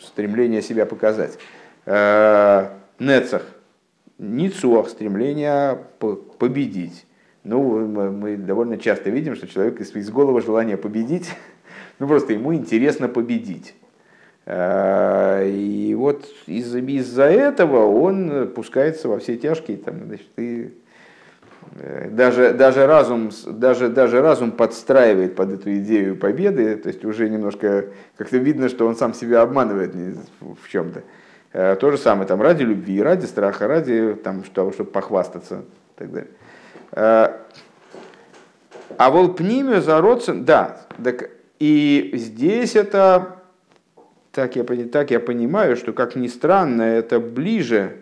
стремление 0.00 0.62
себя 0.62 0.86
показать. 0.86 1.38
Нецах, 1.84 3.42
Ницуах, 4.18 4.88
стремление 4.88 5.78
победить. 6.38 7.06
Ну, 7.44 7.86
мы 7.86 8.36
довольно 8.36 8.78
часто 8.78 9.10
видим, 9.10 9.34
что 9.34 9.48
человек 9.48 9.80
из, 9.80 9.94
из 9.96 10.10
голого 10.10 10.40
желания 10.40 10.76
победить, 10.76 11.30
ну 11.98 12.06
просто 12.06 12.34
ему 12.34 12.54
интересно 12.54 13.08
победить. 13.08 13.74
А, 14.44 15.44
и 15.44 15.94
вот 15.94 16.24
из- 16.46 16.74
из-за 16.74 17.24
этого 17.24 17.86
он 17.86 18.48
пускается 18.54 19.08
во 19.08 19.18
все 19.18 19.36
тяжкие, 19.36 19.76
там, 19.76 20.06
значит, 20.06 20.26
и 20.36 20.72
э, 21.80 22.10
даже, 22.10 22.52
даже, 22.52 22.86
разум, 22.86 23.30
даже, 23.46 23.88
даже 23.88 24.20
разум 24.20 24.52
подстраивает 24.52 25.34
под 25.34 25.52
эту 25.52 25.74
идею 25.78 26.16
победы, 26.16 26.76
то 26.76 26.88
есть 26.88 27.04
уже 27.04 27.28
немножко 27.28 27.86
как-то 28.16 28.38
видно, 28.38 28.68
что 28.68 28.86
он 28.86 28.94
сам 28.96 29.14
себя 29.14 29.42
обманывает 29.42 29.94
в 30.40 30.68
чем-то. 30.68 31.02
Э, 31.52 31.76
то 31.76 31.90
же 31.90 31.98
самое 31.98 32.26
там 32.26 32.40
ради 32.40 32.62
любви, 32.62 33.02
ради 33.02 33.26
страха, 33.26 33.66
ради 33.68 34.14
там, 34.24 34.42
того, 34.42 34.72
чтобы 34.72 34.90
похвастаться 34.90 35.64
и 35.96 35.98
так 35.98 36.12
далее. 36.12 36.30
Э, 36.92 37.28
а 38.98 39.10
вол 39.10 39.32
пнимию 39.32 39.80
за 39.80 40.00
родствен, 40.00 40.44
да, 40.44 40.82
так 41.02 41.30
и 41.58 42.10
здесь 42.14 42.76
это, 42.76 43.36
так 44.32 44.56
я, 44.56 44.64
так 44.64 45.10
я 45.10 45.20
понимаю, 45.20 45.76
что, 45.76 45.92
как 45.92 46.16
ни 46.16 46.26
странно, 46.26 46.82
это 46.82 47.18
ближе 47.20 47.98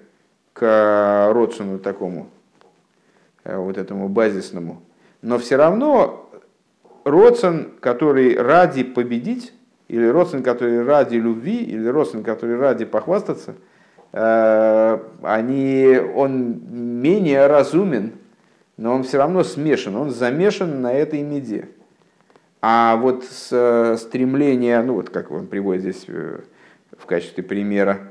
к 0.53 1.31
Родсону 1.33 1.79
такому, 1.79 2.29
вот 3.45 3.79
этому 3.79 4.09
базисному. 4.09 4.83
Но 5.23 5.39
все 5.39 5.57
равно 5.57 6.31
Родсон, 7.05 7.73
который 7.81 8.37
ради 8.37 8.83
победить, 8.83 9.53
или 9.89 10.07
Родсон, 10.07 10.43
который 10.43 10.83
ради 10.83 11.17
любви, 11.17 11.63
или 11.63 11.87
Родсон, 11.87 12.23
который 12.23 12.57
ради 12.57 12.85
похвастаться, 12.85 13.55
они, 14.13 15.99
он 16.15 16.61
менее 17.01 17.47
разумен, 17.47 18.15
но 18.81 18.95
он 18.95 19.03
все 19.03 19.19
равно 19.19 19.45
смешан, 19.45 19.95
он 19.95 20.11
замешан 20.11 20.81
на 20.81 20.91
этой 20.91 21.21
меде. 21.21 21.69
А 22.63 22.97
вот 22.97 23.25
с, 23.25 23.99
стремление, 23.99 24.81
ну 24.81 24.95
вот 24.95 25.11
как 25.11 25.31
он 25.31 25.49
приводит 25.49 25.83
здесь 25.83 26.05
э, 26.09 26.41
в 26.97 27.05
качестве 27.05 27.45
примера, 27.45 28.11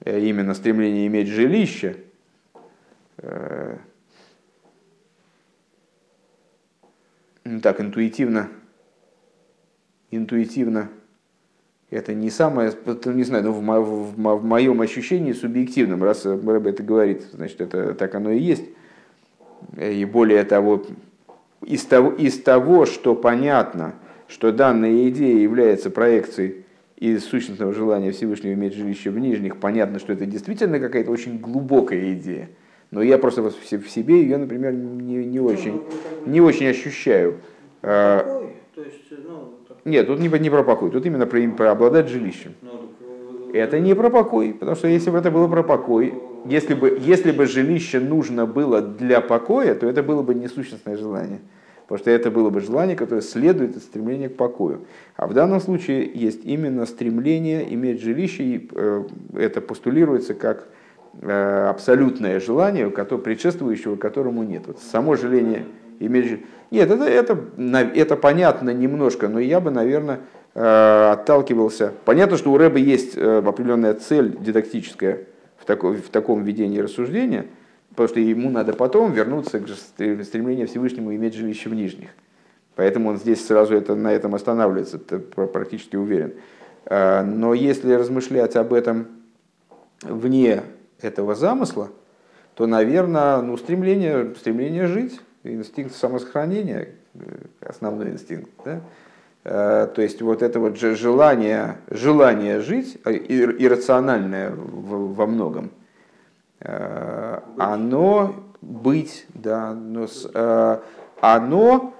э, 0.00 0.20
именно 0.20 0.52
стремление 0.52 1.06
иметь 1.06 1.28
жилище, 1.28 1.96
э, 3.16 3.78
ну 7.44 7.60
так 7.62 7.80
интуитивно, 7.80 8.50
интуитивно, 10.10 10.90
это 11.88 12.12
не 12.12 12.28
самое, 12.28 12.70
не 13.06 13.24
знаю, 13.24 13.44
но 13.44 13.52
в, 13.52 13.62
мо, 13.62 13.80
в, 13.80 14.14
в 14.14 14.44
моем 14.44 14.82
ощущении 14.82 15.32
субъективном, 15.32 16.04
раз 16.04 16.26
Рэб 16.26 16.66
это 16.66 16.82
говорит, 16.82 17.22
значит, 17.32 17.62
это 17.62 17.94
так 17.94 18.14
оно 18.14 18.30
и 18.30 18.38
есть. 18.38 18.64
И 19.80 20.04
более 20.04 20.44
того, 20.44 20.82
из 21.64 21.84
того, 21.84 22.10
из 22.10 22.40
того, 22.40 22.86
что 22.86 23.14
понятно, 23.14 23.94
что 24.28 24.52
данная 24.52 25.08
идея 25.08 25.38
является 25.38 25.90
проекцией 25.90 26.64
из 26.96 27.24
сущностного 27.24 27.72
желания 27.72 28.12
Всевышнего 28.12 28.52
иметь 28.54 28.74
жилище 28.74 29.10
в 29.10 29.18
нижних, 29.18 29.58
понятно, 29.58 29.98
что 29.98 30.12
это 30.12 30.26
действительно 30.26 30.78
какая-то 30.78 31.10
очень 31.10 31.38
глубокая 31.38 32.14
идея. 32.14 32.48
Но 32.90 33.02
я 33.02 33.18
просто 33.18 33.42
в 33.42 33.88
себе 33.88 34.22
ее, 34.22 34.36
например, 34.36 34.72
не, 34.72 35.24
не, 35.24 35.40
очень, 35.40 35.82
не 36.26 36.40
очень 36.40 36.68
ощущаю. 36.68 37.40
А, 37.82 38.24
ну, 38.24 38.50
Нет, 39.84 40.06
тут 40.06 40.20
не, 40.20 40.28
не 40.28 40.50
про 40.50 40.62
покой, 40.62 40.90
тут 40.90 41.04
именно 41.04 41.26
про, 41.26 41.40
про 41.48 41.72
обладать 41.72 42.08
жилищем. 42.08 42.54
Ну, 42.62 43.50
это 43.52 43.80
не 43.80 43.94
про 43.94 44.10
покой, 44.10 44.54
потому 44.54 44.76
что 44.76 44.88
если 44.88 45.10
бы 45.10 45.18
это 45.18 45.30
было 45.30 45.48
про 45.48 45.62
покой, 45.62 46.14
если 46.44 46.74
бы, 46.74 46.98
если 47.00 47.32
бы 47.32 47.46
жилище 47.46 48.00
нужно 48.00 48.46
было 48.46 48.82
для 48.82 49.20
покоя, 49.20 49.74
то 49.74 49.86
это 49.86 50.02
было 50.02 50.22
бы 50.22 50.34
несущностное 50.34 50.96
желание. 50.96 51.40
Потому 51.82 51.98
что 51.98 52.10
это 52.10 52.30
было 52.30 52.50
бы 52.50 52.60
желание, 52.60 52.96
которое 52.96 53.20
следует 53.20 53.76
от 53.76 53.82
стремления 53.82 54.28
к 54.28 54.36
покою. 54.36 54.86
А 55.16 55.26
в 55.26 55.34
данном 55.34 55.60
случае 55.60 56.10
есть 56.14 56.44
именно 56.44 56.86
стремление 56.86 57.72
иметь 57.74 58.00
жилище, 58.00 58.42
и 58.42 58.70
э, 58.72 59.04
это 59.34 59.60
постулируется 59.60 60.34
как 60.34 60.66
э, 61.20 61.66
абсолютное 61.68 62.40
желание, 62.40 62.88
предшествующего 62.90 63.96
которому 63.96 64.44
нет. 64.44 64.62
Вот 64.66 64.78
само 64.80 65.16
желание 65.16 65.64
иметь 66.00 66.24
жилище. 66.24 66.44
Нет, 66.70 66.90
это, 66.90 67.04
это, 67.04 67.38
это 67.94 68.16
понятно 68.16 68.70
немножко, 68.70 69.28
но 69.28 69.38
я 69.38 69.60
бы, 69.60 69.70
наверное, 69.70 70.20
э, 70.54 71.10
отталкивался. 71.12 71.92
Понятно, 72.06 72.38
что 72.38 72.50
у 72.50 72.56
Рэба 72.56 72.78
есть 72.78 73.16
определенная 73.16 73.94
цель 73.94 74.38
дидактическая– 74.40 75.20
в, 75.64 75.66
такой, 75.66 75.96
в 75.96 76.10
таком 76.10 76.44
видении 76.44 76.78
рассуждения, 76.78 77.46
потому 77.88 78.08
что 78.08 78.20
ему 78.20 78.50
надо 78.50 78.74
потом 78.74 79.12
вернуться 79.12 79.60
к 79.60 79.68
стремлению 79.68 80.68
Всевышнему 80.68 81.14
иметь 81.14 81.34
жилище 81.34 81.70
в 81.70 81.74
нижних. 81.74 82.10
Поэтому 82.76 83.08
он 83.08 83.16
здесь 83.16 83.44
сразу 83.46 83.74
это, 83.74 83.94
на 83.94 84.12
этом 84.12 84.34
останавливается, 84.34 84.98
это 84.98 85.18
практически 85.18 85.96
уверен. 85.96 86.34
А, 86.84 87.24
но 87.24 87.54
если 87.54 87.94
размышлять 87.94 88.56
об 88.56 88.74
этом 88.74 89.06
вне 90.02 90.64
этого 91.00 91.34
замысла, 91.34 91.88
то, 92.56 92.66
наверное, 92.66 93.40
ну, 93.40 93.56
стремление, 93.56 94.34
стремление 94.34 94.86
жить, 94.86 95.18
инстинкт 95.44 95.94
самосохранения, 95.94 96.90
э, 97.14 97.18
основной 97.60 98.10
инстинкт, 98.10 98.50
да? 98.64 98.82
Э, 99.44 99.88
то 99.94 100.00
есть 100.00 100.22
вот 100.22 100.42
это 100.42 100.58
вот 100.58 100.78
желание, 100.78 101.76
желание 101.90 102.60
жить, 102.60 102.98
э, 103.04 103.12
иррациональное 103.14 104.50
во 104.56 105.26
многом, 105.26 105.70
э, 106.60 107.40
оно 107.58 108.36
быть, 108.62 109.26
да, 109.34 109.74
но 109.74 110.06
оно, 111.20 111.94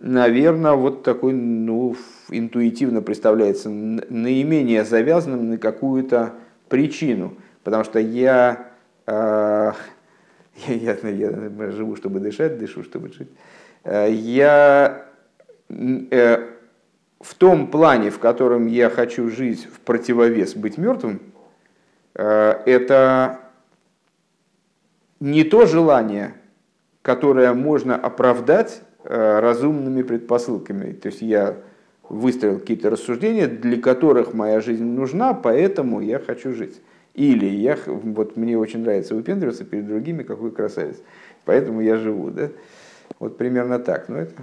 наверное, 0.00 0.72
вот 0.72 1.02
такой, 1.02 1.34
ну, 1.34 1.94
интуитивно 2.30 3.02
представляется 3.02 3.68
наименее 3.68 4.84
завязанным 4.84 5.50
на 5.50 5.58
какую-то 5.58 6.32
причину, 6.70 7.34
потому 7.64 7.84
что 7.84 7.98
я, 8.00 8.70
я, 9.06 9.74
я, 10.66 10.96
я 11.02 11.70
живу, 11.70 11.96
чтобы 11.96 12.20
дышать, 12.20 12.58
дышу, 12.58 12.82
чтобы 12.82 13.12
жить, 13.12 13.28
я 13.84 15.04
в 17.20 17.34
том 17.34 17.68
плане, 17.68 18.10
в 18.10 18.18
котором 18.18 18.66
я 18.66 18.90
хочу 18.90 19.28
жить 19.28 19.66
в 19.66 19.80
противовес 19.80 20.54
быть 20.54 20.78
мертвым, 20.78 21.20
э, 22.14 22.54
это 22.66 23.40
не 25.20 25.44
то 25.44 25.66
желание, 25.66 26.34
которое 27.02 27.52
можно 27.54 27.96
оправдать 27.96 28.82
э, 29.04 29.40
разумными 29.40 30.02
предпосылками. 30.02 30.92
То 30.92 31.08
есть 31.08 31.22
я 31.22 31.56
выстроил 32.08 32.58
какие-то 32.58 32.90
рассуждения, 32.90 33.46
для 33.46 33.80
которых 33.80 34.32
моя 34.32 34.60
жизнь 34.60 34.84
нужна, 34.84 35.34
поэтому 35.34 36.00
я 36.00 36.18
хочу 36.18 36.52
жить. 36.52 36.80
Или 37.14 37.46
я, 37.46 37.76
вот 37.86 38.36
мне 38.36 38.56
очень 38.56 38.80
нравится 38.80 39.14
выпендриваться 39.14 39.64
перед 39.64 39.88
другими, 39.88 40.22
какой 40.22 40.52
красавец, 40.52 40.98
поэтому 41.44 41.80
я 41.80 41.96
живу. 41.96 42.30
Да? 42.30 42.50
Вот 43.18 43.36
примерно 43.36 43.80
так. 43.80 44.08
Но 44.08 44.18
это 44.18 44.34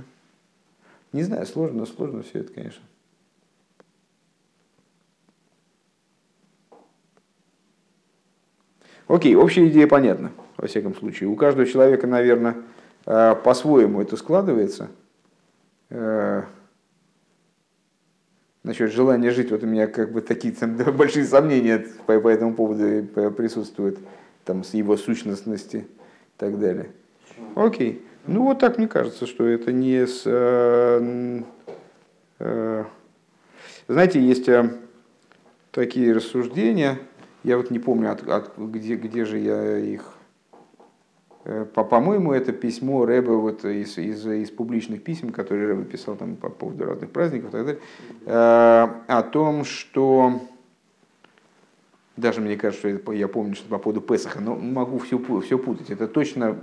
не 1.16 1.24
знаю, 1.24 1.46
сложно, 1.46 1.86
сложно 1.86 2.24
все 2.24 2.40
это, 2.40 2.52
конечно. 2.52 2.84
Окей, 9.08 9.34
общая 9.36 9.70
идея 9.70 9.88
понятна, 9.88 10.34
во 10.58 10.68
всяком 10.68 10.94
случае. 10.94 11.30
У 11.30 11.38
каждого 11.38 11.66
человека, 11.66 12.06
наверное, 12.06 12.58
э, 13.06 13.36
по-своему 13.46 14.02
это 14.02 14.18
складывается. 14.18 14.90
Э, 15.90 16.44
насчет 18.64 18.92
желания 18.92 19.32
жить, 19.32 19.52
вот 19.52 19.64
у 19.64 19.68
меня 19.68 19.88
как 19.88 20.12
бы 20.12 20.20
такие 20.20 20.54
там, 20.54 20.76
большие 20.98 21.24
сомнения 21.24 21.86
по, 22.08 22.20
по 22.20 22.28
этому 22.28 22.56
поводу 22.56 23.08
присутствуют, 23.32 24.00
там, 24.44 24.66
с 24.66 24.74
его 24.74 24.98
сущностности 24.98 25.78
и 25.78 26.38
так 26.38 26.60
далее. 26.60 26.92
Окей. 27.56 28.06
Ну 28.28 28.44
вот 28.44 28.60
так 28.60 28.78
мне 28.78 28.88
кажется, 28.88 29.28
что 29.28 29.46
это 29.46 29.72
не 29.72 30.08
с... 30.08 30.24
Э, 30.26 31.44
э, 32.40 32.84
знаете, 33.88 34.20
есть 34.20 34.50
э, 34.50 34.72
такие 35.72 36.12
рассуждения, 36.12 36.98
я 37.44 37.58
вот 37.58 37.70
не 37.70 37.78
помню, 37.78 38.12
от, 38.12 38.28
от, 38.28 38.58
где, 38.58 38.96
где 38.96 39.26
же 39.26 39.38
я 39.38 39.78
их... 39.78 40.12
По, 41.76 41.84
по-моему, 41.84 42.34
это 42.34 42.52
письмо 42.52 43.06
Рэба 43.06 43.34
вот 43.34 43.64
из, 43.66 44.00
из, 44.00 44.26
из 44.26 44.50
публичных 44.50 45.04
писем, 45.04 45.30
которые 45.30 45.68
Рэба 45.68 45.84
писал 45.84 46.16
там 46.16 46.38
по 46.38 46.50
поводу 46.50 46.86
разных 46.86 47.12
праздников 47.12 47.50
и 47.50 47.52
так 47.52 47.66
далее, 47.66 47.82
о 48.26 49.22
том, 49.22 49.64
что 49.64 50.42
даже 52.18 52.40
мне 52.40 52.56
кажется, 52.56 52.98
что 52.98 53.12
я 53.12 53.28
помню, 53.28 53.56
что 53.56 53.68
по 53.68 53.78
поводу 53.78 54.02
Песаха, 54.02 54.40
но 54.40 54.56
могу 54.56 55.00
все, 55.00 55.20
все 55.42 55.58
путать. 55.58 55.90
Это 55.90 56.08
точно 56.08 56.58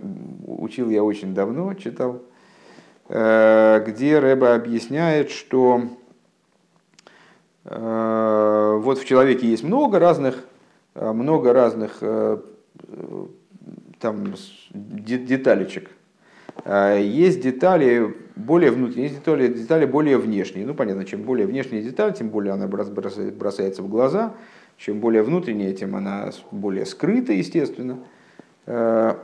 учил 0.46 0.88
я 0.88 1.04
очень 1.04 1.34
давно, 1.34 1.74
читал, 1.74 2.22
э, 3.08 3.84
где 3.86 4.18
Рэба 4.18 4.54
объясняет, 4.54 5.30
что 5.30 5.82
э, 7.64 8.78
вот 8.82 8.98
в 8.98 9.04
человеке 9.04 9.46
есть 9.46 9.62
много 9.62 9.98
разных, 9.98 10.42
э, 10.94 11.12
много 11.12 11.52
разных 11.52 12.02
там 14.00 14.34
деталечек. 14.72 15.90
Есть 16.66 17.40
детали 17.40 18.14
более 18.34 18.72
внутренние, 18.72 19.04
есть 19.04 19.18
детали, 19.20 19.46
детали 19.46 19.86
более 19.86 20.18
внешние. 20.18 20.66
Ну, 20.66 20.74
понятно, 20.74 21.04
чем 21.04 21.22
более 21.22 21.46
внешняя 21.46 21.82
деталь, 21.82 22.12
тем 22.12 22.30
более 22.30 22.54
она 22.54 22.66
бросается 22.66 23.82
в 23.82 23.88
глаза– 23.88 24.34
чем 24.76 25.00
более 25.00 25.22
внутренняя, 25.22 25.72
тем 25.72 25.94
она 25.96 26.30
более 26.50 26.86
скрыта, 26.86 27.32
естественно. 27.32 27.98
Э, 28.66 29.14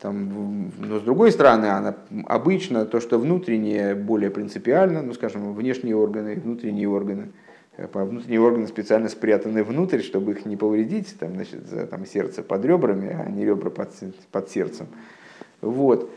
там, 0.00 0.70
но 0.78 0.98
с 1.00 1.02
другой 1.02 1.32
стороны, 1.32 1.66
она 1.66 1.96
обычно 2.26 2.86
то, 2.86 3.00
что 3.00 3.18
внутреннее 3.18 3.94
более 3.94 4.30
принципиально, 4.30 5.02
ну, 5.02 5.12
скажем, 5.12 5.54
внешние 5.54 5.96
органы, 5.96 6.36
внутренние 6.36 6.88
органы, 6.88 7.32
э, 7.76 7.88
внутренние 7.92 8.40
органы 8.40 8.68
специально 8.68 9.08
спрятаны 9.08 9.64
внутрь, 9.64 10.02
чтобы 10.02 10.32
их 10.32 10.46
не 10.46 10.56
повредить, 10.56 11.18
там, 11.18 11.34
значит, 11.34 11.90
там, 11.90 12.06
сердце 12.06 12.42
под 12.42 12.64
ребрами, 12.64 13.16
а 13.20 13.28
не 13.28 13.44
ребра 13.44 13.70
под, 13.70 13.90
под 14.30 14.50
сердцем. 14.50 14.86
Вот. 15.60 16.10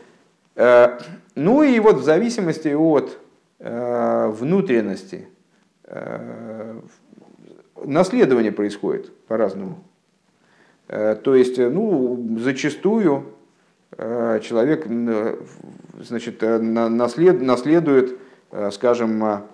Э, 0.54 0.98
ну 1.34 1.62
и 1.62 1.78
вот 1.80 1.96
в 1.96 2.04
зависимости 2.04 2.68
от 2.68 3.18
внутренности, 3.64 5.28
наследование 7.86 8.52
происходит 8.52 9.12
по-разному. 9.26 9.78
То 10.88 11.34
есть, 11.34 11.58
ну, 11.58 12.36
зачастую 12.38 13.24
человек 13.96 14.86
значит, 16.00 16.42
наслед, 16.42 17.40
наследует, 17.40 18.18
скажем, 18.70 19.44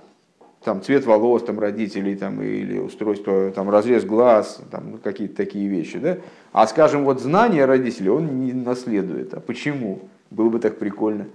там, 0.65 0.83
цвет 0.83 1.07
волос 1.07 1.45
там, 1.45 1.61
родителей 1.61 2.17
там, 2.17 2.43
или 2.43 2.79
устройство, 2.79 3.51
там, 3.53 3.71
разрез 3.71 4.05
глаз, 4.05 4.61
там, 4.71 4.93
ну, 4.93 4.99
какие-то 4.99 5.37
такие 5.37 5.69
вещи. 5.69 5.99
Да? 5.99 6.19
А, 6.53 6.67
скажем, 6.67 7.05
вот 7.05 7.21
знания 7.21 7.65
родителей 7.65 8.11
он 8.11 8.45
не 8.45 8.53
наследует. 8.53 9.35
А 9.35 9.41
почему? 9.41 10.09
Было 10.31 10.51
бы 10.51 10.59
так 10.59 10.79
прикольно. 10.79 11.27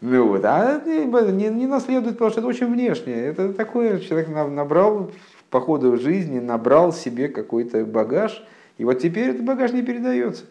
Ну, 0.00 0.26
вот. 0.28 0.44
А 0.44 0.82
не, 0.84 1.48
не 1.50 1.66
наследует, 1.66 2.14
потому 2.14 2.30
что 2.30 2.40
это 2.40 2.48
очень 2.48 2.66
внешнее. 2.66 3.26
Это 3.26 3.52
такое, 3.52 4.00
человек 4.00 4.28
набрал 4.28 5.12
по 5.54 5.60
ходу 5.60 5.96
жизни, 5.96 6.40
набрал 6.40 6.92
себе 6.92 7.28
какой-то 7.28 7.84
багаж, 7.84 8.44
и 8.76 8.84
вот 8.84 8.94
теперь 8.94 9.28
этот 9.28 9.44
багаж 9.44 9.70
не 9.70 9.82
передается. 9.82 10.46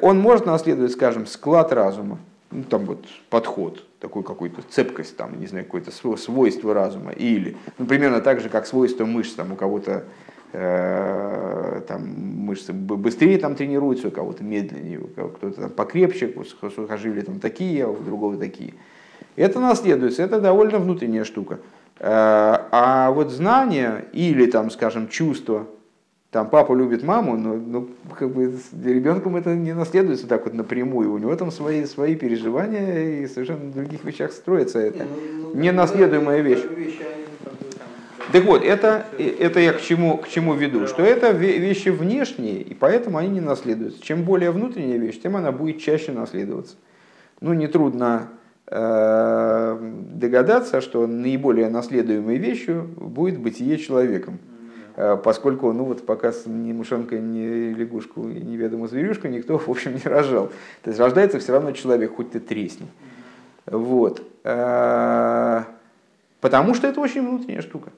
Он 0.00 0.20
может 0.20 0.46
наследовать, 0.46 0.92
скажем, 0.92 1.26
склад 1.26 1.72
разума, 1.72 2.20
ну, 2.52 2.62
там 2.62 2.84
вот 2.84 3.04
подход, 3.30 3.84
такой 3.98 4.22
какой-то 4.22 4.62
цепкость, 4.70 5.16
там, 5.16 5.40
не 5.40 5.48
знаю, 5.48 5.64
какое-то 5.64 5.90
свойство 5.90 6.72
разума, 6.72 7.10
или, 7.10 7.56
ну, 7.78 7.86
примерно 7.86 8.20
так 8.20 8.40
же, 8.40 8.48
как 8.48 8.68
свойство 8.68 9.04
мышц, 9.06 9.32
там, 9.34 9.50
у 9.50 9.56
кого-то 9.56 10.04
э, 10.52 11.80
там, 11.88 12.02
мышцы 12.06 12.72
быстрее 12.72 13.38
там 13.38 13.56
тренируются, 13.56 14.06
у 14.06 14.12
кого-то 14.12 14.44
медленнее, 14.44 15.00
у 15.00 15.08
кто-то 15.08 15.62
там 15.62 15.70
покрепче, 15.70 16.32
сухожилия 16.76 17.24
там 17.24 17.40
такие, 17.40 17.86
а 17.86 17.88
у 17.88 17.96
другого 17.96 18.36
такие. 18.36 18.74
Это 19.34 19.58
наследуется, 19.58 20.22
это 20.22 20.40
довольно 20.40 20.78
внутренняя 20.78 21.24
штука. 21.24 21.58
Э, 22.00 22.58
а 22.70 23.10
вот 23.10 23.30
знание 23.30 24.06
или, 24.12 24.46
там, 24.46 24.70
скажем, 24.70 25.08
чувство, 25.08 25.66
там 26.30 26.50
папа 26.50 26.74
любит 26.74 27.02
маму, 27.02 27.36
но 27.36 27.54
ну, 27.54 27.88
как 28.16 28.30
бы 28.30 28.54
ребенком 28.84 29.36
это 29.36 29.54
не 29.54 29.74
наследуется 29.74 30.26
так 30.26 30.44
вот 30.44 30.54
напрямую. 30.54 31.12
У 31.12 31.18
него 31.18 31.34
там 31.34 31.50
свои, 31.50 31.84
свои 31.86 32.14
переживания 32.16 33.22
и 33.22 33.26
совершенно 33.26 33.64
на 33.64 33.72
других 33.72 34.04
вещах 34.04 34.32
строится 34.32 34.78
это. 34.78 35.04
Ну, 35.04 35.50
ну, 35.54 35.60
Ненаследуемая 35.60 36.42
вещь. 36.42 36.62
Так 38.30 38.44
вот, 38.44 38.62
это, 38.62 39.06
это 39.18 39.58
я 39.58 39.72
к 39.72 39.80
чему, 39.80 40.18
к 40.18 40.28
чему 40.28 40.52
веду, 40.52 40.86
что 40.86 41.02
это 41.02 41.30
вещи 41.30 41.88
внешние, 41.88 42.60
и 42.60 42.74
поэтому 42.74 43.16
они 43.16 43.30
не 43.30 43.40
наследуются. 43.40 44.02
Чем 44.02 44.24
более 44.24 44.50
внутренняя 44.50 44.98
вещь, 44.98 45.18
тем 45.18 45.34
она 45.34 45.50
будет 45.50 45.80
чаще 45.80 46.12
наследоваться. 46.12 46.76
Ну, 47.40 47.54
нетрудно 47.54 48.28
догадаться, 48.70 50.82
что 50.82 51.06
наиболее 51.06 51.70
наследуемой 51.70 52.36
вещью 52.36 52.86
будет 52.96 53.38
бытие 53.38 53.78
человеком. 53.78 54.40
Э, 54.98 55.16
поскольку, 55.16 55.72
ну 55.72 55.84
вот 55.84 56.04
пока 56.04 56.32
ни 56.46 56.72
мышонка, 56.72 57.20
ни 57.20 57.72
лягушку, 57.72 58.24
ни 58.24 58.40
неведомую 58.40 58.88
зверюшку 58.88 59.28
никто, 59.28 59.56
в 59.56 59.68
общем, 59.68 59.94
не 59.94 60.02
рожал. 60.02 60.48
То 60.82 60.90
есть 60.90 60.98
рождается 60.98 61.38
все 61.38 61.52
равно 61.52 61.70
человек, 61.70 62.16
хоть 62.16 62.32
ты 62.32 62.40
тресни. 62.40 62.88
Вот. 63.66 64.20
Э, 64.42 65.62
потому 66.40 66.74
что 66.74 66.88
это 66.88 67.00
очень 67.00 67.24
внутренняя 67.24 67.62
штука. 67.62 67.90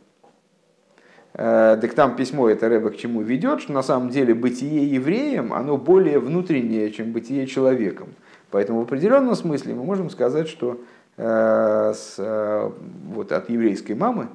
Э, 1.33 1.79
так 1.81 1.95
там 1.95 2.17
письмо 2.17 2.51
это 2.51 2.69
Рэба 2.69 2.91
к 2.91 2.99
чему 2.99 3.23
ведет, 3.23 3.63
что 3.63 3.73
на 3.73 3.83
самом 3.83 4.11
деле 4.11 4.35
бытие 4.35 4.87
евреем, 4.87 5.55
оно 5.55 5.79
более 5.79 6.19
внутреннее, 6.19 6.91
чем 6.91 7.13
бытие 7.13 7.47
человеком. 7.47 8.09
Поэтому 8.51 8.81
в 8.81 8.83
определенном 8.85 9.35
смысле 9.35 9.75
мы 9.75 9.85
можем 9.85 10.11
сказать, 10.11 10.49
что 10.49 10.81
с, 11.17 12.15
вот 12.17 13.33
от 13.33 13.51
еврейской 13.51 13.93
мамы 13.93 14.29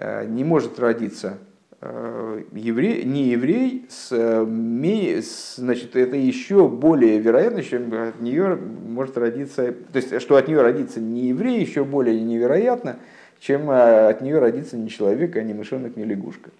не 0.00 0.44
может 0.44 0.78
родиться 0.78 1.38
Э, 1.84 2.40
еврей, 2.52 3.02
не 3.02 3.24
еврей, 3.30 3.86
с, 3.88 4.12
с, 4.12 5.56
значит, 5.56 5.96
это 5.96 6.14
еще 6.14 6.68
более 6.68 7.18
вероятно, 7.18 7.60
чем 7.64 7.92
от 7.92 8.20
нее 8.20 8.54
может 8.54 9.18
родиться, 9.18 9.72
то 9.72 9.96
есть, 9.96 10.20
что 10.20 10.36
от 10.36 10.46
нее 10.46 10.62
родится 10.62 11.00
не 11.00 11.30
еврей, 11.30 11.60
еще 11.60 11.82
более 11.82 12.20
невероятно, 12.20 12.98
чем 13.40 13.68
э, 13.68 14.10
от 14.10 14.20
нее 14.20 14.38
родится 14.38 14.76
не 14.76 14.90
человек, 14.90 15.36
а 15.36 15.42
не 15.42 15.54
мышонок, 15.54 15.96
не 15.96 16.04
лягушка. 16.04 16.50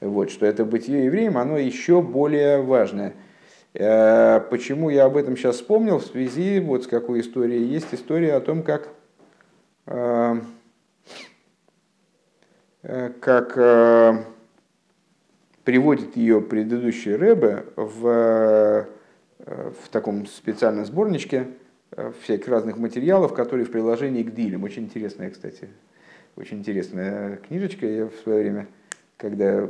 Вот, 0.00 0.30
что 0.30 0.46
это 0.46 0.64
бытие 0.64 1.06
евреем, 1.06 1.38
оно 1.38 1.58
еще 1.58 2.00
более 2.00 2.62
важное. 2.62 3.14
Э, 3.74 4.40
почему 4.50 4.90
я 4.90 5.04
об 5.04 5.16
этом 5.16 5.36
сейчас 5.36 5.56
вспомнил? 5.56 5.98
В 5.98 6.06
связи 6.06 6.60
вот 6.60 6.84
с 6.84 6.86
какой 6.86 7.20
историей. 7.20 7.64
Есть 7.64 7.92
история 7.92 8.34
о 8.34 8.40
том, 8.40 8.62
как, 8.62 8.88
как 13.20 14.28
приводит 15.64 16.16
ее 16.16 16.40
предыдущий 16.40 17.14
Рэбе 17.14 17.64
в, 17.76 18.06
э, 18.06 18.86
в 19.38 19.88
таком 19.90 20.26
специальном 20.26 20.84
сборничке 20.84 21.48
э, 21.92 22.12
всяких 22.22 22.48
разных 22.48 22.76
материалов, 22.78 23.34
которые 23.34 23.64
в 23.64 23.70
приложении 23.70 24.22
к 24.22 24.34
Дилям. 24.34 24.64
Очень 24.64 24.84
интересная, 24.84 25.30
кстати, 25.30 25.68
очень 26.36 26.58
интересная 26.58 27.36
книжечка. 27.36 27.86
Я 27.86 28.06
в 28.06 28.14
свое 28.22 28.40
время, 28.40 28.66
когда 29.16 29.68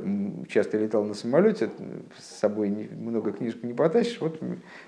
часто 0.48 0.78
летал 0.78 1.04
на 1.04 1.14
самолете, 1.14 1.70
с 2.18 2.40
собой 2.40 2.70
много 2.70 3.32
книжек 3.32 3.62
не 3.62 3.74
потащишь, 3.74 4.20
вот 4.20 4.40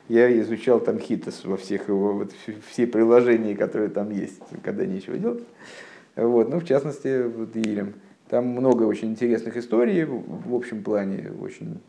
я 0.09 0.41
изучал 0.41 0.81
там 0.81 0.99
хитос 0.99 1.45
во 1.45 1.57
всех 1.57 1.89
его, 1.89 2.15
вот, 2.15 2.33
все 2.71 2.87
приложения, 2.87 3.55
которые 3.55 3.91
там 3.91 4.11
есть, 4.11 4.41
когда 4.63 4.87
нечего 4.87 5.19
делать. 5.19 5.45
Вот, 6.17 6.49
ну, 6.49 6.61
в 6.61 6.65
частности, 6.65 7.23
в 7.23 7.51
Дилем. 7.51 7.95
Там 8.29 8.47
много 8.47 8.85
очень 8.85 9.11
интересных 9.11 9.57
историй 9.57 10.05
в 10.05 10.55
общем 10.55 10.83
плане, 10.83 11.31
очень 11.41 11.81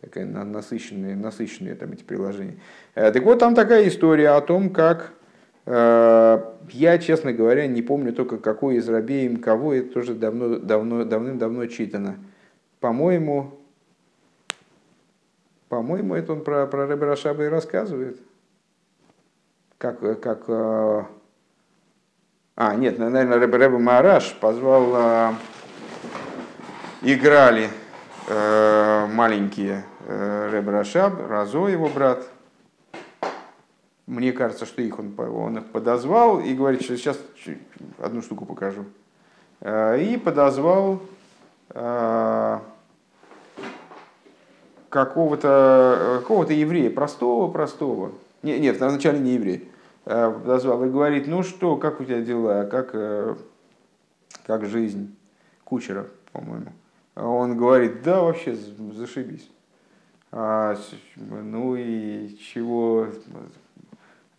такая 0.00 0.26
насыщенные, 0.26 1.14
насыщенные 1.14 1.74
там 1.74 1.92
эти 1.92 2.02
приложения. 2.02 2.56
Э, 2.94 3.12
так 3.12 3.22
вот, 3.22 3.38
там 3.38 3.54
такая 3.54 3.86
история 3.86 4.30
о 4.30 4.40
том, 4.40 4.70
как 4.70 5.12
э, 5.66 6.49
я, 6.68 6.98
честно 6.98 7.32
говоря, 7.32 7.66
не 7.66 7.82
помню 7.82 8.12
только 8.12 8.38
какой 8.38 8.76
из 8.76 8.88
рабеем 8.88 9.38
кого, 9.38 9.74
это 9.74 9.92
тоже 9.92 10.14
давно, 10.14 10.58
давно, 10.58 11.04
давным-давно 11.04 11.66
читано. 11.66 12.16
По-моему, 12.80 13.58
по-моему, 15.68 16.14
это 16.14 16.32
он 16.32 16.42
про, 16.42 16.66
про 16.66 16.86
Рэбе 16.86 17.06
Рашаба 17.06 17.44
и 17.44 17.48
рассказывает. 17.48 18.20
Как, 19.78 20.00
как, 20.20 20.44
э, 20.48 21.02
а, 22.56 22.74
нет, 22.74 22.98
наверное, 22.98 23.38
Рэбе, 23.38 23.56
Рэбе 23.56 23.78
Мараш 23.78 24.34
позвал 24.40 25.34
играли 27.02 27.68
э, 28.28 29.06
маленькие 29.06 29.84
э, 30.06 30.50
Реб 30.52 30.68
Рашаб, 30.68 31.14
Разо, 31.28 31.66
его 31.68 31.88
брат. 31.88 32.26
Мне 34.10 34.32
кажется, 34.32 34.66
что 34.66 34.82
их 34.82 34.98
он, 34.98 35.14
он 35.16 35.58
их 35.58 35.66
подозвал 35.66 36.40
и 36.40 36.52
говорит, 36.52 36.82
что 36.82 36.96
сейчас 36.96 37.16
одну 37.96 38.22
штуку 38.22 38.44
покажу. 38.44 38.84
Э, 39.60 40.02
и 40.02 40.16
подозвал 40.16 41.00
э, 41.68 42.58
какого-то 44.88 46.18
какого 46.22 46.42
еврея, 46.50 46.90
простого, 46.90 47.52
простого. 47.52 48.10
Не, 48.42 48.58
нет, 48.58 48.80
вначале 48.80 49.20
не 49.20 49.34
еврей. 49.34 49.70
Э, 50.06 50.32
подозвал 50.32 50.84
и 50.84 50.90
говорит, 50.90 51.28
ну 51.28 51.44
что, 51.44 51.76
как 51.76 52.00
у 52.00 52.04
тебя 52.04 52.20
дела, 52.20 52.64
как, 52.64 52.90
э, 52.94 53.36
как 54.44 54.66
жизнь 54.66 55.14
кучера, 55.62 56.08
по-моему. 56.32 56.72
Он 57.14 57.56
говорит, 57.56 58.02
да, 58.02 58.22
вообще 58.22 58.56
зашибись. 58.92 59.48
А, 60.32 60.76
ну 61.14 61.76
и 61.76 62.36
чего, 62.38 63.06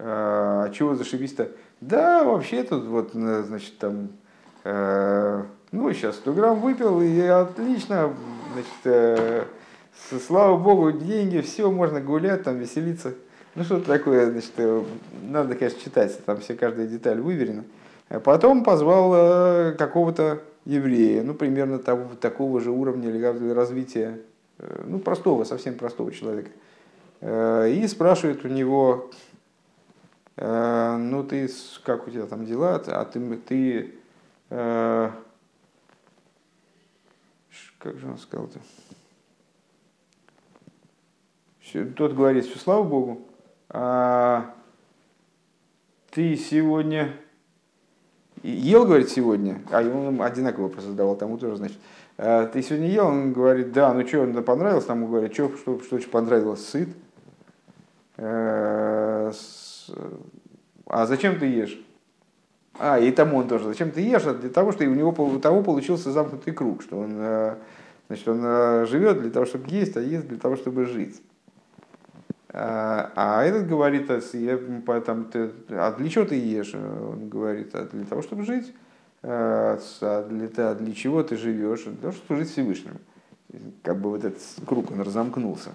а, 0.04 0.70
чего 0.72 0.96
зашибись-то? 0.96 1.50
Да, 1.80 2.24
вообще 2.24 2.64
тут 2.64 2.86
вот, 2.86 3.12
значит, 3.14 3.78
там, 3.78 4.10
э, 4.64 5.44
ну, 5.72 5.94
сейчас 5.94 6.16
100 6.16 6.34
грамм 6.34 6.60
выпил, 6.60 7.02
и 7.02 7.20
отлично, 7.22 8.14
значит, 8.54 8.72
э, 8.86 9.46
слава 10.28 10.58
богу, 10.58 10.92
деньги, 10.92 11.40
все, 11.42 11.70
можно 11.70 12.02
гулять, 12.02 12.44
там, 12.44 12.58
веселиться. 12.58 13.14
Ну, 13.54 13.64
что-то 13.64 13.88
такое, 13.88 14.32
значит, 14.32 14.54
э, 14.58 14.84
надо, 15.24 15.56
конечно, 15.56 15.80
читать, 15.80 16.26
там 16.26 16.40
все, 16.40 16.56
каждая 16.56 16.88
деталь 16.88 17.22
выверена. 17.22 17.64
Потом 18.24 18.64
позвал 18.64 19.14
э, 19.16 19.76
какого-то 19.78 20.42
еврея, 20.66 21.24
ну, 21.24 21.34
примерно 21.34 21.80
того, 21.80 22.16
такого 22.20 22.60
же 22.60 22.72
уровня 22.72 23.54
развития, 23.54 24.20
э, 24.58 24.84
ну, 24.88 25.00
простого, 25.00 25.44
совсем 25.44 25.76
простого 25.76 26.12
человека. 26.12 26.50
Э, 27.22 27.70
и 27.70 27.88
спрашивает 27.88 28.44
у 28.46 28.48
него, 28.48 29.12
э, 29.12 29.31
ну, 30.38 31.24
ты, 31.24 31.50
как 31.84 32.08
у 32.08 32.12
тебя 32.12 32.26
там 32.26 32.46
дела, 32.46 32.76
а 32.76 33.06
ты, 33.06 33.38
ты 33.38 33.94
как 37.82 37.98
же 37.98 38.08
он 38.08 38.18
сказал-то? 38.18 38.60
Тот 41.96 42.14
говорит, 42.14 42.46
что 42.46 42.60
слава 42.60 42.84
Богу, 42.84 43.22
а 43.70 44.54
ты 46.12 46.36
сегодня 46.36 47.16
ел, 48.44 48.86
говорит, 48.86 49.10
сегодня, 49.10 49.62
а 49.72 49.82
он 49.82 50.22
одинаково 50.22 50.64
вопрос 50.64 50.84
задавал, 50.84 51.16
тому 51.16 51.38
тоже, 51.38 51.58
значит, 51.58 51.78
«А 52.18 52.46
ты 52.46 52.62
сегодня 52.62 52.90
ел? 52.90 53.08
Он 53.08 53.34
говорит, 53.34 53.72
да, 53.72 53.94
ну 53.94 54.06
что, 54.06 54.22
он 54.22 54.44
понравилось? 54.44 54.86
Тому 54.86 55.08
говорит, 55.08 55.34
что, 55.34 55.56
что, 55.58 55.82
что 55.82 55.96
очень 55.96 56.10
понравилось, 56.10 56.68
сыт. 56.68 56.90
А 60.86 61.06
зачем 61.06 61.40
ты 61.40 61.46
ешь? 61.46 61.80
А, 62.80 63.00
и 63.00 63.12
тому 63.12 63.38
он 63.38 63.48
тоже. 63.48 63.66
Зачем 63.66 63.92
ты 63.92 64.02
ешь? 64.02 64.24
Для 64.24 64.50
того, 64.50 64.72
что 64.72 64.84
у 64.86 64.94
него 64.94 65.12
у 65.12 65.40
того 65.40 65.64
получился 65.64 66.12
замкнутый 66.12 66.54
круг, 66.54 66.82
что 66.82 67.00
он, 67.00 67.58
значит, 68.08 68.28
он 68.28 68.88
живет 68.88 69.22
для 69.22 69.32
того, 69.32 69.46
чтобы 69.46 69.70
есть, 69.70 69.96
а 69.98 70.02
ест 70.02 70.28
для 70.28 70.38
того, 70.38 70.56
чтобы 70.56 70.86
жить. 70.86 71.22
А, 72.54 73.12
а 73.16 73.44
этот 73.44 73.68
говорит, 73.68 74.10
а 74.12 74.20
я, 74.34 75.02
там, 75.02 75.26
ты, 75.26 75.52
а 75.70 75.94
для 75.94 76.10
чего 76.10 76.26
ты 76.26 76.36
ешь? 76.36 76.74
Он 76.74 77.30
говорит, 77.30 77.74
а 77.74 77.86
для 77.86 78.06
того, 78.06 78.22
чтобы 78.22 78.44
жить. 78.44 78.74
А 79.24 79.78
для, 80.30 80.74
для 80.74 80.94
чего 80.94 81.24
ты 81.24 81.38
живешь? 81.38 81.84
Для 81.84 81.96
того, 81.96 82.12
чтобы 82.12 82.28
служить 82.28 82.52
Всевышнему. 82.52 82.98
Как 83.84 84.00
бы 84.00 84.10
вот 84.10 84.26
этот 84.26 84.42
круг, 84.66 84.92
он 84.92 85.02
разомкнулся. 85.02 85.70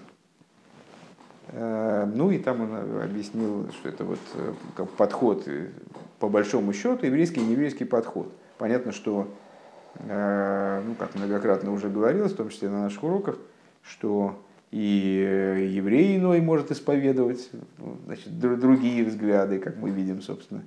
Ну 1.53 2.29
и 2.29 2.39
там 2.39 2.61
он 2.61 3.01
объяснил, 3.01 3.69
что 3.71 3.87
это 3.87 4.03
вот 4.03 4.19
э, 4.35 4.53
как 4.75 4.89
подход, 4.89 5.47
э, 5.47 5.69
по 6.19 6.27
большому 6.27 6.73
счету, 6.73 7.05
еврейский 7.05 7.39
и 7.39 7.43
нееврейский 7.45 7.85
подход. 7.85 8.29
Понятно, 8.57 8.91
что, 8.91 9.33
э, 9.95 10.81
ну 10.85 10.93
как 10.95 11.15
многократно 11.15 11.71
уже 11.71 11.87
говорилось, 11.87 12.33
в 12.33 12.35
том 12.35 12.49
числе 12.49 12.69
на 12.69 12.81
наших 12.83 13.01
уроках, 13.01 13.37
что 13.81 14.43
и 14.71 15.25
э, 15.25 15.67
еврей 15.69 16.17
иной 16.17 16.41
может 16.41 16.69
исповедовать 16.71 17.49
значит, 18.05 18.37
другие 18.37 19.05
взгляды, 19.05 19.59
как 19.59 19.77
мы 19.77 19.89
видим, 19.89 20.21
собственно. 20.21 20.63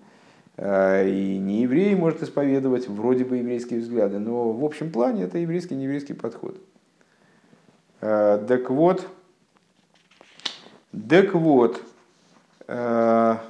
И 0.57 1.39
не 1.41 1.63
еврей 1.63 1.95
может 1.95 2.23
исповедовать 2.23 2.89
вроде 2.89 3.25
бы 3.25 3.37
еврейские 3.37 3.81
взгляды, 3.81 4.19
но 4.19 4.53
в 4.53 4.65
общем 4.65 4.91
плане 4.91 5.25
это 5.25 5.39
еврейский 5.39 5.75
не 5.75 5.85
еврейский 5.85 6.13
подход. 6.13 6.59
Так 8.01 8.69
вот, 8.69 9.07
так 10.93 11.35
вот, 11.35 11.83
а, 12.67 13.45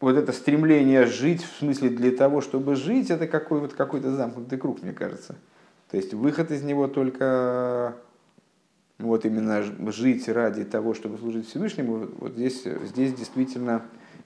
вот 0.00 0.16
это 0.16 0.32
стремление 0.32 1.06
жить, 1.06 1.42
в 1.42 1.58
смысле 1.58 1.90
для 1.90 2.10
того, 2.10 2.40
чтобы 2.40 2.76
жить, 2.76 3.10
это 3.10 3.26
какой, 3.26 3.60
вот 3.60 3.74
какой-то 3.74 4.14
замкнутый 4.14 4.58
круг, 4.58 4.82
мне 4.82 4.92
кажется. 4.92 5.36
То 5.90 5.96
есть 5.96 6.14
выход 6.14 6.50
из 6.50 6.62
него 6.62 6.86
только 6.86 7.96
вот 8.98 9.24
именно 9.24 9.62
жить 9.92 10.28
ради 10.28 10.64
того, 10.64 10.94
чтобы 10.94 11.18
служить 11.18 11.48
Всевышнему, 11.48 12.08
вот 12.18 12.32
здесь, 12.32 12.64
здесь 12.64 13.14
действительно 13.14 13.82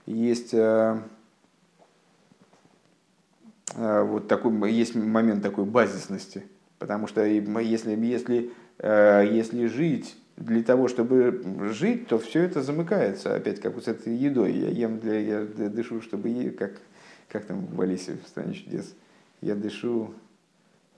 есть 0.07 0.55
э, 0.55 0.99
э, 3.75 4.03
вот 4.03 4.29
такой, 4.29 4.73
есть 4.73 4.95
момент 4.95 5.43
такой 5.43 5.67
базисности. 5.67 6.45
Потому 6.79 7.07
что 7.07 7.25
если, 7.25 7.95
если, 7.95 8.51
э, 8.79 9.29
если 9.31 9.67
жить 9.67 10.17
для 10.45 10.63
того, 10.63 10.89
чтобы 10.89 11.71
жить, 11.73 12.09
то 12.09 12.19
все 12.19 12.43
это 12.43 12.63
замыкается. 12.63 13.35
Опять 13.35 13.61
как 13.61 13.75
вот 13.75 13.85
с 13.85 13.89
этой 13.89 14.15
едой. 14.15 14.53
Я 14.53 14.69
ем 14.69 14.99
для, 14.99 15.19
я 15.19 15.45
дышу, 15.45 16.01
чтобы 16.01 16.29
есть, 16.29 16.57
как, 16.57 16.73
как 17.29 17.45
там 17.45 17.67
в 17.67 17.81
Алисе 17.81 18.17
в 18.25 18.29
стране 18.29 18.55
чудес. 18.55 18.95
Я 19.41 19.55
дышу 19.55 20.13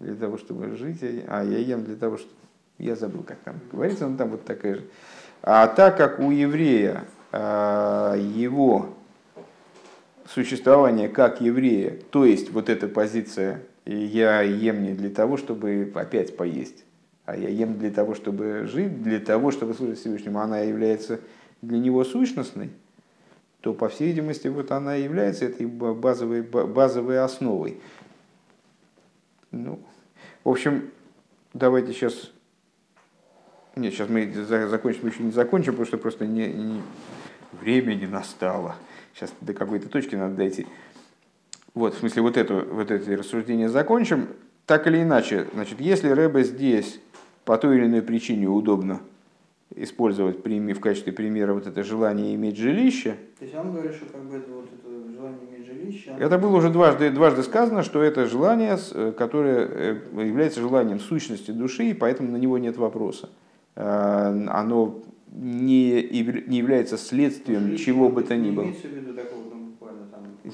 для 0.00 0.14
того, 0.14 0.38
чтобы 0.38 0.74
жить, 0.76 0.98
а 1.02 1.44
я 1.44 1.58
ем 1.58 1.84
для 1.84 1.96
того, 1.96 2.16
чтобы 2.16 2.34
я 2.78 2.96
забыл, 2.96 3.22
как 3.22 3.38
там 3.38 3.60
говорится, 3.70 4.08
но 4.08 4.16
там 4.16 4.30
вот 4.30 4.44
такая 4.44 4.76
же. 4.76 4.84
А 5.42 5.66
так 5.68 5.96
как 5.96 6.18
у 6.18 6.30
еврея 6.30 7.04
а, 7.32 8.16
его 8.16 8.94
существование 10.26 11.08
как 11.08 11.40
еврея, 11.40 11.98
то 12.10 12.24
есть 12.24 12.50
вот 12.50 12.68
эта 12.68 12.88
позиция 12.88 13.62
«я 13.84 14.40
ем 14.40 14.82
не 14.82 14.92
для 14.92 15.10
того, 15.10 15.36
чтобы 15.36 15.92
опять 15.94 16.36
поесть», 16.36 16.84
а 17.24 17.36
я 17.36 17.48
ем 17.48 17.78
для 17.78 17.90
того, 17.90 18.14
чтобы 18.14 18.66
жить, 18.66 19.02
для 19.02 19.20
того, 19.20 19.50
чтобы 19.50 19.74
служить 19.74 19.98
Всевышнему, 19.98 20.40
она 20.40 20.60
является 20.60 21.20
для 21.62 21.78
него 21.78 22.04
сущностной, 22.04 22.70
то, 23.60 23.72
по 23.72 23.88
всей 23.88 24.08
видимости, 24.08 24.48
вот 24.48 24.70
она 24.70 24.94
является 24.94 25.46
этой 25.46 25.66
базовой, 25.66 26.42
базовой 26.42 27.18
основой. 27.18 27.80
Ну, 29.50 29.78
в 30.42 30.50
общем, 30.50 30.90
давайте 31.54 31.92
сейчас 31.92 32.30
нет, 33.76 33.92
сейчас 33.92 34.08
мы 34.08 34.32
закончим, 34.32 35.08
еще 35.08 35.22
не 35.22 35.32
закончим, 35.32 35.72
потому 35.72 35.86
что 35.86 35.98
просто 35.98 36.26
не, 36.26 36.46
не, 36.46 36.82
время 37.60 37.94
не 37.94 38.06
настало. 38.06 38.76
Сейчас 39.14 39.32
до 39.40 39.52
какой-то 39.52 39.88
точки 39.88 40.14
надо 40.14 40.36
дойти. 40.36 40.66
Вот, 41.74 41.94
в 41.94 41.98
смысле, 41.98 42.22
вот, 42.22 42.36
эту, 42.36 42.64
вот 42.70 42.92
эти 42.92 43.10
рассуждения 43.10 43.68
закончим. 43.68 44.28
Так 44.66 44.86
или 44.86 45.02
иначе, 45.02 45.48
значит, 45.54 45.80
если 45.80 46.08
Рэбе 46.08 46.44
здесь 46.44 47.00
по 47.44 47.56
той 47.58 47.78
или 47.78 47.86
иной 47.86 48.02
причине 48.02 48.48
удобно 48.48 49.00
использовать 49.76 50.44
в 50.44 50.80
качестве 50.80 51.12
примера 51.12 51.54
вот 51.54 51.66
это 51.66 51.82
желание 51.82 52.34
иметь 52.34 52.56
жилище. 52.56 53.16
То 53.38 53.44
есть 53.44 53.56
он 53.56 53.72
говорит, 53.72 53.94
что 53.94 54.06
как 54.06 54.22
бы 54.22 54.36
это 54.36 54.50
вот 54.52 54.66
это 54.66 55.12
желание 55.12 55.40
иметь 55.50 55.66
жилище. 55.66 56.12
Это 56.18 56.38
было 56.38 56.56
уже 56.56 56.70
дважды, 56.70 57.10
дважды 57.10 57.42
сказано, 57.42 57.82
что 57.82 58.02
это 58.02 58.26
желание, 58.26 58.78
э, 58.92 59.12
которое 59.16 59.68
э, 59.68 59.96
является 60.24 60.60
желанием 60.60 61.00
сущности 61.00 61.50
души, 61.50 61.90
и 61.90 61.94
поэтому 61.94 62.30
на 62.30 62.36
него 62.36 62.58
нет 62.58 62.76
вопроса. 62.76 63.30
Э, 63.74 64.46
оно 64.48 65.02
не, 65.32 66.02
не 66.46 66.58
является 66.58 66.96
следствием 66.96 67.68
Лично, 67.68 67.84
чего 67.84 68.08
бы 68.08 68.22
то 68.22 68.36
ни 68.36 68.50
было. 68.50 68.72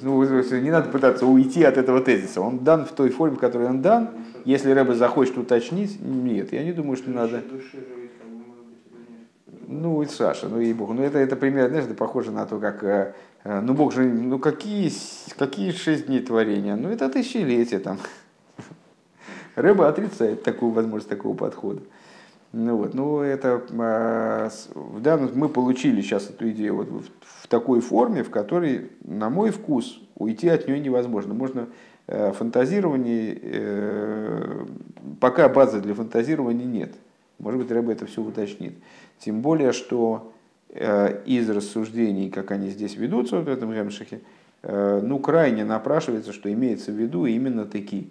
Ну, 0.02 0.22
не 0.22 0.70
надо 0.70 0.88
пытаться 0.88 1.26
уйти 1.26 1.64
от 1.64 1.76
этого 1.76 2.00
тезиса. 2.00 2.40
Он 2.40 2.60
дан 2.60 2.84
в 2.86 2.92
той 2.92 3.10
форме, 3.10 3.36
в 3.36 3.40
которой 3.40 3.68
он 3.68 3.82
дан. 3.82 4.10
Если 4.44 4.70
Рэбе 4.70 4.94
захочет 4.94 5.38
уточнить, 5.38 6.00
нет, 6.00 6.52
я 6.52 6.64
не 6.64 6.72
думаю, 6.72 6.96
что 6.96 7.10
надо. 7.10 7.42
Ну, 9.72 10.02
и 10.02 10.06
Саша, 10.06 10.48
ну 10.48 10.60
и 10.60 10.72
бог. 10.72 10.90
Ну, 10.90 11.02
это, 11.02 11.18
это 11.18 11.36
пример, 11.36 11.68
знаешь, 11.68 11.84
это 11.84 11.94
похоже 11.94 12.32
на 12.32 12.44
то, 12.44 12.58
как, 12.58 12.82
э, 12.82 13.14
э, 13.44 13.60
ну, 13.60 13.72
Бог 13.72 13.92
же, 13.92 14.02
ну, 14.02 14.40
какие, 14.40 14.90
какие 15.38 15.70
шесть 15.70 16.06
дней 16.06 16.20
творения? 16.20 16.74
Ну, 16.74 16.88
это 16.88 17.08
тысячелетие 17.08 17.78
там. 17.78 17.98
Рыба 19.54 19.88
отрицает 19.88 20.42
такую 20.42 20.72
возможность 20.72 21.08
такого 21.08 21.36
подхода. 21.36 21.82
Ну, 22.52 22.78
вот, 22.78 22.94
ну 22.94 23.20
это 23.20 23.62
а, 23.78 24.50
да, 24.98 25.16
мы 25.16 25.48
получили 25.48 26.00
сейчас 26.02 26.30
эту 26.30 26.50
идею 26.50 26.74
вот 26.74 26.88
в, 26.88 27.04
в 27.20 27.46
такой 27.46 27.80
форме, 27.80 28.24
в 28.24 28.30
которой, 28.30 28.90
на 29.04 29.30
мой 29.30 29.50
вкус, 29.52 30.00
уйти 30.16 30.48
от 30.48 30.66
нее 30.66 30.80
невозможно. 30.80 31.32
Можно 31.32 31.68
э, 32.10 32.32
фантазирование, 32.32 33.38
э, 33.40 34.66
пока 35.20 35.48
базы 35.48 35.80
для 35.80 35.94
фантазирования 35.94 36.66
нет. 36.66 36.94
Может 37.38 37.60
быть, 37.60 37.70
Рэба 37.70 37.92
это 37.92 38.06
все 38.06 38.20
уточнит. 38.20 38.74
Тем 39.18 39.40
более, 39.40 39.72
что 39.72 40.32
э, 40.68 41.22
из 41.24 41.48
рассуждений, 41.48 42.30
как 42.30 42.50
они 42.50 42.68
здесь 42.70 42.96
ведутся 42.96 43.36
вот 43.36 43.46
в 43.46 43.48
этом 43.48 43.72
Гемшихе, 43.72 44.20
ну, 44.62 45.18
крайне 45.20 45.64
напрашивается, 45.64 46.34
что 46.34 46.52
имеется 46.52 46.92
в 46.92 46.94
виду 46.94 47.24
именно 47.24 47.64
такие 47.64 48.08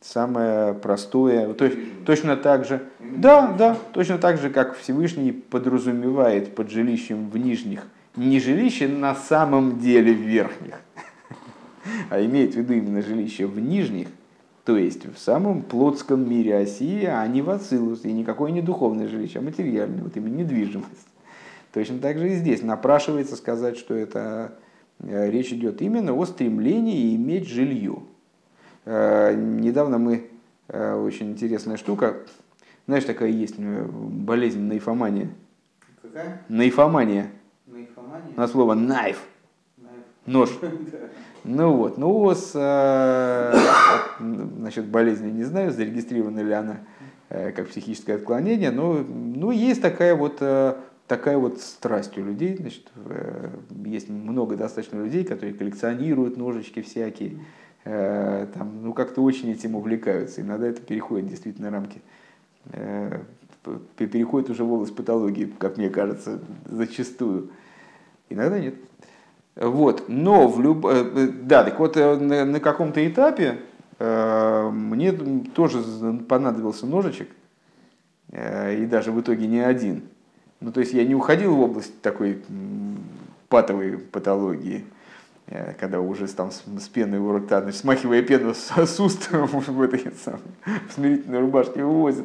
самое 0.00 0.72
простое, 0.72 1.52
то 1.52 1.64
есть 1.64 1.76
точно 2.06 2.36
так 2.36 2.64
же, 2.64 2.82
да, 3.00 3.52
да, 3.52 3.76
точно 3.92 4.18
так 4.18 4.38
же, 4.38 4.50
как 4.50 4.76
Всевышний 4.76 5.32
подразумевает 5.32 6.54
под 6.54 6.70
жилищем 6.70 7.28
в 7.28 7.36
нижних, 7.36 7.86
не 8.16 8.40
жилище 8.40 8.88
на 8.88 9.14
самом 9.14 9.78
деле 9.78 10.14
в 10.14 10.20
верхних, 10.20 10.80
а 12.10 12.24
имеет 12.24 12.54
в 12.54 12.56
виду 12.56 12.74
именно 12.74 13.02
жилище 13.02 13.46
в 13.46 13.58
нижних, 13.58 14.08
то 14.64 14.76
есть 14.76 15.06
в 15.06 15.18
самом 15.18 15.62
плотском 15.62 16.28
мире 16.28 16.56
Осии, 16.56 17.04
а 17.04 17.26
не 17.26 17.42
в 17.42 17.50
Ацилус, 17.50 18.04
и 18.04 18.12
никакое 18.12 18.50
не 18.50 18.62
духовное 18.62 19.08
жилище, 19.08 19.38
а 19.38 19.42
материальное, 19.42 20.02
вот 20.02 20.16
именно 20.16 20.36
недвижимость. 20.36 21.08
Точно 21.72 21.98
так 21.98 22.18
же 22.18 22.30
и 22.30 22.34
здесь 22.34 22.62
напрашивается 22.62 23.36
сказать, 23.36 23.78
что 23.78 23.94
это 23.94 24.58
э, 24.98 25.30
речь 25.30 25.52
идет 25.52 25.80
именно 25.82 26.12
о 26.12 26.24
стремлении 26.24 27.14
иметь 27.16 27.48
жилье. 27.48 28.02
Э, 28.84 29.34
недавно 29.34 29.98
мы, 29.98 30.30
э, 30.68 30.94
очень 30.94 31.30
интересная 31.30 31.76
штука, 31.76 32.16
знаешь, 32.86 33.04
такая 33.04 33.30
есть 33.30 33.58
болезнь 33.58 34.60
наифомания. 34.60 35.30
Какая? 36.02 36.42
Наифомания. 36.48 37.30
Наифомания? 37.66 38.32
На 38.36 38.48
слово 38.48 38.74
найф. 38.74 39.22
Нож. 40.26 40.50
Ну 41.44 41.72
вот, 41.76 41.98
ну 41.98 42.34
с, 42.34 42.52
насчет 44.18 44.86
болезни 44.86 45.30
не 45.30 45.44
знаю, 45.44 45.70
зарегистрирована 45.70 46.40
ли 46.40 46.52
она 46.52 46.80
как 47.28 47.68
психическое 47.68 48.14
отклонение, 48.14 48.70
но 48.70 48.94
ну, 48.94 49.50
есть 49.50 49.80
такая 49.80 50.14
вот, 50.16 50.42
такая 51.06 51.38
вот 51.38 51.60
страсть 51.60 52.18
у 52.18 52.24
людей. 52.24 52.56
Значит, 52.56 52.88
есть 53.84 54.08
много 54.08 54.56
достаточно 54.56 54.96
людей, 54.96 55.24
которые 55.24 55.54
коллекционируют 55.54 56.36
ножички 56.36 56.82
всякие, 56.82 57.38
Э, 57.84 58.46
там, 58.52 58.82
ну, 58.82 58.92
как-то 58.92 59.22
очень 59.22 59.50
этим 59.50 59.74
увлекаются. 59.74 60.42
Иногда 60.42 60.66
это 60.66 60.82
переходит 60.82 61.28
действительно 61.28 61.70
рамки. 61.70 62.02
Э, 62.72 63.20
переходит 63.96 64.50
уже 64.50 64.64
в 64.64 64.72
область 64.72 64.94
патологии, 64.94 65.52
как 65.58 65.76
мне 65.76 65.88
кажется, 65.90 66.40
зачастую. 66.66 67.50
Иногда 68.28 68.58
нет. 68.58 68.74
Вот. 69.60 70.08
Но 70.08 70.48
в 70.48 70.60
люб... 70.60 70.86
э, 70.86 71.04
э, 71.14 71.28
Да, 71.42 71.62
так 71.62 71.78
вот 71.78 71.96
э, 71.96 72.16
на, 72.16 72.60
каком-то 72.60 73.06
этапе 73.06 73.60
мне 73.98 75.12
тоже 75.54 75.82
понадобился 76.26 76.86
ножичек, 76.86 77.28
и 78.32 78.88
даже 78.90 79.12
в 79.12 79.20
итоге 79.20 79.46
не 79.46 79.60
один. 79.60 80.04
Ну, 80.60 80.72
то 80.72 80.80
есть 80.80 80.94
я 80.94 81.04
не 81.04 81.14
уходил 81.14 81.54
в 81.54 81.60
область 81.60 82.00
такой 82.00 82.42
патовой 83.50 83.98
патологии, 83.98 84.86
когда 85.78 86.00
уже 86.00 86.26
там 86.28 86.50
с, 86.50 86.62
с 86.82 86.88
пеной 86.88 87.18
у 87.18 87.36
рта, 87.36 87.60
значит, 87.60 87.80
смахивая 87.80 88.22
пену 88.22 88.54
с, 88.54 89.00
уст 89.00 89.28
в 89.32 89.82
этой 89.82 90.10
самой, 90.24 90.40
в 90.88 90.94
смирительной 90.94 91.40
рубашке 91.40 91.84
вывозит. 91.84 92.24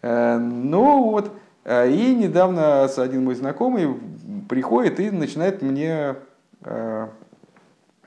Э, 0.00 0.38
ну 0.38 1.10
вот, 1.10 1.30
и 1.66 2.16
недавно 2.18 2.84
один 2.84 3.24
мой 3.24 3.34
знакомый 3.34 3.94
приходит 4.48 4.98
и 4.98 5.10
начинает 5.10 5.60
мне 5.60 6.16
на 6.62 7.08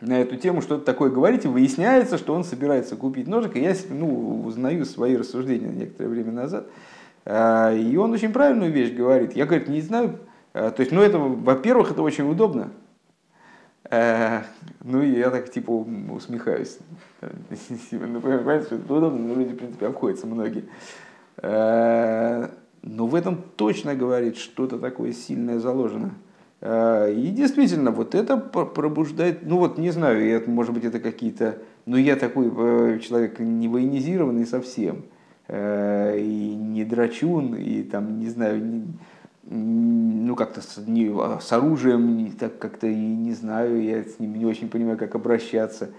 эту 0.02 0.36
тему 0.36 0.62
что-то 0.62 0.86
такое 0.86 1.10
говорить, 1.10 1.46
и 1.46 1.48
выясняется, 1.48 2.18
что 2.18 2.34
он 2.34 2.44
собирается 2.44 2.96
купить 2.96 3.28
ножик, 3.28 3.56
и 3.56 3.62
я 3.62 3.74
ну, 3.90 4.44
узнаю 4.46 4.86
свои 4.86 5.16
рассуждения 5.16 5.70
некоторое 5.70 6.10
время 6.10 6.32
назад. 6.32 6.68
И 7.26 7.98
он 7.98 8.12
очень 8.12 8.34
правильную 8.34 8.72
вещь 8.72 8.94
говорит. 8.94 9.34
Я, 9.34 9.46
говорит, 9.46 9.70
не 9.70 9.82
знаю, 9.82 10.20
Э, 10.54 10.72
то 10.72 10.82
есть, 10.82 10.92
ну 10.92 11.02
это, 11.02 11.18
во-первых, 11.18 11.92
это 11.92 12.02
очень 12.02 12.30
удобно. 12.30 12.72
Э, 13.90 14.42
ну 14.84 15.02
и 15.02 15.18
я 15.18 15.30
так 15.30 15.52
типа 15.52 15.72
усмехаюсь. 15.72 16.78
Ну, 17.22 18.22
понимаете, 18.22 18.66
что 18.66 18.76
это 18.76 18.94
удобно, 18.94 19.20
но 19.20 19.36
люди, 19.36 19.54
в 19.54 19.58
принципе, 19.58 19.88
обходятся 19.88 20.28
многие. 20.28 20.66
Э, 21.38 22.50
но 22.82 23.08
в 23.08 23.16
этом 23.16 23.42
точно 23.56 23.96
говорит, 23.96 24.38
что-то 24.38 24.78
такое 24.78 25.14
сильное 25.14 25.60
заложено. 25.60 26.12
И 26.66 27.34
действительно, 27.36 27.92
вот 27.92 28.16
это 28.16 28.38
пробуждает, 28.38 29.46
ну 29.46 29.58
вот 29.58 29.78
не 29.78 29.92
знаю, 29.92 30.26
это, 30.26 30.50
может 30.50 30.74
быть 30.74 30.86
это 30.86 31.02
какие-то, 31.02 31.58
но 31.86 31.98
я 31.98 32.16
такой 32.16 32.50
человек 33.02 33.40
не 33.40 33.68
военизированный 33.68 34.46
совсем, 34.46 35.04
и 35.50 36.56
не 36.58 36.86
драчун, 36.86 37.56
и 37.56 37.84
там, 37.84 38.18
не 38.18 38.30
знаю, 38.30 38.64
не, 38.64 38.86
ну, 39.44 40.36
как-то 40.36 40.62
с, 40.62 40.78
не, 40.78 41.12
а, 41.14 41.40
с 41.42 41.52
оружием, 41.52 42.32
так 42.32 42.58
как-то 42.60 42.88
и 42.88 42.96
не 42.96 43.34
знаю, 43.34 43.84
я 43.84 44.04
с 44.04 44.20
ним 44.20 44.36
не 44.36 44.46
очень 44.46 44.70
понимаю, 44.70 44.98
как 44.98 45.16
обращаться. 45.16 45.90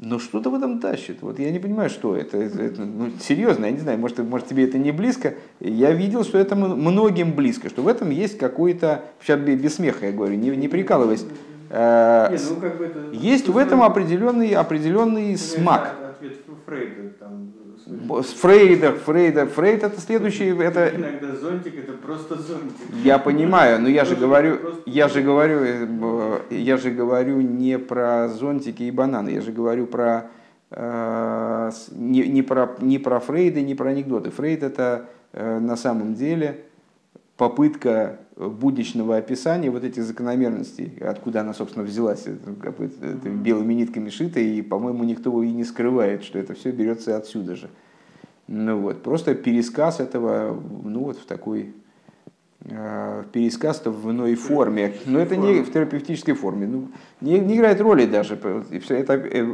Но 0.00 0.20
что-то 0.20 0.50
в 0.50 0.54
этом 0.54 0.78
тащит. 0.78 1.22
Вот 1.22 1.40
я 1.40 1.50
не 1.50 1.58
понимаю, 1.58 1.90
что 1.90 2.16
это. 2.16 2.38
это, 2.38 2.62
это 2.62 2.84
ну, 2.84 3.10
серьезно, 3.20 3.66
я 3.66 3.72
не 3.72 3.80
знаю, 3.80 3.98
может, 3.98 4.18
может 4.18 4.46
тебе 4.46 4.64
это 4.64 4.78
не 4.78 4.92
близко. 4.92 5.34
Я 5.58 5.90
видел, 5.90 6.22
что 6.22 6.38
это 6.38 6.54
многим 6.54 7.32
близко, 7.32 7.68
что 7.68 7.82
в 7.82 7.88
этом 7.88 8.10
есть 8.10 8.38
какой-то, 8.38 9.02
сейчас 9.20 9.40
без 9.40 9.74
смеха 9.74 10.06
я 10.06 10.12
говорю, 10.12 10.36
не, 10.36 10.50
не 10.50 10.68
прикалываясь, 10.68 11.26
э, 11.70 12.28
не, 12.30 12.54
ну, 12.54 12.60
как 12.60 12.78
бы 12.78 12.84
это, 12.84 13.10
есть 13.12 13.48
в 13.48 13.56
этом 13.56 13.82
определенный, 13.82 14.50
определенный 14.50 15.36
смак. 15.36 15.96
Ответ 16.08 16.38
Фрейда, 16.64 17.10
там, 17.18 17.52
Фрейда, 17.88 18.92
Фрейда, 18.92 19.46
Фрейд 19.46 19.82
это 19.82 19.98
следующий, 19.98 20.48
это... 20.48 20.92
Иногда 20.94 21.34
зонтик 21.34 21.78
это 21.78 21.92
просто 21.92 22.34
зонтик. 22.34 22.76
Я 23.02 23.18
понимаю, 23.18 23.80
но 23.80 23.88
я 23.88 24.04
же 24.04 24.14
говорю, 24.14 24.58
я 24.84 25.08
же 25.08 25.22
говорю, 25.22 25.60
э, 25.62 26.40
я 26.50 26.76
же 26.76 26.90
говорю 26.90 27.40
не 27.40 27.78
про 27.78 28.28
зонтики 28.28 28.82
и 28.82 28.90
бананы, 28.90 29.30
я 29.30 29.40
же 29.40 29.52
говорю 29.52 29.86
про 29.86 30.30
э, 30.70 31.70
не, 31.92 32.28
не, 32.28 32.42
про, 32.42 32.76
не 32.80 32.98
про 32.98 33.20
Фрейда, 33.20 33.62
не 33.62 33.74
про 33.74 33.90
анекдоты. 33.90 34.30
Фрейд 34.30 34.62
это 34.62 35.06
э, 35.32 35.58
на 35.58 35.76
самом 35.76 36.12
деле 36.12 36.64
попытка 37.38 38.18
будничного 38.38 39.16
описания 39.16 39.70
вот 39.70 39.82
этих 39.82 40.04
закономерностей, 40.04 40.92
откуда 41.00 41.40
она, 41.40 41.54
собственно, 41.54 41.84
взялась, 41.84 42.26
это, 42.26 42.54
это 43.02 43.28
белыми 43.28 43.74
нитками 43.74 44.10
шито, 44.10 44.38
и, 44.38 44.62
по-моему, 44.62 45.04
никто 45.04 45.42
и 45.42 45.50
не 45.50 45.64
скрывает, 45.64 46.22
что 46.22 46.38
это 46.38 46.54
все 46.54 46.70
берется 46.70 47.16
отсюда 47.16 47.56
же. 47.56 47.68
Ну 48.46 48.80
вот, 48.80 49.02
просто 49.02 49.34
пересказ 49.34 50.00
этого, 50.00 50.58
ну 50.84 51.00
вот 51.00 51.18
в 51.18 51.26
такой 51.26 51.74
э, 52.64 53.24
пересказ 53.32 53.82
в 53.84 54.10
иной 54.10 54.36
форме, 54.36 54.94
но 55.04 55.18
это 55.18 55.36
не 55.36 55.60
в 55.62 55.72
терапевтической 55.72 56.34
форме, 56.34 56.66
ну, 56.66 56.88
не, 57.20 57.40
не 57.40 57.56
играет 57.56 57.80
роли 57.80 58.06
даже, 58.06 58.34
это, 58.36 59.14
э, 59.14 59.44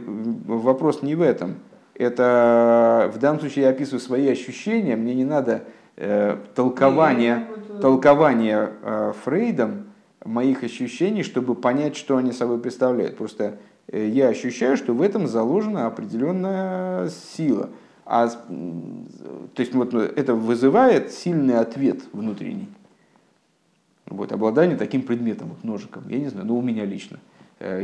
вопрос 0.47 1.03
не 1.03 1.15
в 1.15 1.23
этом. 1.23 1.57
Это 1.97 3.11
в 3.15 3.19
данном 3.19 3.39
случае 3.41 3.65
я 3.65 3.71
описываю 3.71 4.01
свои 4.01 4.29
ощущения, 4.29 4.97
мне 4.97 5.15
не 5.15 5.25
надо 5.25 5.65
э, 5.97 6.37
толкования 6.55 7.49
толкование 7.81 8.73
э, 8.83 9.13
Фрейдом 9.25 9.87
моих 10.25 10.65
ощущений, 10.65 11.23
чтобы 11.23 11.55
понять, 11.55 11.97
что 11.97 12.17
они 12.17 12.33
собой 12.33 12.59
представляют. 12.59 13.17
Просто 13.17 13.59
э, 13.89 14.09
я 14.09 14.29
ощущаю, 14.29 14.77
что 14.77 14.95
в 14.95 15.03
этом 15.03 15.27
заложена 15.27 15.87
определенная 15.87 17.09
сила. 17.09 17.71
А, 18.07 18.29
то 18.29 19.61
есть 19.61 19.75
вот 19.75 19.95
это 19.95 20.35
вызывает 20.35 21.11
сильный 21.13 21.59
ответ 21.59 22.01
внутренний. 22.13 22.69
Вот, 24.07 24.33
обладание 24.33 24.77
таким 24.77 25.03
предметом, 25.03 25.49
вот, 25.49 25.65
ножиком. 25.65 26.05
Я 26.09 26.19
не 26.19 26.29
знаю, 26.29 26.47
но 26.47 26.57
у 26.57 26.63
меня 26.63 26.85
лично. 26.85 27.19
Э, 27.61 27.83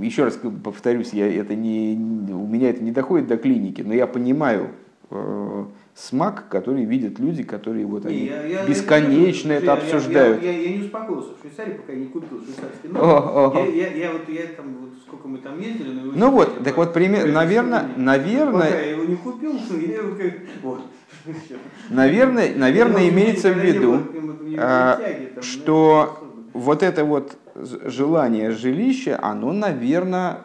еще 0.00 0.24
раз 0.24 0.38
повторюсь, 0.62 1.12
я, 1.12 1.32
это 1.34 1.54
не, 1.54 1.96
у 2.32 2.46
меня 2.46 2.70
это 2.70 2.82
не 2.82 2.92
доходит 2.92 3.28
до 3.28 3.36
клиники, 3.36 3.82
но 3.82 3.94
я 3.94 4.06
понимаю 4.06 4.70
смак, 5.96 6.48
который 6.50 6.84
видят 6.84 7.18
люди, 7.18 7.42
которые 7.42 7.86
вот 7.86 8.04
они 8.04 8.26
я, 8.26 8.44
я, 8.44 8.66
бесконечно 8.66 9.52
я, 9.52 9.58
это 9.58 9.66
я, 9.66 9.72
обсуждают. 9.72 10.42
Я, 10.42 10.52
я, 10.52 10.58
я, 10.58 10.70
я 10.70 10.76
не 10.76 10.84
успокоился 10.84 11.30
в 11.30 11.40
Швейцарии, 11.40 11.72
пока 11.72 11.92
я 11.92 11.98
не 11.98 12.06
купил 12.06 12.44
швейцарский 12.44 12.90
нож. 12.90 13.02
О, 13.02 13.52
о, 13.54 13.66
я, 13.66 13.88
я, 13.88 13.94
я, 13.94 14.12
вот, 14.12 14.28
я 14.28 14.42
там, 14.54 14.76
вот, 14.78 14.90
сколько 15.06 15.26
мы 15.26 15.38
там 15.38 15.58
ездили, 15.58 15.88
но 15.88 16.12
Ну 16.14 16.30
вот, 16.30 16.62
так 16.62 16.76
вот, 16.76 16.92
пример, 16.92 17.32
наверное, 17.32 17.88
наверное... 17.96 18.70
Пока 18.70 18.78
я 18.78 18.90
его 18.90 19.04
не 19.04 19.16
купил, 19.16 19.52
я 19.54 19.96
его 19.96 20.16
как... 20.16 20.34
Вот. 20.62 20.80
Наверное, 21.90 22.54
наверное 22.54 23.08
имеется 23.08 23.52
в 23.52 23.58
виду, 23.58 24.00
а, 24.58 25.00
что 25.40 26.18
вот 26.52 26.82
это 26.82 27.04
вот 27.04 27.36
желание 27.56 28.50
жилища, 28.50 29.18
оно, 29.20 29.52
наверное, 29.52 30.42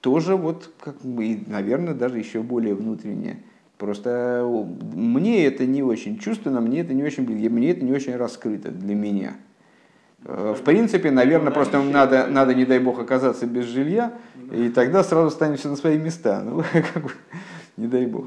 тоже 0.00 0.36
вот, 0.36 0.70
как 0.80 1.00
бы, 1.02 1.38
наверное, 1.46 1.94
даже 1.94 2.18
еще 2.18 2.40
более 2.40 2.74
внутреннее. 2.74 3.42
Просто 3.78 4.44
мне 4.94 5.46
это 5.46 5.66
не 5.66 5.82
очень 5.82 6.18
чувственно, 6.18 6.60
мне 6.60 6.80
это 6.80 6.94
не 6.94 7.02
очень 7.02 7.26
мне 7.26 7.70
это 7.70 7.84
не 7.84 7.92
очень 7.92 8.16
раскрыто 8.16 8.70
для 8.70 8.94
меня. 8.94 9.34
Э, 10.24 10.54
в 10.58 10.62
принципе, 10.62 11.10
наверное, 11.10 11.52
просто 11.52 11.82
надо, 11.82 12.26
надо, 12.26 12.54
не 12.54 12.64
дай 12.64 12.78
бог, 12.78 12.98
оказаться 12.98 13.46
без 13.46 13.66
жилья, 13.66 14.18
и 14.50 14.70
тогда 14.70 15.04
сразу 15.04 15.30
станем 15.30 15.56
все 15.56 15.68
на 15.68 15.76
свои 15.76 15.98
места. 15.98 16.42
Ну, 16.44 16.62
как 16.72 17.02
бы, 17.02 17.10
не 17.76 17.86
дай 17.86 18.06
бог. 18.06 18.24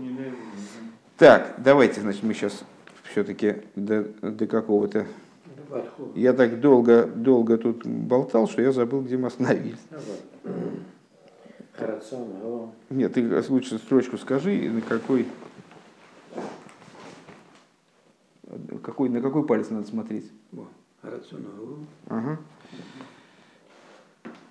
Так, 1.17 1.55
давайте, 1.57 2.01
значит, 2.01 2.23
мы 2.23 2.33
сейчас 2.33 2.63
все-таки 3.11 3.55
до, 3.75 4.03
до 4.21 4.47
какого-то... 4.47 5.05
Я 6.15 6.33
так 6.33 6.61
долго, 6.61 7.05
долго 7.05 7.57
тут 7.57 7.85
болтал, 7.85 8.47
что 8.47 8.61
я 8.61 8.71
забыл, 8.71 9.01
где 9.01 9.17
мы 9.17 9.27
остановились. 9.27 9.79
Нет, 12.89 13.13
ты 13.13 13.43
лучше 13.49 13.77
строчку 13.77 14.17
скажи, 14.17 14.69
на 14.69 14.81
какой, 14.81 15.27
какой, 18.83 19.09
на 19.09 19.21
какой 19.21 19.45
палец 19.45 19.69
надо 19.69 19.87
смотреть. 19.87 20.31
Ага. 22.07 22.39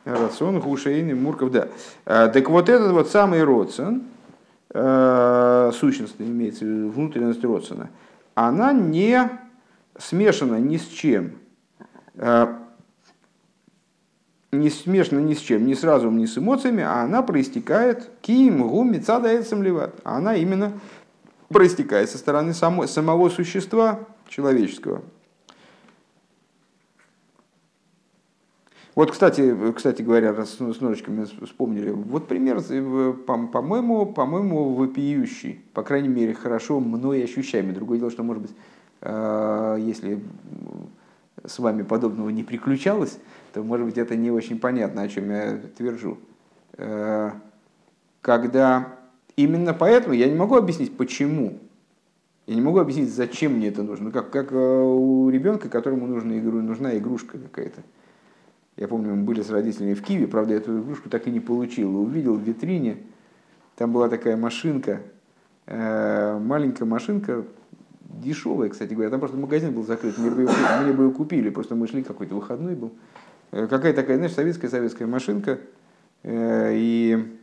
Рацион, 0.05 0.61
Гушейн 0.61 1.21
Мурков, 1.21 1.51
да. 1.51 1.69
А, 2.07 2.29
так 2.29 2.49
вот 2.49 2.69
этот 2.69 2.93
вот 2.93 3.09
самый 3.09 3.45
Родсон, 3.45 4.05
э, 4.71 5.71
сущностный 5.75 6.27
имеется 6.27 6.65
в 6.65 6.69
виду, 6.69 6.91
внутренность 6.91 7.45
Родсона, 7.45 7.91
она 8.35 8.73
не 8.73 9.31
смешана 9.99 10.57
ни 10.61 10.77
с 10.77 10.87
чем. 10.87 11.33
Не 14.59 14.71
смешана 14.71 15.21
ни 15.21 15.35
с 15.35 15.39
чем, 15.39 15.67
ни 15.67 15.75
с 15.75 15.85
разумом, 15.85 16.19
ни 16.19 16.27
с 16.27 16.37
эмоциями, 16.37 16.83
а 16.83 17.03
она 17.03 17.23
проистекает 17.23 18.11
ким, 18.21 18.67
гум, 18.67 18.93
мецада, 18.93 19.33
леват. 19.39 19.95
Она 20.03 20.35
именно 20.35 20.73
проистекает 21.49 22.11
со 22.11 22.19
стороны 22.19 22.53
само, 22.55 22.87
самого 22.89 23.29
существа 23.29 24.01
человеческого. 24.29 25.03
Вот, 28.97 29.13
кстати, 29.13 29.55
кстати 29.77 30.03
говоря, 30.03 30.33
раз 30.33 30.55
с 30.59 30.81
ножичками 30.81 31.25
вспомнили, 31.45 31.91
вот 31.91 32.27
пример, 32.27 32.61
э, 32.69 33.15
по-моему, 33.27 34.07
по-моему, 34.07 34.75
вопиющий, 34.75 35.61
по 35.73 35.85
крайней 35.85 36.09
мере, 36.09 36.35
хорошо 36.35 36.81
мной 36.81 37.23
ощущаемый. 37.23 37.75
Другое 37.75 38.01
дело, 38.01 38.11
что, 38.11 38.25
может 38.25 38.43
быть, 38.43 38.53
э, 39.03 39.77
если 39.79 40.21
с 41.47 41.61
вами 41.61 41.83
подобного 41.83 42.31
не 42.31 42.43
приключалось, 42.43 43.21
то, 43.53 43.63
может 43.63 43.87
быть, 43.87 43.99
это 43.99 44.17
не 44.17 44.31
очень 44.31 44.59
понятно, 44.59 45.03
о 45.03 45.09
чем 45.09 45.31
я 45.31 45.59
твержу. 45.77 46.19
Э, 46.77 47.33
когда 48.21 48.97
именно 49.37 49.75
поэтому 49.75 50.15
я 50.15 50.29
не 50.29 50.37
могу 50.37 50.57
объяснить, 50.57 50.97
почему. 50.97 51.59
Я 52.47 52.55
не 52.55 52.61
могу 52.61 52.79
объяснить, 52.79 53.13
зачем 53.13 53.55
мне 53.55 53.69
это 53.69 53.83
нужно. 53.83 54.11
Как, 54.11 54.31
как 54.31 54.53
э, 54.53 54.57
у 54.57 55.29
ребенка, 55.29 55.69
которому 55.69 56.07
нужна, 56.07 56.39
игру, 56.39 56.61
нужна 56.63 56.97
игрушка 56.97 57.39
какая-то. 57.39 57.83
Я 58.77 58.87
помню, 58.87 59.15
мы 59.15 59.25
были 59.25 59.43
с 59.43 59.51
родителями 59.51 59.95
в 59.95 60.03
Киеве, 60.03 60.29
правда, 60.29 60.55
эту 60.55 60.81
игрушку 60.81 61.11
так 61.11 61.27
и 61.27 61.31
не 61.31 61.41
получил. 61.41 61.97
Увидел 62.01 62.35
в 62.37 62.43
витрине, 62.43 62.99
там 63.77 63.93
была 63.93 64.09
такая 64.09 64.37
машинка, 64.37 65.01
э, 65.67 66.39
маленькая 66.39 66.85
машинка, 66.85 67.45
дешевая, 68.01 68.69
кстати 68.69 68.95
говоря. 68.95 69.11
Там 69.11 69.21
просто 69.21 69.37
магазин 69.37 69.73
был 69.73 69.85
закрыт, 69.85 70.17
мне 70.19 70.31
бы 70.31 70.43
ее, 70.43 70.49
мне 70.83 70.93
бы 70.93 71.05
ее 71.05 71.11
купили, 71.11 71.51
просто 71.51 71.75
мы 71.75 71.87
шли, 71.87 72.03
какой-то 72.03 72.35
выходной 72.35 72.75
был. 72.75 72.93
Э, 73.51 73.67
какая 73.67 73.93
такая, 73.93 74.17
знаешь, 74.17 74.35
советская-советская 74.35 75.07
машинка, 75.07 75.59
э, 76.23 76.73
и 76.75 77.39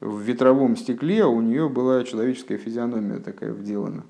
в 0.00 0.20
ветровом 0.20 0.76
стекле 0.76 1.24
у 1.24 1.40
нее 1.40 1.68
была 1.68 2.04
человеческая 2.04 2.58
физиономия 2.58 3.18
такая 3.18 3.52
вделана, 3.52 4.04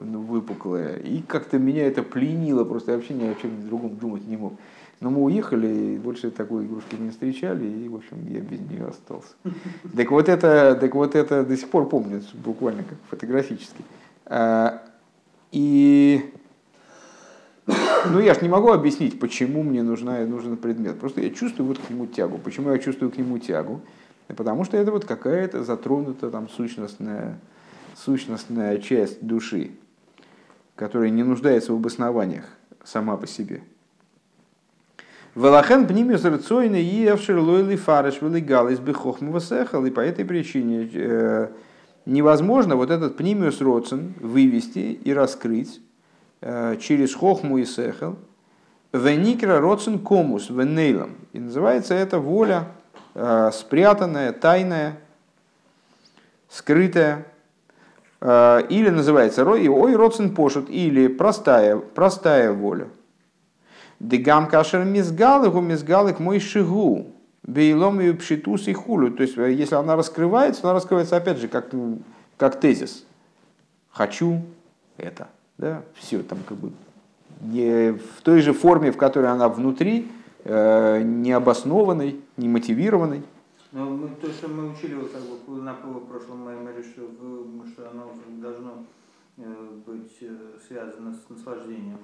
ну, 0.00 0.20
выпуклая. 0.20 0.96
И 0.96 1.22
как-то 1.22 1.58
меня 1.58 1.86
это 1.86 2.02
пленило, 2.02 2.64
просто 2.64 2.92
я 2.92 2.96
вообще 2.96 3.14
ни 3.14 3.26
о 3.26 3.34
чем 3.34 3.66
другом 3.66 3.96
думать 3.96 4.26
не 4.26 4.36
мог. 4.36 4.54
Но 5.00 5.08
мы 5.08 5.22
уехали, 5.22 5.94
и 5.94 5.98
больше 5.98 6.30
такой 6.30 6.66
игрушки 6.66 6.94
не 6.94 7.10
встречали, 7.10 7.66
и, 7.66 7.88
в 7.88 7.96
общем, 7.96 8.26
я 8.28 8.40
без 8.40 8.60
нее 8.60 8.86
остался. 8.86 9.34
Так 9.96 10.10
вот 10.10 10.28
это, 10.28 10.76
так 10.78 10.94
вот 10.94 11.14
это 11.14 11.44
до 11.44 11.56
сих 11.56 11.68
пор 11.70 11.88
помню, 11.88 12.22
буквально 12.34 12.82
как 12.82 12.98
фотографически. 13.08 13.82
А, 14.26 14.82
и 15.52 16.30
ну, 18.10 18.20
я 18.20 18.34
же 18.34 18.40
не 18.42 18.48
могу 18.48 18.70
объяснить, 18.70 19.18
почему 19.18 19.62
мне 19.62 19.82
нужна, 19.82 20.18
нужен 20.26 20.56
предмет. 20.56 20.98
Просто 20.98 21.20
я 21.20 21.30
чувствую 21.30 21.68
вот 21.68 21.78
к 21.78 21.90
нему 21.90 22.06
тягу. 22.06 22.38
Почему 22.38 22.70
я 22.70 22.78
чувствую 22.78 23.10
к 23.10 23.16
нему 23.16 23.38
тягу? 23.38 23.80
Потому 24.28 24.64
что 24.64 24.76
это 24.76 24.92
вот 24.92 25.04
какая-то 25.04 25.64
затронутая 25.64 26.30
там 26.30 26.48
сущностная, 26.48 27.38
сущностная 27.96 28.78
часть 28.78 29.24
души, 29.24 29.72
которая 30.76 31.10
не 31.10 31.22
нуждается 31.22 31.72
в 31.72 31.76
обоснованиях 31.76 32.44
сама 32.84 33.16
по 33.16 33.26
себе. 33.26 33.62
Велахен 35.34 35.86
пнимиус 35.86 36.24
рацойны 36.24 36.82
и 36.82 37.06
эвшир 37.06 37.38
лойли 37.38 37.76
фареш 37.76 38.20
вылегалис 38.20 38.78
бихохмова 38.80 39.40
сехал. 39.40 39.84
И 39.86 39.90
по 39.90 40.00
этой 40.00 40.24
причине 40.24 40.90
э, 40.92 41.48
невозможно 42.04 42.76
вот 42.76 42.90
этот 42.90 43.16
пнимиус 43.16 43.60
роцен 43.60 44.14
вывести 44.18 44.98
и 45.04 45.12
раскрыть 45.12 45.80
через 46.42 47.14
хохму 47.14 47.58
и 47.58 47.64
сехал. 47.64 48.16
Веникра 48.92 49.60
роцен 49.60 49.98
комус 49.98 50.50
венейлом. 50.50 51.16
И 51.32 51.38
называется 51.38 51.94
это 51.94 52.18
воля 52.18 52.66
э, 53.14 53.50
спрятанная, 53.52 54.32
тайная, 54.32 54.98
скрытая. 56.48 57.26
Или 58.22 58.90
называется 58.90 59.46
ой 59.46 59.96
роцен 59.96 60.34
пошут, 60.34 60.68
или 60.68 61.06
простая, 61.08 61.78
простая 61.78 62.52
воля. 62.52 62.88
Дегам 64.00 64.46
кашер 64.46 64.84
мизгалыгу 64.84 65.60
мизгалык 65.60 66.18
мой 66.18 66.40
шигу. 66.40 67.06
Бейлом 67.42 68.00
и 68.00 68.12
пшитус 68.12 68.68
и 68.68 68.72
хулю. 68.72 69.10
То 69.12 69.22
есть, 69.22 69.38
э, 69.38 69.52
если 69.52 69.74
она 69.74 69.96
раскрывается, 69.96 70.62
она 70.64 70.74
раскрывается 70.74 71.16
опять 71.16 71.38
же 71.38 71.48
как, 71.48 71.70
как 72.36 72.60
тезис. 72.60 73.04
Хочу 73.90 74.42
это. 74.98 75.28
Да? 75.60 75.82
Все, 75.94 76.22
там 76.22 76.38
как 76.48 76.56
бы 76.56 76.72
не 77.42 77.92
в 77.92 78.22
той 78.22 78.40
же 78.40 78.54
форме, 78.54 78.92
в 78.92 78.96
которой 78.96 79.30
она 79.30 79.48
внутри, 79.50 80.10
э, 80.44 81.02
необоснованной, 81.02 82.18
немотивированной. 82.38 83.22
Но 83.72 83.84
мы, 83.84 84.08
то, 84.08 84.30
что 84.30 84.48
мы 84.48 84.70
учили 84.72 84.94
вот, 84.94 85.10
как 85.10 85.20
бы, 85.22 85.60
на 85.60 85.74
прошлом 85.74 86.40
меморе, 86.40 86.82
что, 86.82 87.02
что 87.72 87.90
оно 87.90 88.10
должно 88.40 88.84
э, 89.36 89.42
быть 89.86 90.18
связано 90.66 91.14
с 91.14 91.28
наслаждением. 91.28 91.98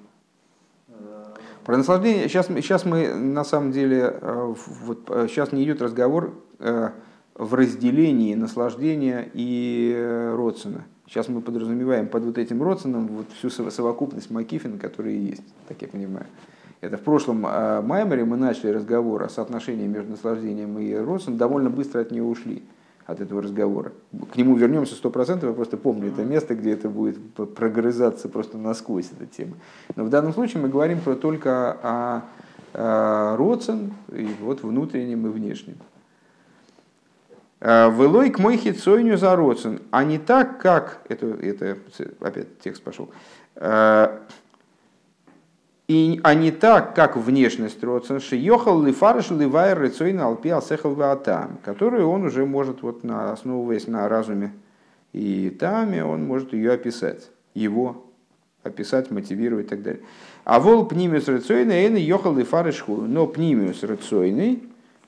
Про 1.65 1.79
наслаждение, 1.79 2.29
сейчас, 2.29 2.47
сейчас 2.47 2.85
мы 2.85 3.13
на 3.15 3.43
самом 3.43 3.73
деле, 3.73 4.19
э, 4.21 4.55
вот, 4.85 5.01
сейчас 5.29 5.53
э, 5.53 5.57
не 5.57 5.65
идет 5.65 5.81
разговор 5.81 6.35
э, 6.59 6.91
в 7.35 7.55
разделении 7.55 8.35
наслаждения 8.35 9.29
и 9.33 10.31
родствена. 10.37 10.85
Сейчас 11.07 11.29
мы 11.29 11.41
подразумеваем 11.41 12.09
под 12.09 12.25
вот 12.25 12.39
этим 12.39 12.63
родственным 12.63 13.07
вот 13.07 13.27
всю 13.39 13.49
совокупность 13.49 14.31
Макифина, 14.31 14.79
которая 14.79 15.15
есть, 15.15 15.45
так 15.69 15.81
я 15.81 15.89
понимаю. 15.89 16.27
Это 16.81 16.99
в 16.99 17.01
прошлом 17.01 17.41
Маймере 17.41 18.25
мы 18.25 18.37
начали 18.37 18.71
разговор 18.71 19.23
о 19.23 19.29
соотношении 19.29 19.87
между 19.87 20.11
наслаждением 20.11 20.79
и 20.79 20.95
родственным, 20.95 21.39
довольно 21.39 21.71
быстро 21.71 22.01
от 22.01 22.11
нее 22.11 22.23
ушли 22.23 22.63
от 23.07 23.21
этого 23.21 23.41
разговора. 23.41 23.93
К 24.33 24.37
нему 24.37 24.57
вернемся 24.57 24.95
сто 24.95 25.11
процентов, 25.11 25.51
я 25.51 25.55
просто 25.55 25.77
помню 25.77 26.09
это 26.09 26.25
место, 26.25 26.57
где 26.57 26.73
это 26.73 26.89
будет 26.89 27.19
прогрызаться 27.55 28.29
просто 28.29 28.59
насквозь, 28.59 29.11
эта 29.17 29.27
тема. 29.27 29.55
Но 29.95 30.05
в 30.05 30.11
данном 30.11 30.33
случае 30.35 30.61
мы 30.61 30.69
говорим 30.69 31.01
про 31.01 31.15
только 31.15 31.73
о, 31.83 32.23
о 32.75 33.37
родцен, 33.37 33.93
и 34.13 34.29
вот 34.41 34.63
внутреннем 34.63 35.27
и 35.29 35.31
внешнем. 35.31 35.77
А, 37.69 37.91
Велой 37.91 38.31
к 38.31 38.39
мой 38.39 38.59
хитсойню 38.59 39.17
за 39.17 39.35
родцен, 39.35 39.81
а 39.91 40.05
не 40.05 40.19
так, 40.19 40.61
как, 40.61 41.01
это, 41.09 41.27
это 41.27 41.77
опять 42.21 42.61
текст 42.61 42.81
пошел, 42.81 43.11
а, 43.57 44.21
и, 45.89 46.21
а 46.23 46.35
не 46.35 46.53
так, 46.53 46.95
как 46.95 47.17
внешность 47.17 47.83
родствен, 47.83 48.21
шиехал 48.21 48.81
ли 48.81 48.93
фарш 48.93 49.33
ли 49.33 49.47
вайр 49.47 49.83
рецойна 49.83 50.27
алпи 50.27 50.49
алсехал 50.51 50.95
ваатам, 50.95 51.59
которую 51.65 52.09
он 52.09 52.27
уже 52.27 52.47
может, 52.47 52.83
вот, 52.83 53.03
на, 53.03 53.33
основываясь 53.33 53.89
на 53.89 54.09
разуме 54.09 54.53
и 55.13 55.51
таме, 55.51 56.05
он 56.05 56.25
может 56.25 56.53
ее 56.53 56.71
описать, 56.71 57.31
его 57.53 58.05
описать, 58.63 59.11
мотивировать 59.11 59.67
и 59.67 59.69
так 59.71 59.83
далее. 59.83 60.03
А 60.45 60.61
вол 60.61 60.87
пнимиус 60.87 61.27
рецойный, 61.27 61.75
эйны 61.75 61.97
ехал 61.97 62.33
ли 62.37 62.45
фарш 62.45 62.85
но 62.87 63.27
пнимиус 63.27 63.83
рецойный 63.83 64.63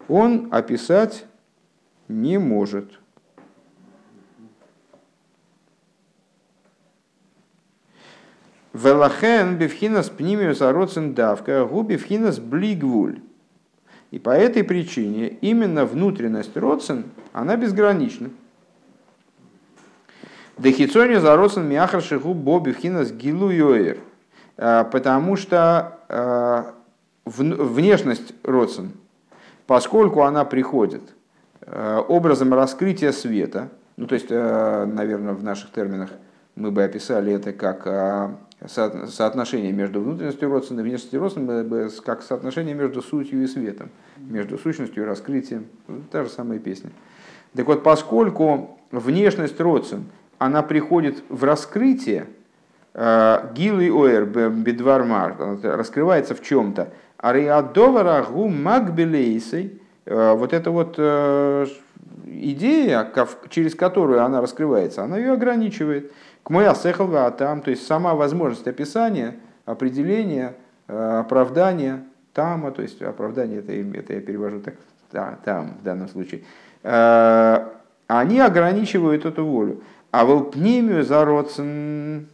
он 0.08 0.48
описать 0.50 1.24
не 2.08 2.38
может. 2.38 2.98
Велахен 8.72 9.56
бифхинас 9.56 10.08
пнимиус 10.08 10.62
ароцен 10.62 11.14
давка, 11.14 11.64
гу 11.64 11.82
бифхинас 11.82 12.38
блигвуль. 12.38 13.20
И 14.10 14.18
по 14.18 14.30
этой 14.30 14.64
причине 14.64 15.28
именно 15.40 15.84
внутренность 15.84 16.56
родсен, 16.56 17.04
она 17.32 17.56
безгранична. 17.56 18.30
Дехицони 20.56 21.16
за 21.16 21.36
родсен 21.36 21.68
мяхар 21.68 22.02
шиху 22.02 22.34
боби 22.34 22.72
вхинас 22.72 23.12
гилу 23.12 23.50
йоэр. 23.50 23.98
А, 24.56 24.84
потому 24.84 25.36
что 25.36 25.98
а, 26.08 26.74
внешность 27.24 28.34
родсен, 28.44 28.92
поскольку 29.66 30.22
она 30.22 30.44
приходит 30.44 31.02
образом 31.70 32.54
раскрытия 32.54 33.12
света, 33.12 33.68
ну 33.96 34.06
то 34.06 34.14
есть, 34.14 34.30
наверное, 34.30 35.34
в 35.34 35.42
наших 35.42 35.70
терминах 35.70 36.10
мы 36.54 36.70
бы 36.70 36.82
описали 36.82 37.32
это 37.32 37.52
как 37.52 38.38
соотношение 38.66 39.72
между 39.72 40.00
внутренностью 40.00 40.50
родственной 40.50 40.82
и 40.82 40.86
внешностью 40.86 41.20
родственной, 41.20 41.90
как 42.04 42.22
соотношение 42.22 42.74
между 42.74 43.02
сутью 43.02 43.42
и 43.42 43.46
светом, 43.46 43.90
между 44.16 44.58
сущностью 44.58 45.04
и 45.04 45.06
раскрытием. 45.06 45.66
Та 46.10 46.24
же 46.24 46.30
самая 46.30 46.58
песня. 46.58 46.90
Так 47.54 47.66
вот, 47.66 47.82
поскольку 47.82 48.78
внешность 48.90 49.60
родствен, 49.60 50.04
она 50.38 50.62
приходит 50.62 51.22
в 51.28 51.44
раскрытие, 51.44 52.26
э, 52.94 53.52
Гилы 53.54 53.90
Оэр 53.90 54.24
Бедвармар 54.24 55.58
раскрывается 55.62 56.34
в 56.34 56.42
чем-то. 56.42 56.92
Ариадовара 57.16 58.24
гу 58.24 58.48
макбелейсей, 58.48 59.66
э, 59.66 59.77
вот 60.08 60.52
эта 60.52 60.70
вот 60.70 60.94
э, 60.98 61.66
идея, 62.26 63.10
через 63.50 63.74
которую 63.74 64.24
она 64.24 64.40
раскрывается, 64.40 65.02
она 65.02 65.18
ее 65.18 65.32
ограничивает. 65.32 66.12
К 66.42 66.74
сехалва 66.74 67.30
там, 67.30 67.60
то 67.60 67.70
есть 67.70 67.86
сама 67.86 68.14
возможность 68.14 68.66
описания, 68.66 69.36
определения, 69.66 70.54
э, 70.86 71.18
оправдания 71.20 72.04
тама, 72.32 72.70
то 72.70 72.82
есть 72.82 73.02
оправдание, 73.02 73.58
это, 73.58 73.72
это 73.72 74.14
я 74.14 74.20
перевожу 74.20 74.60
так, 74.60 74.74
да, 75.12 75.38
там 75.44 75.76
в 75.80 75.82
данном 75.82 76.08
случае, 76.08 76.42
э, 76.82 77.66
они 78.06 78.40
ограничивают 78.40 79.26
эту 79.26 79.44
волю. 79.44 79.82
А 80.10 80.24
волпнимию 80.24 81.04
зародцен, 81.04 82.28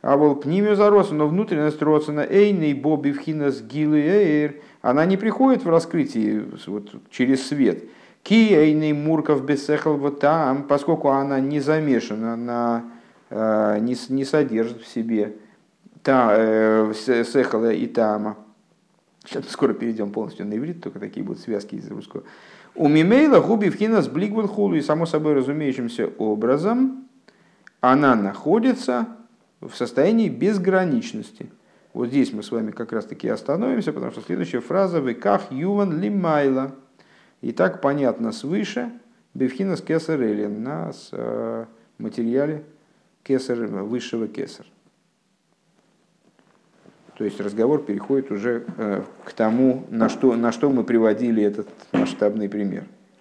а 0.00 0.16
волпнимию 0.16 0.76
зародцен, 0.76 1.16
но 1.16 1.26
внутренность 1.26 1.82
родцена 1.82 2.20
эйный 2.20 2.72
боби 2.72 3.10
вхинас 3.10 3.60
гилы 3.60 4.00
эйр, 4.00 4.54
она 4.90 5.04
не 5.04 5.16
приходит 5.16 5.64
в 5.64 5.68
раскрытие 5.68 6.44
вот, 6.66 6.92
через 7.10 7.46
свет. 7.46 7.84
Ки 8.22 8.54
эйный 8.54 8.92
мурков 8.92 9.44
бесехал 9.44 9.96
вот 9.96 10.20
там, 10.20 10.64
поскольку 10.64 11.10
она 11.10 11.40
не 11.40 11.60
замешана 11.60 12.36
на 12.36 12.84
Э, 13.36 13.78
не, 13.80 13.96
не 14.10 14.24
содержит 14.24 14.82
в 14.82 14.86
себе 14.86 15.34
та, 16.04 16.34
э, 16.36 16.92
сехала 16.94 17.72
и 17.72 17.88
тама. 17.88 18.36
Сейчас 19.24 19.48
скоро 19.48 19.72
перейдем 19.72 20.12
полностью 20.12 20.46
на 20.46 20.56
иврит, 20.56 20.82
только 20.82 21.00
такие 21.00 21.24
будут 21.24 21.42
связки 21.42 21.74
из 21.74 21.88
русского. 21.90 22.22
У 22.76 22.86
мимейла 22.86 23.40
губи 23.40 23.70
вхинас 23.70 24.06
блигвал 24.06 24.46
хулу, 24.46 24.76
и 24.76 24.82
само 24.82 25.06
собой 25.06 25.32
разумеющимся 25.32 26.10
образом 26.18 27.08
она 27.80 28.14
находится 28.14 29.08
в 29.60 29.74
состоянии 29.74 30.28
безграничности. 30.28 31.50
Вот 31.94 32.08
здесь 32.08 32.32
мы 32.32 32.42
с 32.42 32.50
вами 32.50 32.72
как 32.72 32.92
раз 32.92 33.06
таки 33.06 33.28
остановимся, 33.28 33.92
потому 33.92 34.10
что 34.10 34.20
следующая 34.20 34.60
фраза 34.60 34.98
«Веках 34.98 35.52
юван 35.52 36.00
лимайла». 36.00 36.74
И 37.40 37.52
так 37.52 37.80
понятно 37.80 38.32
свыше 38.32 38.90
Бевхина 39.32 39.76
с 39.76 39.80
кесар 39.80 40.18
на 40.18 40.92
э, 41.12 41.64
материале 41.98 42.64
кесар, 43.22 43.58
высшего 43.58 44.26
кесар. 44.26 44.66
То 47.16 47.24
есть 47.24 47.40
разговор 47.40 47.84
переходит 47.84 48.32
уже 48.32 48.64
э, 48.76 49.02
к 49.24 49.32
тому, 49.32 49.86
на 49.88 50.08
что, 50.08 50.34
на 50.34 50.50
что 50.50 50.70
мы 50.70 50.82
приводили 50.82 51.44
этот 51.44 51.68
масштабный 51.92 52.48
пример. 52.48 52.86